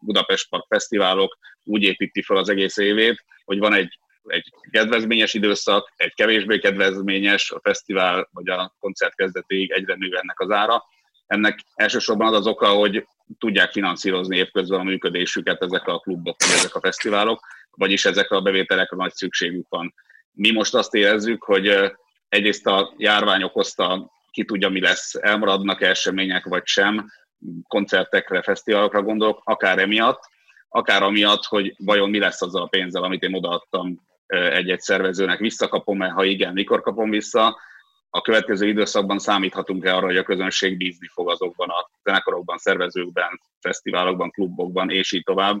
Budapest 0.00 0.48
Park 0.48 0.66
fesztiválok 0.68 1.38
úgy 1.64 1.82
építi 1.82 2.22
fel 2.22 2.36
az 2.36 2.48
egész 2.48 2.76
évét, 2.76 3.24
hogy 3.44 3.58
van 3.58 3.74
egy, 3.74 3.98
egy 4.24 4.52
kedvezményes 4.70 5.34
időszak, 5.34 5.92
egy 5.96 6.14
kevésbé 6.14 6.58
kedvezményes, 6.58 7.50
a 7.50 7.60
fesztivál 7.62 8.28
vagy 8.32 8.48
a 8.48 8.74
koncert 8.78 9.14
kezdetéig 9.14 9.70
egyre 9.70 9.94
nő 9.94 10.16
ennek 10.16 10.40
az 10.40 10.50
ára. 10.50 10.84
Ennek 11.26 11.60
elsősorban 11.74 12.26
az 12.26 12.34
az 12.34 12.46
oka, 12.46 12.68
hogy 12.68 13.06
tudják 13.38 13.72
finanszírozni 13.72 14.36
évközben 14.36 14.80
a 14.80 14.82
működésüket 14.82 15.62
ezek 15.62 15.86
a 15.86 15.98
klubok, 15.98 16.36
vagy 16.38 16.54
ezek 16.54 16.74
a 16.74 16.80
fesztiválok, 16.80 17.40
vagyis 17.70 18.04
ezekre 18.04 18.36
a 18.36 18.40
bevételekre 18.40 18.96
nagy 18.96 19.12
szükségük 19.12 19.66
van. 19.68 19.94
Mi 20.32 20.50
most 20.50 20.74
azt 20.74 20.94
érezzük, 20.94 21.42
hogy 21.42 21.92
egyrészt 22.28 22.66
a 22.66 22.94
járvány 22.96 23.42
okozta 23.42 24.10
ki 24.30 24.44
tudja, 24.44 24.68
mi 24.68 24.80
lesz, 24.80 25.14
elmaradnak 25.14 25.80
események 25.80 26.44
vagy 26.44 26.66
sem, 26.66 27.10
koncertekre, 27.68 28.42
fesztiválokra 28.42 29.02
gondolok, 29.02 29.40
akár 29.44 29.78
emiatt, 29.78 30.20
akár 30.68 31.02
amiatt, 31.02 31.44
hogy 31.44 31.74
vajon 31.78 32.10
mi 32.10 32.18
lesz 32.18 32.42
azzal 32.42 32.62
a 32.62 32.66
pénzzel, 32.66 33.02
amit 33.02 33.22
én 33.22 33.34
odaadtam 33.34 34.08
egy-egy 34.26 34.80
szervezőnek, 34.80 35.38
visszakapom-e, 35.38 36.08
ha 36.08 36.24
igen, 36.24 36.52
mikor 36.52 36.80
kapom 36.80 37.10
vissza, 37.10 37.58
a 38.10 38.20
következő 38.20 38.68
időszakban 38.68 39.18
számíthatunk-e 39.18 39.96
arra, 39.96 40.06
hogy 40.06 40.16
a 40.16 40.22
közönség 40.22 40.76
bízni 40.76 41.08
fog 41.12 41.30
azokban 41.30 41.68
a 41.68 41.90
zenekarokban, 42.04 42.58
szervezőkben, 42.58 43.40
fesztiválokban, 43.60 44.30
klubokban, 44.30 44.90
és 44.90 45.12
így 45.12 45.22
tovább, 45.22 45.58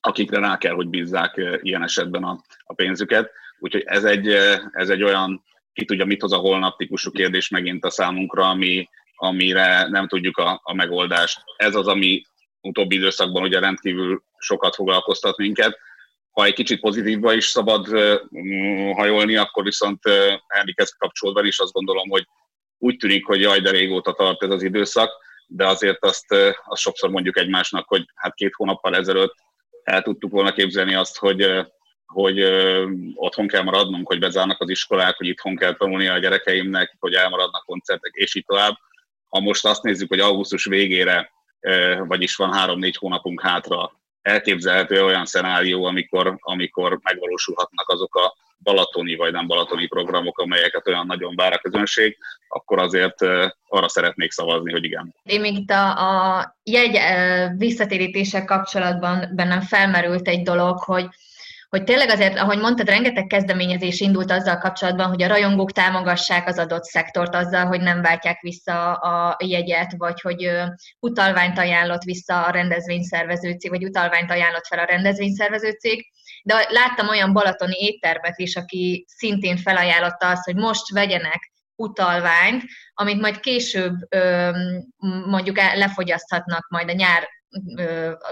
akikre 0.00 0.38
rá 0.38 0.58
kell, 0.58 0.74
hogy 0.74 0.88
bízzák 0.88 1.40
ilyen 1.62 1.82
esetben 1.82 2.24
a, 2.24 2.44
a 2.64 2.74
pénzüket. 2.74 3.30
Úgyhogy 3.58 3.82
ez 3.86 4.04
egy, 4.04 4.28
ez 4.72 4.88
egy 4.88 5.02
olyan, 5.02 5.44
ki 5.72 5.84
tudja, 5.84 6.04
mit 6.04 6.20
hoz 6.20 6.32
a 6.32 6.36
holnap 6.36 6.76
típusú 6.76 7.10
kérdés 7.10 7.48
megint 7.48 7.84
a 7.84 7.90
számunkra, 7.90 8.48
ami, 8.48 8.88
amire 9.14 9.88
nem 9.88 10.08
tudjuk 10.08 10.36
a, 10.36 10.60
a 10.62 10.74
megoldást. 10.74 11.42
Ez 11.56 11.74
az, 11.74 11.88
ami 11.88 12.22
utóbbi 12.60 12.96
időszakban 12.96 13.42
ugye 13.42 13.60
rendkívül 13.60 14.22
sokat 14.38 14.74
foglalkoztat 14.74 15.36
minket. 15.36 15.78
Ha 16.32 16.44
egy 16.44 16.54
kicsit 16.54 16.80
pozitívba 16.80 17.32
is 17.32 17.44
szabad 17.44 17.86
hajolni, 18.92 19.36
akkor 19.36 19.64
viszont 19.64 19.98
Henrikhez 20.48 20.90
kapcsolódva 20.98 21.44
is 21.44 21.58
azt 21.58 21.72
gondolom, 21.72 22.08
hogy 22.08 22.26
úgy 22.78 22.96
tűnik, 22.96 23.26
hogy 23.26 23.40
jaj, 23.40 23.60
de 23.60 23.70
régóta 23.70 24.12
tart 24.12 24.42
ez 24.42 24.50
az 24.50 24.62
időszak, 24.62 25.10
de 25.46 25.66
azért 25.66 26.04
azt, 26.04 26.34
azt 26.64 26.80
sokszor 26.80 27.10
mondjuk 27.10 27.38
egymásnak, 27.38 27.88
hogy 27.88 28.04
hát 28.14 28.34
két 28.34 28.54
hónappal 28.54 28.96
ezelőtt 28.96 29.34
el 29.82 30.02
tudtuk 30.02 30.30
volna 30.30 30.52
képzelni 30.52 30.94
azt, 30.94 31.18
hogy, 31.18 31.66
hogy 32.06 32.42
otthon 33.14 33.46
kell 33.46 33.62
maradnunk, 33.62 34.06
hogy 34.06 34.18
bezárnak 34.18 34.60
az 34.60 34.68
iskolák, 34.68 35.16
hogy 35.16 35.26
itthon 35.26 35.56
kell 35.56 35.76
tanulni 35.76 36.08
a 36.08 36.18
gyerekeimnek, 36.18 36.96
hogy 36.98 37.14
elmaradnak 37.14 37.64
koncertek, 37.64 38.12
és 38.14 38.34
így 38.34 38.44
tovább. 38.44 38.74
Ha 39.28 39.40
most 39.40 39.66
azt 39.66 39.82
nézzük, 39.82 40.08
hogy 40.08 40.20
augusztus 40.20 40.64
végére, 40.64 41.30
vagyis 41.98 42.36
van 42.36 42.52
három-négy 42.52 42.96
hónapunk 42.96 43.40
hátra, 43.40 44.01
elképzelhető 44.22 45.04
olyan 45.04 45.26
szenárió, 45.26 45.84
amikor, 45.84 46.36
amikor 46.40 46.98
megvalósulhatnak 47.02 47.88
azok 47.88 48.16
a 48.16 48.34
balatoni 48.62 49.14
vagy 49.14 49.32
nem 49.32 49.46
balatoni 49.46 49.86
programok, 49.86 50.38
amelyeket 50.38 50.86
olyan 50.86 51.06
nagyon 51.06 51.34
vár 51.36 51.52
a 51.52 51.58
közönség, 51.58 52.18
akkor 52.48 52.78
azért 52.78 53.22
arra 53.68 53.88
szeretnék 53.88 54.30
szavazni, 54.30 54.72
hogy 54.72 54.84
igen. 54.84 55.14
Én 55.22 55.40
még 55.40 55.54
itt 55.56 55.70
a, 55.70 55.88
a 55.88 56.56
jegy 56.62 56.98
visszatérítések 57.56 58.44
kapcsolatban 58.44 59.30
bennem 59.34 59.60
felmerült 59.60 60.28
egy 60.28 60.42
dolog, 60.42 60.78
hogy 60.78 61.08
hogy 61.72 61.84
tényleg 61.84 62.08
azért, 62.08 62.38
ahogy 62.38 62.58
mondtad, 62.58 62.88
rengeteg 62.88 63.26
kezdeményezés 63.26 64.00
indult 64.00 64.30
azzal 64.30 64.58
kapcsolatban, 64.58 65.08
hogy 65.08 65.22
a 65.22 65.28
rajongók 65.28 65.72
támogassák 65.72 66.48
az 66.48 66.58
adott 66.58 66.84
szektort 66.84 67.34
azzal, 67.34 67.66
hogy 67.66 67.80
nem 67.80 68.02
váltják 68.02 68.40
vissza 68.40 68.94
a 68.94 69.36
jegyet, 69.44 69.94
vagy 69.96 70.20
hogy 70.20 70.50
utalványt 71.00 71.58
ajánlott 71.58 72.02
vissza 72.02 72.44
a 72.44 72.50
rendezvényszervező 72.50 73.52
cég, 73.52 73.70
vagy 73.70 73.84
utalványt 73.84 74.30
ajánlott 74.30 74.66
fel 74.66 74.78
a 74.78 74.84
rendezvényszervező 74.84 75.70
cég. 75.70 76.06
De 76.42 76.66
láttam 76.68 77.08
olyan 77.08 77.32
balatoni 77.32 77.76
éttermet 77.78 78.38
is, 78.38 78.56
aki 78.56 79.04
szintén 79.08 79.56
felajánlotta 79.56 80.28
azt, 80.28 80.44
hogy 80.44 80.56
most 80.56 80.92
vegyenek 80.92 81.52
utalványt, 81.76 82.62
amit 82.94 83.20
majd 83.20 83.40
később 83.40 83.94
mondjuk 85.26 85.56
lefogyaszthatnak 85.56 86.68
majd 86.68 86.88
a 86.88 86.92
nyár 86.92 87.28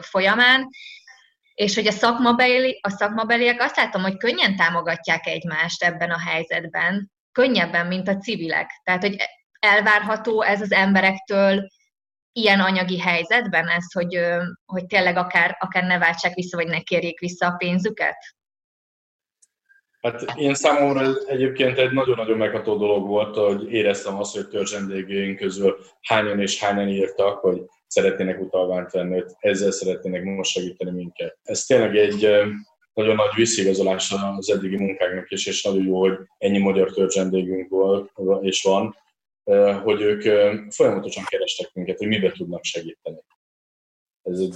folyamán, 0.00 0.68
és 1.60 1.74
hogy 1.74 1.86
a, 1.86 1.90
szakmabeli, 1.90 2.78
a 2.82 2.90
szakmabeliek 2.90 3.62
azt 3.62 3.76
látom, 3.76 4.02
hogy 4.02 4.16
könnyen 4.16 4.56
támogatják 4.56 5.26
egymást 5.26 5.82
ebben 5.82 6.10
a 6.10 6.18
helyzetben, 6.18 7.10
könnyebben, 7.32 7.86
mint 7.86 8.08
a 8.08 8.16
civilek. 8.16 8.70
Tehát, 8.84 9.02
hogy 9.02 9.16
elvárható 9.58 10.42
ez 10.42 10.60
az 10.60 10.72
emberektől 10.72 11.68
ilyen 12.32 12.60
anyagi 12.60 13.00
helyzetben 13.00 13.68
ez, 13.68 13.92
hogy, 13.92 14.20
hogy 14.64 14.86
tényleg 14.86 15.16
akár, 15.16 15.56
akár 15.58 15.84
ne 15.84 15.98
váltsák 15.98 16.34
vissza, 16.34 16.56
vagy 16.56 16.66
ne 16.66 16.80
kérjék 16.80 17.18
vissza 17.18 17.46
a 17.46 17.56
pénzüket? 17.56 18.16
Hát 20.00 20.22
én 20.36 20.54
számomra 20.54 21.14
egyébként 21.26 21.78
egy 21.78 21.92
nagyon-nagyon 21.92 22.38
megható 22.38 22.76
dolog 22.76 23.06
volt, 23.06 23.36
hogy 23.36 23.72
éreztem 23.72 24.18
azt, 24.18 24.34
hogy 24.34 24.48
törzsendégőink 24.48 25.38
közül 25.38 25.76
hányan 26.00 26.40
és 26.40 26.60
hányan 26.60 26.88
írtak, 26.88 27.38
hogy 27.38 27.62
szeretnének 27.90 28.40
utalványt 28.40 28.90
venni, 28.90 29.12
hogy 29.12 29.32
ezzel 29.38 29.70
szeretnének 29.70 30.24
most 30.24 30.50
segíteni 30.50 30.90
minket. 30.90 31.38
Ez 31.42 31.64
tényleg 31.64 31.96
egy 31.96 32.28
nagyon 32.94 33.14
nagy 33.14 33.34
visszigazolás 33.34 34.14
az 34.36 34.50
eddigi 34.50 34.76
munkáknak 34.76 35.30
is, 35.30 35.46
és 35.46 35.62
nagyon 35.62 35.84
jó, 35.84 35.98
hogy 35.98 36.18
ennyi 36.38 36.58
magyar 36.58 36.92
törzsendégünk 36.92 37.68
volt 37.68 38.12
és 38.40 38.62
van, 38.62 38.96
hogy 39.82 40.00
ők 40.00 40.22
folyamatosan 40.72 41.24
kerestek 41.24 41.70
minket, 41.72 41.98
hogy 41.98 42.08
mibe 42.08 42.30
tudnak 42.30 42.64
segíteni. 42.64 43.18
Ez 44.22 44.38
egy 44.38 44.54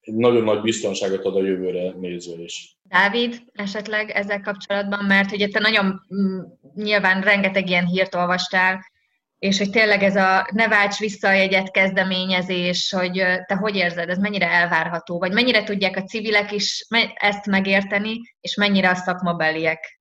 nagyon 0.00 0.44
nagy 0.44 0.60
biztonságot 0.60 1.24
ad 1.24 1.36
a 1.36 1.42
jövőre 1.42 1.90
nézve 1.90 2.42
is. 2.42 2.76
Dávid, 2.82 3.42
esetleg 3.52 4.10
ezzel 4.10 4.40
kapcsolatban, 4.40 5.04
mert 5.04 5.32
ugye 5.32 5.48
te 5.48 5.58
nagyon 5.58 6.00
mm, 6.14 6.40
nyilván 6.74 7.22
rengeteg 7.22 7.68
ilyen 7.68 7.86
hírt 7.86 8.14
olvastál, 8.14 8.80
és 9.38 9.58
hogy 9.58 9.70
tényleg 9.70 10.02
ez 10.02 10.16
a 10.16 10.48
ne 10.52 10.68
válts 10.68 10.98
vissza 10.98 11.28
a 11.28 11.32
jegyet 11.32 11.70
kezdeményezés, 11.70 12.90
hogy 12.90 13.12
te 13.46 13.54
hogy 13.54 13.76
érzed, 13.76 14.08
ez 14.08 14.18
mennyire 14.18 14.50
elvárható, 14.50 15.18
vagy 15.18 15.32
mennyire 15.32 15.62
tudják 15.62 15.96
a 15.96 16.02
civilek 16.02 16.52
is 16.52 16.86
ezt 17.14 17.46
megérteni, 17.46 18.20
és 18.40 18.54
mennyire 18.54 18.90
a 18.90 18.94
szakmabeliek? 18.94 20.00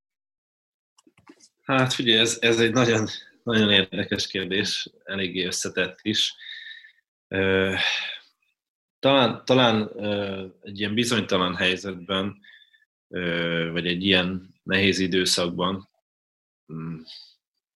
Hát 1.64 1.94
figyelj, 1.94 2.20
ez, 2.20 2.38
ez 2.42 2.60
egy 2.60 2.72
nagyon, 2.72 3.08
nagyon 3.44 3.72
érdekes 3.72 4.28
kérdés, 4.28 4.90
eléggé 5.04 5.46
összetett 5.46 6.00
is. 6.02 6.34
Talán, 9.00 9.42
talán 9.46 9.92
egy 10.62 10.80
ilyen 10.80 10.94
bizonytalan 10.94 11.56
helyzetben, 11.56 12.38
vagy 13.72 13.88
egy 13.88 14.06
ilyen 14.06 14.56
nehéz 14.64 15.00
időszakban 15.00 15.90
mm, 16.74 17.00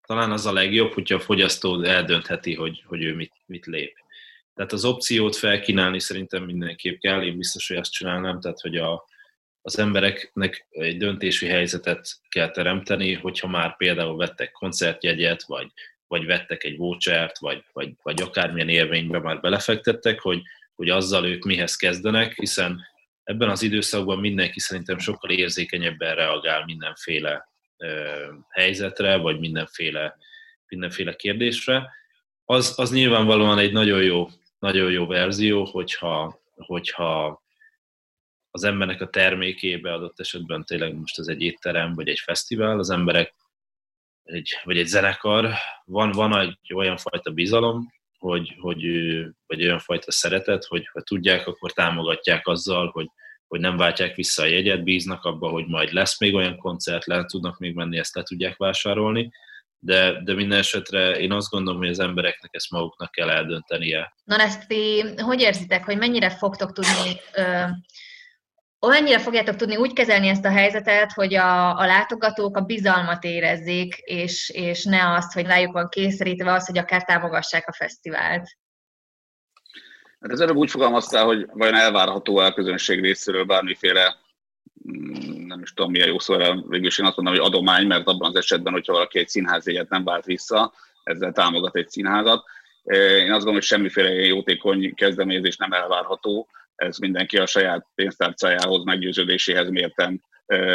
talán 0.09 0.31
az 0.31 0.45
a 0.45 0.53
legjobb, 0.53 0.93
hogyha 0.93 1.15
a 1.15 1.19
fogyasztó 1.19 1.83
eldöntheti, 1.83 2.55
hogy, 2.55 2.83
hogy 2.85 3.03
ő 3.03 3.15
mit, 3.15 3.33
mit 3.45 3.65
lép. 3.65 3.93
Tehát 4.53 4.71
az 4.71 4.85
opciót 4.85 5.35
felkínálni 5.35 5.99
szerintem 5.99 6.43
mindenképp 6.43 6.99
kell, 6.99 7.23
én 7.23 7.37
biztos, 7.37 7.67
hogy 7.67 7.77
azt 7.77 7.91
csinálnám, 7.91 8.39
tehát 8.39 8.59
hogy 8.59 8.77
a, 8.77 9.05
az 9.61 9.79
embereknek 9.79 10.67
egy 10.69 10.97
döntési 10.97 11.47
helyzetet 11.47 12.19
kell 12.29 12.51
teremteni, 12.51 13.13
hogyha 13.13 13.47
már 13.47 13.77
például 13.77 14.17
vettek 14.17 14.51
koncertjegyet, 14.51 15.43
vagy, 15.43 15.67
vagy 16.07 16.25
vettek 16.25 16.63
egy 16.63 16.77
vouchert, 16.77 17.37
vagy, 17.37 17.63
vagy, 17.73 17.93
vagy 18.01 18.21
akármilyen 18.21 18.69
élménybe 18.69 19.19
már 19.19 19.39
belefektettek, 19.39 20.19
hogy, 20.19 20.41
hogy 20.75 20.89
azzal 20.89 21.25
ők 21.25 21.43
mihez 21.43 21.75
kezdenek, 21.75 22.33
hiszen 22.33 22.81
ebben 23.23 23.49
az 23.49 23.61
időszakban 23.61 24.19
mindenki 24.19 24.59
szerintem 24.59 24.97
sokkal 24.97 25.29
érzékenyebben 25.29 26.15
reagál 26.15 26.65
mindenféle 26.65 27.48
helyzetre, 28.49 29.17
vagy 29.17 29.39
mindenféle, 29.39 30.17
mindenféle 30.67 31.15
kérdésre. 31.15 31.89
Az, 32.45 32.73
az 32.79 32.91
nyilvánvalóan 32.91 33.57
egy 33.57 33.71
nagyon 33.71 34.03
jó, 34.03 34.27
nagyon 34.59 34.91
jó 34.91 35.05
verzió, 35.05 35.63
hogyha, 35.63 36.41
hogyha 36.55 37.43
az 38.51 38.63
embernek 38.63 39.01
a 39.01 39.09
termékébe 39.09 39.93
adott 39.93 40.19
esetben 40.19 40.65
tényleg 40.65 40.95
most 40.95 41.19
ez 41.19 41.27
egy 41.27 41.41
étterem, 41.41 41.93
vagy 41.93 42.07
egy 42.07 42.19
fesztivál, 42.19 42.79
az 42.79 42.89
emberek 42.89 43.33
egy, 44.23 44.59
vagy 44.63 44.77
egy 44.77 44.87
zenekar, 44.87 45.53
van, 45.85 46.11
van 46.11 46.39
egy 46.39 46.73
olyan 46.73 46.97
fajta 46.97 47.31
bizalom, 47.31 47.93
hogy, 48.17 48.55
hogy, 48.59 48.83
vagy 49.47 49.63
olyan 49.63 49.79
fajta 49.79 50.11
szeretet, 50.11 50.65
hogy 50.65 50.87
ha 50.91 51.01
tudják, 51.01 51.47
akkor 51.47 51.71
támogatják 51.71 52.47
azzal, 52.47 52.89
hogy, 52.89 53.07
hogy 53.49 53.59
nem 53.59 53.77
váltják 53.77 54.15
vissza 54.15 54.41
a 54.41 54.45
jegyet, 54.45 54.83
bíznak 54.83 55.23
abba, 55.23 55.49
hogy 55.49 55.67
majd 55.67 55.91
lesz 55.91 56.19
még 56.19 56.33
olyan 56.33 56.57
koncert, 56.57 57.05
le 57.05 57.25
tudnak 57.25 57.59
még 57.59 57.75
menni, 57.75 57.97
ezt 57.97 58.15
le 58.15 58.23
tudják 58.23 58.57
vásárolni, 58.57 59.31
de, 59.79 60.21
de 60.23 60.33
minden 60.33 60.57
esetre 60.57 61.19
én 61.19 61.31
azt 61.31 61.49
gondolom, 61.49 61.79
hogy 61.79 61.89
az 61.89 61.99
embereknek 61.99 62.53
ezt 62.53 62.71
maguknak 62.71 63.11
kell 63.11 63.29
eldöntenie. 63.29 64.13
Na 64.23 64.35
ezt 64.35 64.67
ti 64.67 65.03
hogy 65.17 65.41
érzitek, 65.41 65.85
hogy 65.85 65.97
mennyire 65.97 66.29
fogtok 66.29 66.71
tudni 66.71 67.19
ö, 67.33 67.63
mennyire 68.87 69.19
fogjátok 69.19 69.55
tudni 69.55 69.75
úgy 69.75 69.93
kezelni 69.93 70.27
ezt 70.27 70.45
a 70.45 70.51
helyzetet, 70.51 71.11
hogy 71.11 71.35
a, 71.35 71.77
a 71.77 71.85
látogatók 71.85 72.57
a 72.57 72.61
bizalmat 72.61 73.23
érezzék, 73.23 73.95
és, 73.95 74.49
és 74.49 74.83
ne 74.83 75.13
azt, 75.13 75.33
hogy 75.33 75.45
rájuk 75.45 75.73
van 75.73 75.89
kényszerítve 75.89 76.53
az, 76.53 76.65
hogy 76.65 76.77
akár 76.77 77.03
támogassák 77.03 77.67
a 77.67 77.73
fesztivált? 77.73 78.57
Hát 80.19 80.31
ez 80.31 80.39
előbb 80.39 80.55
úgy 80.55 80.69
fogalmaztál, 80.69 81.25
hogy 81.25 81.47
vajon 81.53 81.75
elvárható 81.75 82.37
a 82.37 82.53
közönség 82.53 83.01
részéről 83.01 83.43
bármiféle 83.43 84.15
mm, 84.91 85.45
nem 85.45 85.61
is 85.61 85.73
tudom 85.73 85.91
milyen 85.91 86.07
jó 86.07 86.19
szó, 86.19 86.37
végül 86.67 86.87
is 86.87 86.97
én 86.97 87.05
azt 87.05 87.15
mondom, 87.15 87.35
hogy 87.35 87.45
adomány, 87.45 87.87
mert 87.87 88.07
abban 88.07 88.29
az 88.29 88.35
esetben, 88.35 88.73
hogyha 88.73 88.93
valaki 88.93 89.19
egy 89.19 89.29
színházjegyet 89.29 89.89
nem 89.89 90.03
vált 90.03 90.25
vissza, 90.25 90.73
ezzel 91.03 91.31
támogat 91.31 91.75
egy 91.75 91.89
színházat. 91.89 92.43
Én 92.83 93.21
azt 93.21 93.29
gondolom, 93.29 93.53
hogy 93.53 93.63
semmiféle 93.63 94.09
jótékony 94.09 94.93
kezdeményezés 94.93 95.57
nem 95.57 95.71
elvárható, 95.71 96.47
ez 96.75 96.97
mindenki 96.97 97.37
a 97.37 97.45
saját 97.45 97.87
pénztárcájához, 97.95 98.83
meggyőződéséhez 98.83 99.69
mérten 99.69 100.23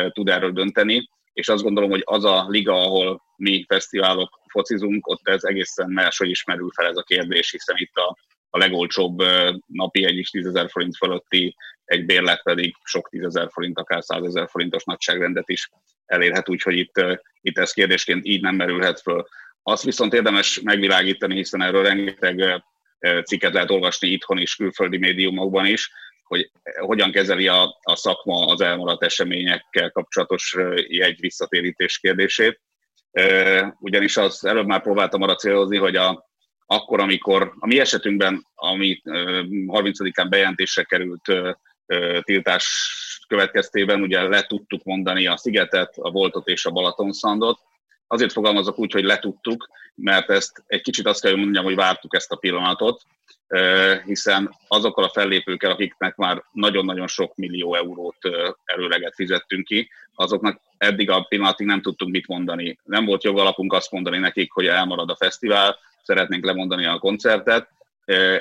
tud 0.09 0.29
erről 0.29 0.53
dönteni, 0.53 1.09
és 1.33 1.49
azt 1.49 1.63
gondolom, 1.63 1.91
hogy 1.91 2.03
az 2.05 2.25
a 2.25 2.47
liga, 2.49 2.75
ahol 2.75 3.23
mi 3.37 3.65
fesztiválok 3.69 4.41
focizunk, 4.47 5.07
ott 5.07 5.29
ez 5.29 5.45
egészen 5.45 5.91
máshogy 5.91 6.29
ismerül 6.29 6.71
fel 6.75 6.87
ez 6.87 6.97
a 6.97 7.03
kérdés, 7.03 7.51
hiszen 7.51 7.77
itt 7.79 7.95
a 7.95 8.17
a 8.55 8.59
legolcsóbb 8.59 9.23
napi 9.67 10.05
egy 10.05 10.19
is 10.19 10.31
10 10.31 10.61
forint 10.69 10.97
fölötti, 10.97 11.57
egy 11.85 12.05
bérlet 12.05 12.43
pedig 12.43 12.75
sok 12.85 13.09
tízezer 13.09 13.49
forint, 13.51 13.79
akár 13.79 14.03
százezer 14.03 14.49
forintos 14.49 14.85
nagyságrendet 14.85 15.49
is 15.49 15.71
elérhet, 16.07 16.49
úgyhogy 16.49 16.77
itt, 16.77 17.05
itt 17.41 17.59
ez 17.59 17.73
kérdésként 17.73 18.27
így 18.27 18.43
nem 18.43 18.55
merülhet 18.55 19.01
föl. 19.01 19.27
Azt 19.63 19.85
viszont 19.85 20.15
érdemes 20.15 20.61
megvilágítani, 20.61 21.35
hiszen 21.35 21.63
erről 21.63 21.83
rengeteg 21.83 22.65
cikket 23.25 23.53
lehet 23.53 23.71
olvasni 23.71 24.09
itthon 24.09 24.39
is, 24.39 24.57
külföldi 24.57 24.99
médiumokban 24.99 25.67
is, 25.67 25.91
hogy 26.25 26.51
hogyan 26.81 27.13
kezeli 27.13 27.49
a, 27.49 27.79
a 27.83 27.97
szakma 27.97 28.47
az 28.47 28.61
elmaradt 28.61 29.05
eseményekkel 29.05 29.91
kapcsolatos 29.91 30.57
jegy 30.89 31.21
visszatérítés 31.21 31.99
kérdését. 31.99 32.61
Ugyanis 33.79 34.17
az 34.17 34.45
előbb 34.45 34.67
már 34.67 34.83
próbáltam 34.83 35.23
arra 35.23 35.35
célozni, 35.35 35.77
hogy 35.77 35.97
a, 35.97 36.33
akkor, 36.67 37.01
amikor 37.01 37.55
a 37.59 37.67
mi 37.67 37.81
esetünkben, 37.81 38.47
ami 38.55 39.01
30-án 39.05 40.27
bejelentésre 40.29 40.83
került 40.83 41.33
tiltás 42.21 42.89
következtében, 43.29 44.03
ugye 44.03 44.23
le 44.23 44.43
tudtuk 44.43 44.85
mondani 44.85 45.27
a 45.27 45.37
Szigetet, 45.37 45.95
a 45.97 46.11
Voltot 46.11 46.49
és 46.49 46.65
a 46.67 46.71
Balatonszandot. 46.71 47.59
Azért 48.07 48.33
fogalmazok 48.33 48.79
úgy, 48.79 48.93
hogy 48.93 49.05
letudtuk, 49.05 49.69
mert 49.95 50.31
ezt 50.31 50.63
egy 50.67 50.83
kicsit 50.83 51.07
azt 51.07 51.21
kell, 51.21 51.37
mondjam, 51.37 51.65
hogy 51.65 51.75
vártuk 51.75 52.15
ezt 52.15 52.33
a 52.33 52.37
pillanatot, 52.37 53.03
hiszen 54.05 54.55
azokkal 54.69 55.05
a 55.05 55.09
fellépőkkel, 55.13 55.71
akiknek 55.71 56.17
már 56.17 56.43
nagyon-nagyon 56.53 57.07
sok 57.07 57.35
millió 57.35 57.75
eurót 57.75 58.19
előleget 58.65 59.15
fizettünk 59.15 59.65
ki, 59.65 59.91
azoknak 60.15 60.61
eddig 60.79 61.11
a 61.11 61.23
pillanatig 61.23 61.67
nem 61.67 61.81
tudtunk 61.81 62.13
mit 62.13 62.27
mondani. 62.27 62.79
Nem 62.85 63.05
volt 63.05 63.25
jogalapunk 63.25 63.73
azt 63.73 63.91
mondani 63.91 64.19
nekik, 64.19 64.53
hogy 64.53 64.67
elmarad 64.67 65.11
a 65.11 65.17
fesztivál, 65.17 65.79
szeretnénk 66.05 66.45
lemondani 66.45 66.87
a 66.87 66.99
koncertet, 66.99 67.69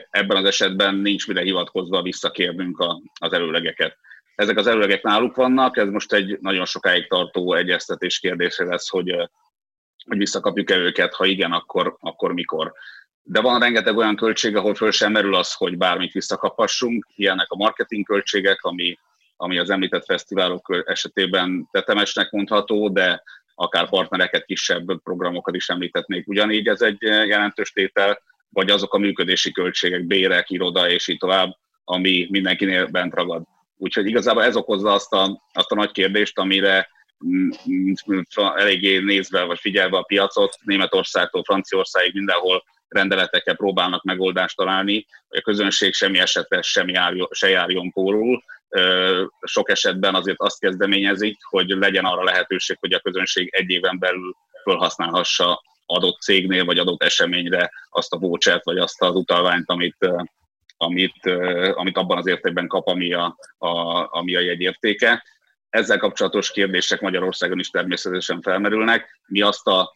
ebben 0.09 0.38
az 0.38 0.45
esetben 0.45 0.95
nincs 0.95 1.28
mire 1.28 1.41
hivatkozva 1.41 2.01
visszakérnünk 2.01 2.86
az 3.20 3.34
előlegeket. 3.34 3.97
Ezek 4.36 4.57
az 4.57 4.68
előlegek 4.68 5.03
náluk 5.03 5.36
vannak, 5.36 5.78
ez 5.78 5.89
most 5.89 6.14
egy 6.14 6.38
nagyon 6.41 6.66
sokáig 6.66 7.07
tartó 7.07 7.53
egyeztetés 7.53 8.20
kérdése 8.20 8.64
lesz, 8.64 8.89
hogy, 8.89 9.16
hogy 10.05 10.18
visszakapjuk-e 10.18 10.78
őket, 10.78 11.14
ha 11.14 11.26
igen, 11.26 11.51
akkor, 11.51 11.97
akkor 11.99 12.34
mikor. 12.34 12.74
De 13.22 13.41
van 13.41 13.59
rengeteg 13.59 13.97
olyan 13.97 14.16
költség, 14.16 14.55
ahol 14.55 14.76
föl 14.76 14.91
sem 14.91 15.11
merül 15.11 15.36
az, 15.36 15.53
hogy 15.53 15.78
bármit 15.78 16.11
visszakaphassunk. 16.11 17.07
Ilyenek 17.16 17.51
a 17.51 17.55
marketing 17.55 18.05
költségek, 18.05 18.64
ami, 18.64 18.97
ami 19.36 19.57
az 19.57 19.70
említett 19.70 20.05
fesztiválok 20.05 20.84
esetében 20.86 21.68
tetemesnek 21.72 22.32
mondható, 22.32 22.89
de 22.89 23.24
akár 23.56 23.89
partnereket, 23.89 24.45
kisebb 24.45 25.01
programokat 25.04 25.56
is 25.56 25.70
említetnék. 25.70 26.28
Ugyanígy 26.28 26.68
ez 26.68 26.82
egy 26.82 27.01
jelentős 27.01 27.72
tétel, 27.72 28.22
vagy 28.49 28.70
azok 28.70 28.93
a 28.93 28.97
működési 28.97 29.51
költségek, 29.51 30.06
bérek, 30.06 30.49
iroda 30.49 30.89
és 30.89 31.08
így 31.08 31.18
tovább, 31.18 31.58
ami 31.84 32.28
mindenkinél 32.30 32.86
bent 32.86 33.14
ragad. 33.14 33.43
Úgyhogy 33.78 34.08
igazából 34.08 34.43
ez 34.43 34.56
okozza 34.56 34.91
azt 34.91 35.14
a, 35.14 35.41
azt 35.54 35.72
a 35.72 35.76
nagy 35.76 35.91
kérdést, 35.91 36.39
amire 36.39 36.89
eléggé 38.56 38.99
nézve 38.99 39.43
vagy 39.43 39.60
figyelve 39.60 39.97
a 39.97 40.04
piacot, 40.04 40.58
Németországtól 40.62 41.43
Franciaországig 41.43 42.14
mindenhol 42.14 42.64
rendeletekkel 42.88 43.56
próbálnak 43.56 44.04
megoldást 44.04 44.56
találni, 44.56 45.06
hogy 45.28 45.38
a 45.38 45.41
közönség 45.41 45.93
semmi 45.93 46.20
esetre 46.20 46.62
sem 46.62 46.88
járjon, 46.88 47.28
se 47.32 47.49
járjon 47.49 47.91
pórul. 47.91 48.43
Sok 49.41 49.69
esetben 49.69 50.15
azért 50.15 50.39
azt 50.39 50.59
kezdeményezik, 50.59 51.38
hogy 51.43 51.69
legyen 51.69 52.05
arra 52.05 52.24
lehetőség, 52.24 52.78
hogy 52.80 52.93
a 52.93 52.99
közönség 52.99 53.49
egy 53.53 53.69
éven 53.69 53.99
belül 53.99 54.36
felhasználhassa 54.63 55.61
adott 55.86 56.21
cégnél 56.21 56.65
vagy 56.65 56.78
adott 56.78 57.03
eseményre 57.03 57.71
azt 57.89 58.13
a 58.13 58.17
vouchert 58.17 58.63
vagy 58.63 58.78
azt 58.78 59.01
az 59.01 59.15
utalványt, 59.15 59.69
amit, 59.69 60.07
amit, 60.78 61.26
amit 61.74 61.97
abban 61.97 62.17
az 62.17 62.28
értékben 62.28 62.67
kap, 62.67 62.88
ami 62.88 63.13
a, 63.13 63.38
a, 63.57 63.69
ami 64.17 64.36
a 64.36 64.39
jegyértéke. 64.39 65.24
Ezzel 65.69 65.97
kapcsolatos 65.97 66.51
kérdések 66.51 67.01
Magyarországon 67.01 67.59
is 67.59 67.69
természetesen 67.69 68.41
felmerülnek. 68.41 69.19
Mi 69.28 69.41
azt 69.41 69.67
a 69.67 69.93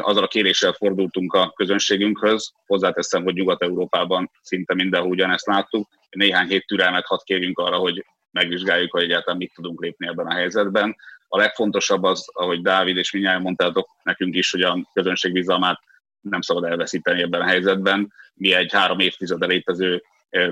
azzal 0.00 0.22
a 0.22 0.28
kéréssel 0.28 0.72
fordultunk 0.72 1.32
a 1.32 1.52
közönségünkhöz. 1.56 2.52
Hozzáteszem, 2.66 3.22
hogy 3.22 3.34
Nyugat-Európában 3.34 4.30
szinte 4.42 4.74
mindenhol 4.74 5.10
ugyanezt 5.10 5.46
láttuk. 5.46 5.88
Néhány 6.10 6.48
hét 6.48 6.66
türelmet 6.66 7.06
hadd 7.06 7.18
kérjünk 7.24 7.58
arra, 7.58 7.76
hogy 7.76 8.04
megvizsgáljuk, 8.30 8.90
hogy 8.90 9.02
egyáltalán 9.02 9.38
mit 9.38 9.52
tudunk 9.54 9.82
lépni 9.82 10.06
ebben 10.06 10.26
a 10.26 10.34
helyzetben. 10.34 10.96
A 11.28 11.38
legfontosabb 11.38 12.02
az, 12.02 12.28
ahogy 12.32 12.62
Dávid 12.62 12.96
és 12.96 13.12
minnyáján 13.12 13.42
mondtátok 13.42 13.88
nekünk 14.02 14.34
is, 14.34 14.50
hogy 14.50 14.62
a 14.62 14.90
közönség 14.92 15.32
bizalmát 15.32 15.80
nem 16.20 16.40
szabad 16.40 16.64
elveszíteni 16.64 17.22
ebben 17.22 17.40
a 17.40 17.46
helyzetben. 17.46 18.12
Mi 18.34 18.54
egy 18.54 18.72
három 18.72 18.98
évtizede 18.98 19.46
létező 19.46 20.02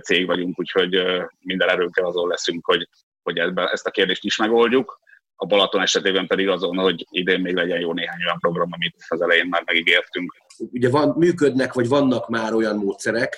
cég 0.03 0.27
vagyunk, 0.27 0.59
úgyhogy 0.59 1.03
minden 1.41 1.69
erőnkkel 1.69 2.05
azon 2.05 2.29
leszünk, 2.29 2.65
hogy, 2.65 2.89
hogy 3.23 3.39
ezt 3.55 3.87
a 3.87 3.91
kérdést 3.91 4.25
is 4.25 4.37
megoldjuk 4.37 5.01
a 5.37 5.47
Balaton 5.47 5.83
esetében 5.83 6.27
pedig 6.27 6.49
azon, 6.49 6.77
hogy 6.77 7.07
idén 7.11 7.41
még 7.41 7.55
legyen 7.55 7.81
jó 7.81 7.93
néhány 7.93 8.25
olyan 8.25 8.39
program, 8.39 8.69
amit 8.73 8.95
az 9.09 9.21
elején 9.21 9.47
már 9.47 9.63
megígértünk. 9.65 10.37
Ugye 10.59 10.91
van, 10.91 11.15
működnek, 11.19 11.73
vagy 11.73 11.89
vannak 11.89 12.29
már 12.29 12.55
olyan 12.55 12.77
módszerek, 12.77 13.37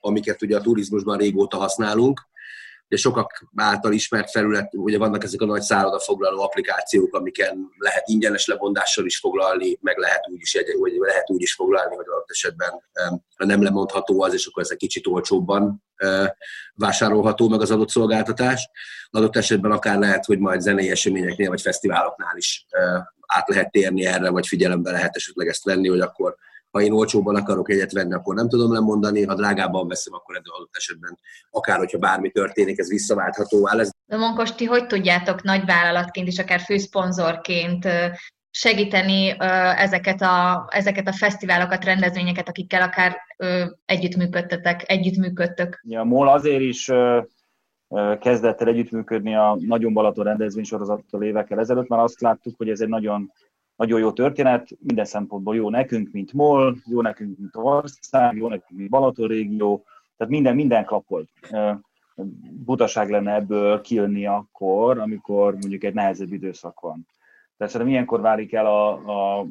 amiket 0.00 0.42
ugye 0.42 0.56
a 0.56 0.60
turizmusban 0.60 1.18
régóta 1.18 1.56
használunk, 1.56 2.20
de 2.88 2.96
sokak 2.96 3.44
által 3.56 3.92
ismert 3.92 4.30
felület, 4.30 4.74
ugye 4.74 4.98
vannak 4.98 5.24
ezek 5.24 5.40
a 5.40 5.46
nagy 5.46 5.62
szállodafoglaló 5.62 6.42
applikációk, 6.42 7.14
amiken 7.14 7.68
lehet 7.78 8.08
ingyenes 8.08 8.46
lebondással 8.46 9.06
is 9.06 9.18
foglalni, 9.18 9.78
meg 9.80 9.98
lehet 9.98 10.28
úgy 10.28 10.40
is, 10.40 10.58
vagy 10.78 10.92
lehet 10.98 11.30
úgy 11.30 11.42
is 11.42 11.54
foglalni, 11.54 11.94
hogy 11.94 12.06
adott 12.08 12.30
esetben 12.30 12.82
ha 13.36 13.44
nem 13.44 13.62
lemondható 13.62 14.22
az, 14.22 14.34
és 14.34 14.46
akkor 14.46 14.62
ez 14.62 14.70
egy 14.70 14.78
kicsit 14.78 15.06
olcsóbban 15.06 15.84
vásárolható 16.74 17.48
meg 17.48 17.60
az 17.60 17.70
adott 17.70 17.90
szolgáltatás. 17.90 18.70
Adott 19.10 19.36
esetben 19.36 19.70
akár 19.70 19.98
lehet, 19.98 20.24
hogy 20.24 20.38
majd 20.38 20.60
zenei 20.60 20.90
eseményeknél 20.90 21.48
vagy 21.48 21.60
fesztiváloknál 21.60 22.36
is 22.36 22.66
át 23.26 23.48
lehet 23.48 23.70
térni 23.70 24.06
erre, 24.06 24.30
vagy 24.30 24.46
figyelembe 24.46 24.90
lehet 24.90 25.16
esetleg 25.16 25.48
ezt 25.48 25.64
venni, 25.64 25.88
hogy 25.88 26.00
akkor 26.00 26.36
ha 26.70 26.80
én 26.80 26.92
olcsóban 26.92 27.34
akarok 27.34 27.70
egyet 27.70 27.92
venni, 27.92 28.14
akkor 28.14 28.34
nem 28.34 28.48
tudom 28.48 28.72
lemondani, 28.72 29.24
ha 29.24 29.34
drágában 29.34 29.88
veszem, 29.88 30.14
akkor 30.14 30.36
ez 30.36 30.42
adott 30.44 30.76
esetben, 30.76 31.18
akár 31.50 31.78
hogyha 31.78 31.98
bármi 31.98 32.30
történik, 32.30 32.78
ez 32.78 32.88
visszaváltható 32.88 33.68
áll. 33.68 33.84
De 34.06 34.16
Monkos, 34.16 34.54
ti 34.54 34.64
hogy 34.64 34.86
tudjátok 34.86 35.42
nagyvállalatként 35.42 36.26
és 36.26 36.38
akár 36.38 36.60
főszponzorként 36.60 37.88
segíteni 38.50 39.36
ezeket 39.76 40.22
a, 40.22 40.68
ezeket 40.70 41.08
a 41.08 41.12
fesztiválokat, 41.12 41.84
rendezvényeket, 41.84 42.48
akikkel 42.48 42.82
akár 42.82 43.16
együttműködtetek, 43.84 44.90
együttműködtök? 44.90 45.80
Ja, 45.88 46.04
MOL 46.04 46.28
azért 46.28 46.60
is 46.60 46.90
kezdett 48.20 48.60
el 48.60 48.68
együttműködni 48.68 49.34
a 49.34 49.58
Nagyon 49.60 49.92
Balaton 49.92 50.24
rendezvénysorozattal 50.24 51.22
évekkel 51.22 51.58
ezelőtt, 51.58 51.88
mert 51.88 52.02
azt 52.02 52.20
láttuk, 52.20 52.54
hogy 52.56 52.68
ez 52.68 52.80
egy 52.80 52.88
nagyon 52.88 53.32
nagyon 53.78 54.00
jó 54.00 54.12
történet, 54.12 54.68
minden 54.80 55.04
szempontból 55.04 55.56
jó 55.56 55.70
nekünk, 55.70 56.12
mint 56.12 56.32
MOL, 56.32 56.76
jó 56.84 57.02
nekünk, 57.02 57.38
mint 57.38 57.56
ország, 57.56 58.36
jó 58.36 58.48
nekünk, 58.48 58.78
mint 58.78 58.90
Balaton 58.90 59.28
régió, 59.28 59.84
tehát 60.16 60.32
minden, 60.32 60.54
minden 60.54 60.84
kapolt. 60.84 61.28
Butaság 62.64 63.10
lenne 63.10 63.34
ebből 63.34 63.80
kijönni 63.80 64.26
akkor, 64.26 64.98
amikor 64.98 65.52
mondjuk 65.52 65.84
egy 65.84 65.94
nehezebb 65.94 66.32
időszak 66.32 66.80
van. 66.80 67.06
Tehát 67.56 67.72
szerintem 67.72 67.96
ilyenkor 67.96 68.20
válik 68.20 68.52
el 68.52 68.66
a, 68.66 68.90
a, 69.38 69.46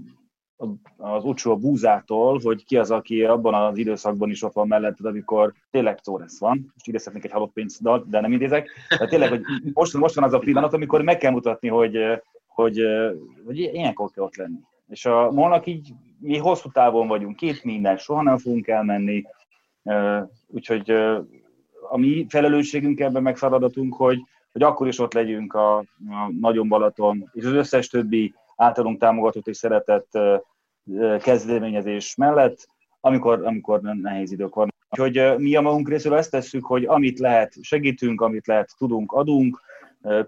az 0.97 1.23
utcsó 1.23 1.57
búzától, 1.57 2.39
hogy 2.43 2.65
ki 2.65 2.77
az, 2.77 2.91
aki 2.91 3.23
abban 3.23 3.53
az 3.53 3.77
időszakban 3.77 4.29
is 4.29 4.43
ott 4.43 4.53
van 4.53 4.67
melletted, 4.67 5.05
amikor 5.05 5.53
tényleg 5.71 5.99
Torres 5.99 6.39
van. 6.39 6.71
Most 6.73 6.87
idézhetnék 6.87 7.23
egy 7.23 7.31
halott 7.31 7.53
pénzt, 7.53 8.09
de 8.09 8.19
nem 8.21 8.31
idézek. 8.31 8.69
Tehát 8.87 9.09
tényleg, 9.09 9.29
hogy 9.29 9.41
most, 9.73 9.93
most 9.93 10.15
van 10.15 10.23
az 10.23 10.33
a 10.33 10.39
pillanat, 10.39 10.73
amikor 10.73 11.01
meg 11.01 11.17
kell 11.17 11.31
mutatni, 11.31 11.67
hogy, 11.67 11.97
hogy, 12.57 12.81
hogy 13.45 13.57
ilyenkor 13.59 14.09
kell 14.11 14.23
ott 14.23 14.35
lenni. 14.35 14.59
És 14.89 15.05
a 15.05 15.31
molnak 15.31 15.65
így, 15.65 15.93
mi 16.19 16.37
hosszú 16.37 16.69
távon 16.71 17.07
vagyunk, 17.07 17.35
két 17.35 17.63
minden, 17.63 17.97
soha 17.97 18.21
nem 18.21 18.37
fogunk 18.37 18.67
elmenni, 18.67 19.23
úgyhogy 20.47 20.91
a 21.89 21.97
mi 21.97 22.25
felelősségünk 22.29 22.99
ebben 22.99 23.21
meg 23.21 23.37
feladatunk, 23.37 23.95
hogy, 23.95 24.19
hogy 24.51 24.63
akkor 24.63 24.87
is 24.87 24.99
ott 24.99 25.13
legyünk 25.13 25.53
a, 25.53 25.77
a 25.77 25.85
Nagyon 26.39 26.67
Balaton, 26.67 27.29
és 27.33 27.45
az 27.45 27.51
összes 27.51 27.87
többi 27.87 28.33
általunk 28.55 28.99
támogatott 28.99 29.47
és 29.47 29.57
szeretett 29.57 30.19
kezdeményezés 31.19 32.15
mellett, 32.15 32.67
amikor, 32.99 33.45
amikor 33.45 33.81
nehéz 33.81 34.31
idők 34.31 34.55
vannak. 34.55 34.73
Úgyhogy 34.89 35.37
mi 35.37 35.55
a 35.55 35.61
magunk 35.61 35.89
részéről 35.89 36.17
ezt 36.17 36.31
tesszük, 36.31 36.65
hogy 36.65 36.85
amit 36.85 37.19
lehet, 37.19 37.53
segítünk, 37.61 38.21
amit 38.21 38.47
lehet, 38.47 38.69
tudunk, 38.77 39.11
adunk, 39.11 39.61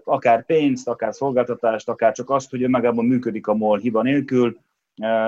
akár 0.04 0.44
pénzt, 0.44 0.88
akár 0.88 1.14
szolgáltatást, 1.14 1.88
akár 1.88 2.12
csak 2.12 2.30
azt, 2.30 2.50
hogy 2.50 2.62
önmagában 2.62 3.04
működik 3.04 3.46
a 3.46 3.54
MOL 3.54 3.78
hiba 3.78 4.02
nélkül. 4.02 4.58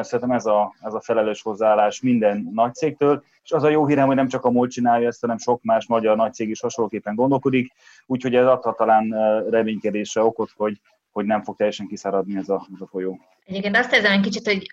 Szerintem 0.00 0.30
ez 0.30 0.46
a, 0.46 0.74
ez 0.80 0.94
a 0.94 1.00
felelős 1.00 1.42
hozzáállás 1.42 2.00
minden 2.00 2.50
nagy 2.53 2.74
cégtől, 2.74 3.24
és 3.44 3.53
az 3.53 3.62
a 3.62 3.68
jó 3.68 3.86
hírem, 3.86 4.07
hogy 4.07 4.16
nem 4.16 4.28
csak 4.28 4.44
a 4.44 4.50
MOL 4.50 4.68
csinálja 4.68 5.07
ezt, 5.07 5.20
hanem 5.20 5.38
sok 5.38 5.62
más 5.62 5.86
magyar 5.86 6.16
nagy 6.16 6.34
cég 6.34 6.48
is 6.48 6.61
hasonlóképpen 6.61 7.14
gondolkodik, 7.14 7.72
úgyhogy 8.07 8.34
ez 8.34 8.46
adhat 8.46 8.76
talán 8.76 9.14
reménykedésre 9.50 10.22
okot, 10.22 10.50
hogy, 10.57 10.80
hogy 11.11 11.24
nem 11.24 11.42
fog 11.42 11.57
teljesen 11.57 11.86
kiszáradni 11.86 12.36
ez 12.36 12.48
a, 12.48 12.66
ez 12.74 12.80
a 12.80 12.86
folyó. 12.86 13.20
Egyébként 13.44 13.76
azt 13.76 13.92
érzem 13.94 14.12
egy 14.12 14.20
kicsit, 14.20 14.46
hogy 14.46 14.66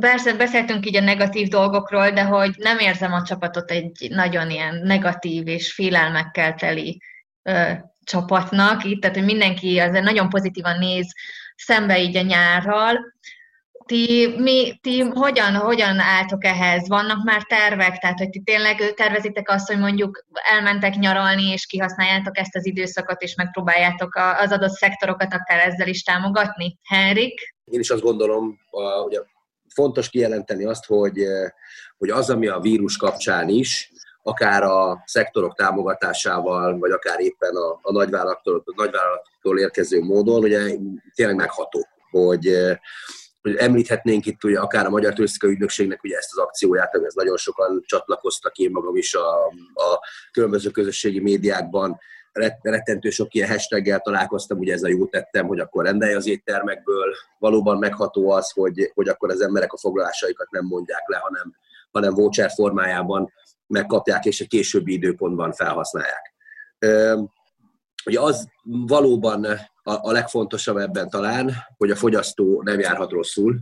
persze 0.00 0.36
beszéltünk 0.36 0.86
így 0.86 0.96
a 0.96 1.00
negatív 1.00 1.48
dolgokról, 1.48 2.10
de 2.10 2.24
hogy 2.24 2.54
nem 2.58 2.78
érzem 2.78 3.12
a 3.12 3.22
csapatot 3.22 3.70
egy 3.70 4.06
nagyon 4.10 4.50
ilyen 4.50 4.74
negatív 4.74 5.46
és 5.46 5.72
félelmekkel 5.72 6.54
teli 6.54 7.00
csapatnak 8.04 8.84
itt, 8.84 9.00
tehát 9.00 9.16
hogy 9.16 9.24
mindenki 9.24 9.78
azért 9.78 10.04
nagyon 10.04 10.28
pozitívan 10.28 10.78
néz 10.78 11.06
szembe 11.56 12.00
így 12.00 12.16
a 12.16 12.22
nyárral. 12.22 13.12
Ti, 13.86 14.34
mi, 14.36 14.78
ti 14.82 15.00
hogyan, 15.00 15.54
hogyan 15.54 15.98
álltok 15.98 16.44
ehhez? 16.44 16.88
Vannak 16.88 17.24
már 17.24 17.42
tervek? 17.42 17.98
Tehát, 17.98 18.18
hogy 18.18 18.30
ti 18.30 18.40
tényleg 18.40 18.94
tervezitek 18.94 19.50
azt, 19.50 19.66
hogy 19.66 19.78
mondjuk 19.78 20.24
elmentek 20.32 20.94
nyaralni, 20.94 21.50
és 21.50 21.66
kihasználjátok 21.66 22.38
ezt 22.38 22.56
az 22.56 22.66
időszakot, 22.66 23.22
és 23.22 23.34
megpróbáljátok 23.34 24.14
az 24.38 24.52
adott 24.52 24.70
szektorokat 24.70 25.34
akár 25.34 25.68
ezzel 25.68 25.88
is 25.88 26.02
támogatni? 26.02 26.78
Henrik? 26.82 27.54
Én 27.64 27.80
is 27.80 27.90
azt 27.90 28.02
gondolom, 28.02 28.58
hogy 28.70 29.20
fontos 29.74 30.08
kijelenteni 30.08 30.64
azt, 30.64 30.86
hogy, 30.86 31.18
hogy 31.98 32.10
az, 32.10 32.30
ami 32.30 32.46
a 32.46 32.60
vírus 32.60 32.96
kapcsán 32.96 33.48
is, 33.48 33.92
akár 34.26 34.62
a 34.62 35.02
szektorok 35.06 35.54
támogatásával, 35.54 36.78
vagy 36.78 36.90
akár 36.90 37.20
éppen 37.20 37.56
a, 37.56 37.78
a 37.82 37.92
nagyvállalatoktól, 37.92 38.62
a 38.64 38.82
nagyvállalatoktól 38.82 39.58
érkező 39.58 40.02
módon, 40.02 40.42
ugye 40.42 40.60
tényleg 41.14 41.36
megható, 41.36 41.86
hogy, 42.10 42.56
hogy 43.42 43.56
említhetnénk 43.56 44.26
itt 44.26 44.44
ugye 44.44 44.58
akár 44.58 44.86
a 44.86 44.90
Magyar 44.90 45.12
Turisztikai 45.12 45.50
Ügynökségnek 45.50 46.02
ugye 46.02 46.16
ezt 46.16 46.32
az 46.32 46.38
akcióját, 46.38 46.94
ez 46.94 47.14
nagyon 47.14 47.36
sokan 47.36 47.82
csatlakoztak, 47.86 48.56
én 48.56 48.70
magam 48.70 48.96
is 48.96 49.14
a, 49.14 49.46
a 49.74 50.00
különböző 50.32 50.70
közösségi 50.70 51.20
médiákban 51.20 51.98
rettentő 52.62 53.10
sok 53.10 53.34
ilyen 53.34 53.48
hashtaggel 53.48 54.00
találkoztam, 54.00 54.58
ugye 54.58 54.72
ez 54.72 54.82
a 54.82 54.88
jó 54.88 55.06
tettem, 55.06 55.46
hogy 55.46 55.60
akkor 55.60 55.84
rendelj 55.84 56.14
az 56.14 56.26
éttermekből. 56.26 57.14
Valóban 57.38 57.78
megható 57.78 58.30
az, 58.30 58.50
hogy, 58.50 58.90
hogy 58.94 59.08
akkor 59.08 59.30
az 59.30 59.40
emberek 59.40 59.72
a 59.72 59.78
foglalásaikat 59.78 60.50
nem 60.50 60.64
mondják 60.64 61.08
le, 61.08 61.16
hanem, 61.16 61.54
hanem 61.92 62.14
voucher 62.14 62.50
formájában 62.50 63.32
megkapják, 63.66 64.24
és 64.24 64.40
egy 64.40 64.48
későbbi 64.48 64.92
időpontban 64.92 65.52
felhasználják. 65.52 66.34
Ugye 68.06 68.20
az 68.20 68.48
valóban 68.64 69.44
a, 69.82 70.12
legfontosabb 70.12 70.76
ebben 70.76 71.08
talán, 71.08 71.52
hogy 71.76 71.90
a 71.90 71.96
fogyasztó 71.96 72.62
nem 72.62 72.78
járhat 72.78 73.10
rosszul, 73.10 73.60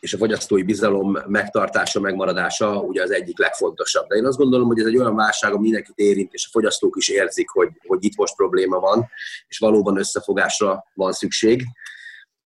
és 0.00 0.12
a 0.12 0.16
fogyasztói 0.16 0.62
bizalom 0.62 1.18
megtartása, 1.26 2.00
megmaradása 2.00 2.80
ugye 2.80 3.02
az 3.02 3.10
egyik 3.10 3.38
legfontosabb. 3.38 4.06
De 4.06 4.16
én 4.16 4.26
azt 4.26 4.38
gondolom, 4.38 4.66
hogy 4.66 4.80
ez 4.80 4.86
egy 4.86 4.96
olyan 4.96 5.14
válság, 5.14 5.52
ami 5.52 5.62
mindenkit 5.62 5.98
érint, 5.98 6.32
és 6.32 6.46
a 6.46 6.50
fogyasztók 6.50 6.96
is 6.96 7.08
érzik, 7.08 7.48
hogy, 7.48 7.68
hogy 7.86 8.04
itt 8.04 8.16
most 8.16 8.36
probléma 8.36 8.78
van, 8.78 9.10
és 9.48 9.58
valóban 9.58 9.98
összefogásra 9.98 10.84
van 10.94 11.12
szükség. 11.12 11.64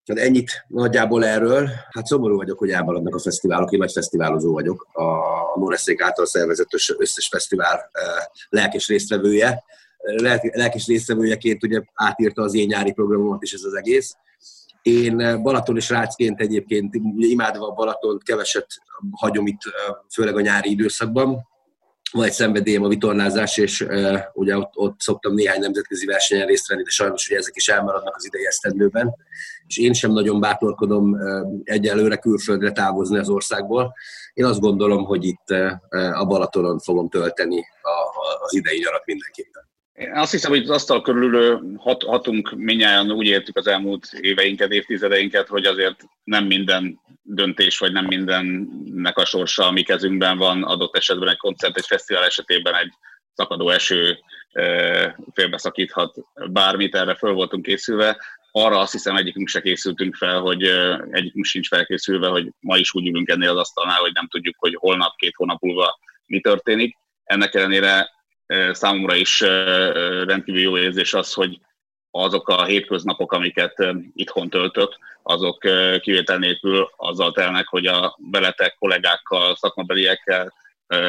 Hát 0.07 0.19
ennyit 0.19 0.65
nagyjából 0.69 1.25
erről. 1.25 1.69
Hát 1.91 2.07
szomorú 2.07 2.37
vagyok, 2.37 2.59
hogy 2.59 2.71
elmaradnak 2.71 3.15
a 3.15 3.19
fesztiválok. 3.19 3.73
Én 3.73 3.79
nagy 3.79 3.93
fesztiválozó 3.93 4.53
vagyok. 4.53 4.89
A 4.93 5.59
Moreszék 5.59 6.03
által 6.03 6.27
szervezett 6.27 6.69
összes 6.99 7.29
fesztivál 7.31 7.91
lelkes 8.49 8.89
résztvevője. 8.89 9.65
Lelkes 10.53 10.87
résztvevőjeként 10.87 11.63
ugye 11.63 11.83
átírta 11.95 12.43
az 12.43 12.55
én 12.55 12.67
nyári 12.67 12.93
programomat 12.93 13.43
is 13.43 13.53
ez 13.53 13.63
az 13.63 13.75
egész. 13.75 14.17
Én 14.83 15.43
Balaton 15.43 15.77
és 15.77 15.91
Rácként 15.91 16.41
egyébként 16.41 16.95
imádva 17.17 17.69
a 17.69 17.73
Balatont 17.73 18.23
keveset 18.23 18.67
hagyom 19.11 19.47
itt, 19.47 19.61
főleg 20.13 20.37
a 20.37 20.41
nyári 20.41 20.71
időszakban 20.71 21.47
van 22.13 22.25
egy 22.25 22.33
szenvedélyem 22.33 22.85
a 22.85 22.89
vitorlázás, 22.89 23.57
és 23.57 23.81
uh, 23.81 24.19
ugye 24.33 24.57
ott, 24.57 24.71
ott 24.75 25.01
szoktam 25.01 25.35
néhány 25.35 25.61
nemzetközi 25.61 26.07
versenyen 26.07 26.47
részt 26.47 26.69
venni, 26.69 26.83
de 26.83 26.91
sajnos 26.91 27.29
ugye 27.29 27.39
ezek 27.39 27.57
is 27.57 27.69
elmaradnak 27.69 28.17
az 28.17 28.27
idei 28.27 28.47
esztendőben, 28.47 29.15
és 29.69 29.79
én 29.79 29.93
sem 29.93 30.13
nagyon 30.13 30.41
bátorkodom 30.41 31.17
egyelőre 31.65 32.17
külföldre 32.17 32.73
távozni 32.73 33.19
az 33.19 33.29
országból. 33.29 33.95
Én 34.35 34.45
azt 34.45 34.61
gondolom, 34.61 35.05
hogy 35.05 35.25
itt 35.25 35.51
a 36.13 36.25
Balatonon 36.25 36.79
fogom 36.79 37.09
tölteni 37.09 37.65
az 38.43 38.55
idei 38.55 38.79
nyarat 38.79 39.07
mindenképpen. 39.07 39.65
Én 39.95 40.13
azt 40.13 40.31
hiszem, 40.31 40.51
hogy 40.51 40.63
az 40.63 40.71
asztal 40.71 41.03
körül 41.03 41.61
hat, 41.77 42.03
hatunk 42.03 42.53
minnyáján 42.57 43.11
úgy 43.11 43.27
értük 43.27 43.57
az 43.57 43.67
elmúlt 43.67 44.09
éveinket, 44.21 44.73
évtizedeinket, 44.73 45.49
hogy 45.49 45.65
azért 45.65 46.05
nem 46.25 46.45
minden 46.45 47.01
döntés, 47.23 47.79
vagy 47.79 47.93
nem 47.93 48.05
mindennek 48.05 49.17
a 49.17 49.25
sorsa, 49.25 49.67
ami 49.67 49.83
kezünkben 49.83 50.39
van, 50.39 50.63
adott 50.63 50.97
esetben 50.97 51.29
egy 51.29 51.37
koncert, 51.37 51.77
egy 51.77 51.87
fesztivál 51.87 52.25
esetében 52.25 52.75
egy 52.75 52.93
szakadó 53.37 53.69
eső 53.69 54.19
félbeszakíthat 55.33 56.15
bármit, 56.35 56.95
erre 56.95 57.15
föl 57.15 57.33
voltunk 57.33 57.63
készülve. 57.63 58.21
Arra 58.51 58.79
azt 58.79 58.93
hiszem 58.93 59.17
egyikünk 59.17 59.49
se 59.49 59.61
készültünk 59.61 60.15
fel, 60.15 60.41
hogy 60.41 60.63
egyikünk 61.11 61.45
sincs 61.45 61.69
felkészülve, 61.69 62.29
hogy 62.29 62.51
ma 62.61 62.77
is 62.77 62.95
úgy 62.95 63.07
ülünk 63.07 63.29
ennél 63.29 63.51
az 63.51 63.57
asztalnál, 63.57 64.01
hogy 64.01 64.13
nem 64.13 64.29
tudjuk, 64.29 64.55
hogy 64.59 64.75
holnap, 64.75 65.17
két 65.17 65.35
hónap 65.37 65.61
múlva 65.61 65.99
mi 66.27 66.41
történik. 66.41 66.97
Ennek 67.25 67.55
ellenére 67.55 68.11
számomra 68.71 69.15
is 69.15 69.41
rendkívül 70.27 70.61
jó 70.61 70.79
érzés 70.79 71.15
az, 71.15 71.33
hogy 71.33 71.61
azok 72.11 72.49
a 72.49 72.65
hétköznapok, 72.65 73.33
amiket 73.33 73.87
itthon 74.15 74.49
töltök, 74.51 74.97
azok 75.23 75.59
kivétel 76.01 76.39
nélkül 76.39 76.91
azzal 76.97 77.33
telnek, 77.33 77.67
hogy 77.67 77.87
a 77.87 78.17
veletek, 78.31 78.77
kollégákkal, 78.79 79.57
szakmabeliekkel 79.57 80.53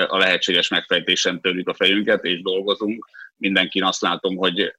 a 0.07 0.17
lehetséges 0.17 0.67
megfejtésen 0.67 1.41
tőlük 1.41 1.67
a 1.69 1.73
fejünket, 1.73 2.23
és 2.23 2.41
dolgozunk. 2.41 3.09
Mindenkin 3.37 3.83
azt 3.83 4.01
látom, 4.01 4.35
hogy 4.35 4.75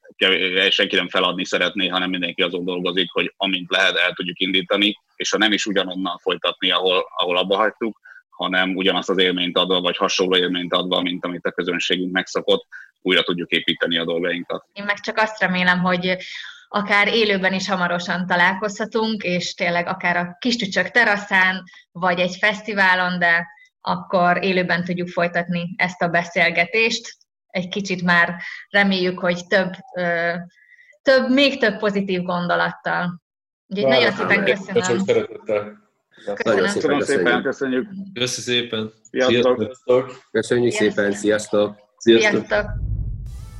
senki 0.70 0.96
nem 0.96 1.08
feladni 1.08 1.44
szeretné, 1.44 1.86
hanem 1.86 2.10
mindenki 2.10 2.42
azon 2.42 2.64
dolgozik, 2.64 3.10
hogy 3.10 3.34
amint 3.36 3.70
lehet, 3.70 3.96
el 3.96 4.12
tudjuk 4.12 4.38
indítani, 4.38 4.98
és 5.16 5.30
ha 5.30 5.38
nem 5.38 5.52
is 5.52 5.66
ugyanonnan 5.66 6.18
folytatni, 6.18 6.70
ahol, 6.70 7.06
ahol 7.16 7.36
abba 7.36 7.56
hagytuk, 7.56 8.00
hanem 8.28 8.76
ugyanazt 8.76 9.08
az 9.08 9.18
élményt 9.18 9.58
adva, 9.58 9.80
vagy 9.80 9.96
hasonló 9.96 10.36
élményt 10.36 10.72
adva, 10.72 11.00
mint 11.00 11.24
amit 11.24 11.46
a 11.46 11.50
közönségünk 11.50 12.12
megszokott, 12.12 12.66
újra 13.02 13.22
tudjuk 13.22 13.50
építeni 13.50 13.98
a 13.98 14.04
dolgainkat. 14.04 14.64
Én 14.72 14.84
meg 14.84 15.00
csak 15.00 15.18
azt 15.18 15.40
remélem, 15.40 15.78
hogy 15.78 16.16
akár 16.68 17.08
élőben 17.14 17.52
is 17.52 17.68
hamarosan 17.68 18.26
találkozhatunk, 18.26 19.22
és 19.22 19.54
tényleg 19.54 19.86
akár 19.86 20.16
a 20.16 20.36
kis 20.40 20.56
tücsök 20.56 20.90
teraszán, 20.90 21.62
vagy 21.92 22.20
egy 22.20 22.36
fesztiválon, 22.38 23.18
de 23.18 23.46
akkor 23.88 24.44
élőben 24.44 24.84
tudjuk 24.84 25.08
folytatni 25.08 25.74
ezt 25.76 26.02
a 26.02 26.08
beszélgetést. 26.08 27.16
Egy 27.46 27.68
kicsit 27.68 28.02
már 28.02 28.34
reméljük, 28.70 29.18
hogy 29.18 29.46
több, 29.46 29.72
több 31.02 31.30
még 31.30 31.58
több 31.58 31.78
pozitív 31.78 32.22
gondolattal. 32.22 33.22
Úgyhogy 33.66 33.90
nagyon 33.90 34.12
szépen 34.12 34.44
köszönöm. 34.44 34.82
Sok 34.82 35.06
szeretettel. 35.06 35.86
Köszönöm. 36.34 36.64
Köszönöm 36.64 37.00
szépen, 37.00 37.42
köszönjük. 37.42 37.88
Köszönjük 38.14 38.70
szépen. 38.70 38.92
Sziasztok. 39.10 40.22
Köszönjük 40.30 40.72
szépen, 40.72 41.12
sziasztok. 41.12 41.76
Sziasztok. 41.96 42.46
Sziasztok. 42.46 42.70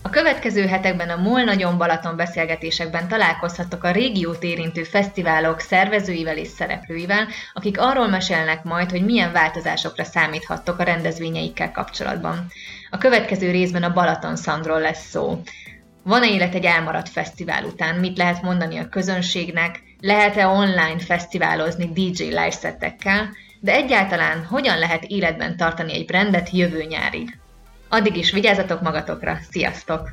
A 0.09 0.11
következő 0.11 0.67
hetekben 0.67 1.11
a 1.11 1.17
MOL 1.17 1.43
Nagyon 1.43 1.79
Balaton 1.79 2.17
beszélgetésekben 2.17 3.09
találkozhattok 3.09 3.85
a 3.85 3.91
régiót 3.91 4.43
érintő 4.43 4.83
fesztiválok 4.83 5.61
szervezőivel 5.61 6.37
és 6.37 6.49
szereplőivel, 6.49 7.29
akik 7.53 7.81
arról 7.81 8.09
mesélnek 8.09 8.65
majd, 8.65 8.91
hogy 8.91 9.05
milyen 9.05 9.33
változásokra 9.33 10.05
számíthattok 10.05 10.79
a 10.79 10.83
rendezvényeikkel 10.83 11.73
kapcsolatban. 11.73 12.47
A 12.91 12.99
következő 12.99 13.51
részben 13.51 13.83
a 13.83 13.93
Balaton 13.93 14.37
Szandról 14.37 14.81
lesz 14.81 15.09
szó. 15.09 15.41
Van-e 16.03 16.29
élet 16.29 16.55
egy 16.55 16.65
elmaradt 16.65 17.09
fesztivál 17.09 17.65
után? 17.65 17.97
Mit 17.97 18.17
lehet 18.17 18.43
mondani 18.43 18.79
a 18.79 18.89
közönségnek? 18.89 19.83
Lehet-e 20.01 20.47
online 20.47 20.99
fesztiválozni 20.99 21.93
DJ 21.93 22.23
live 22.23 22.87
De 23.61 23.73
egyáltalán 23.73 24.45
hogyan 24.45 24.79
lehet 24.79 25.05
életben 25.05 25.57
tartani 25.57 25.93
egy 25.93 26.07
brandet 26.07 26.51
jövő 26.51 26.83
nyárig? 26.83 27.39
Addig 27.89 28.17
is 28.17 28.31
vigyázzatok 28.31 28.81
magatokra, 28.81 29.39
sziasztok! 29.51 30.11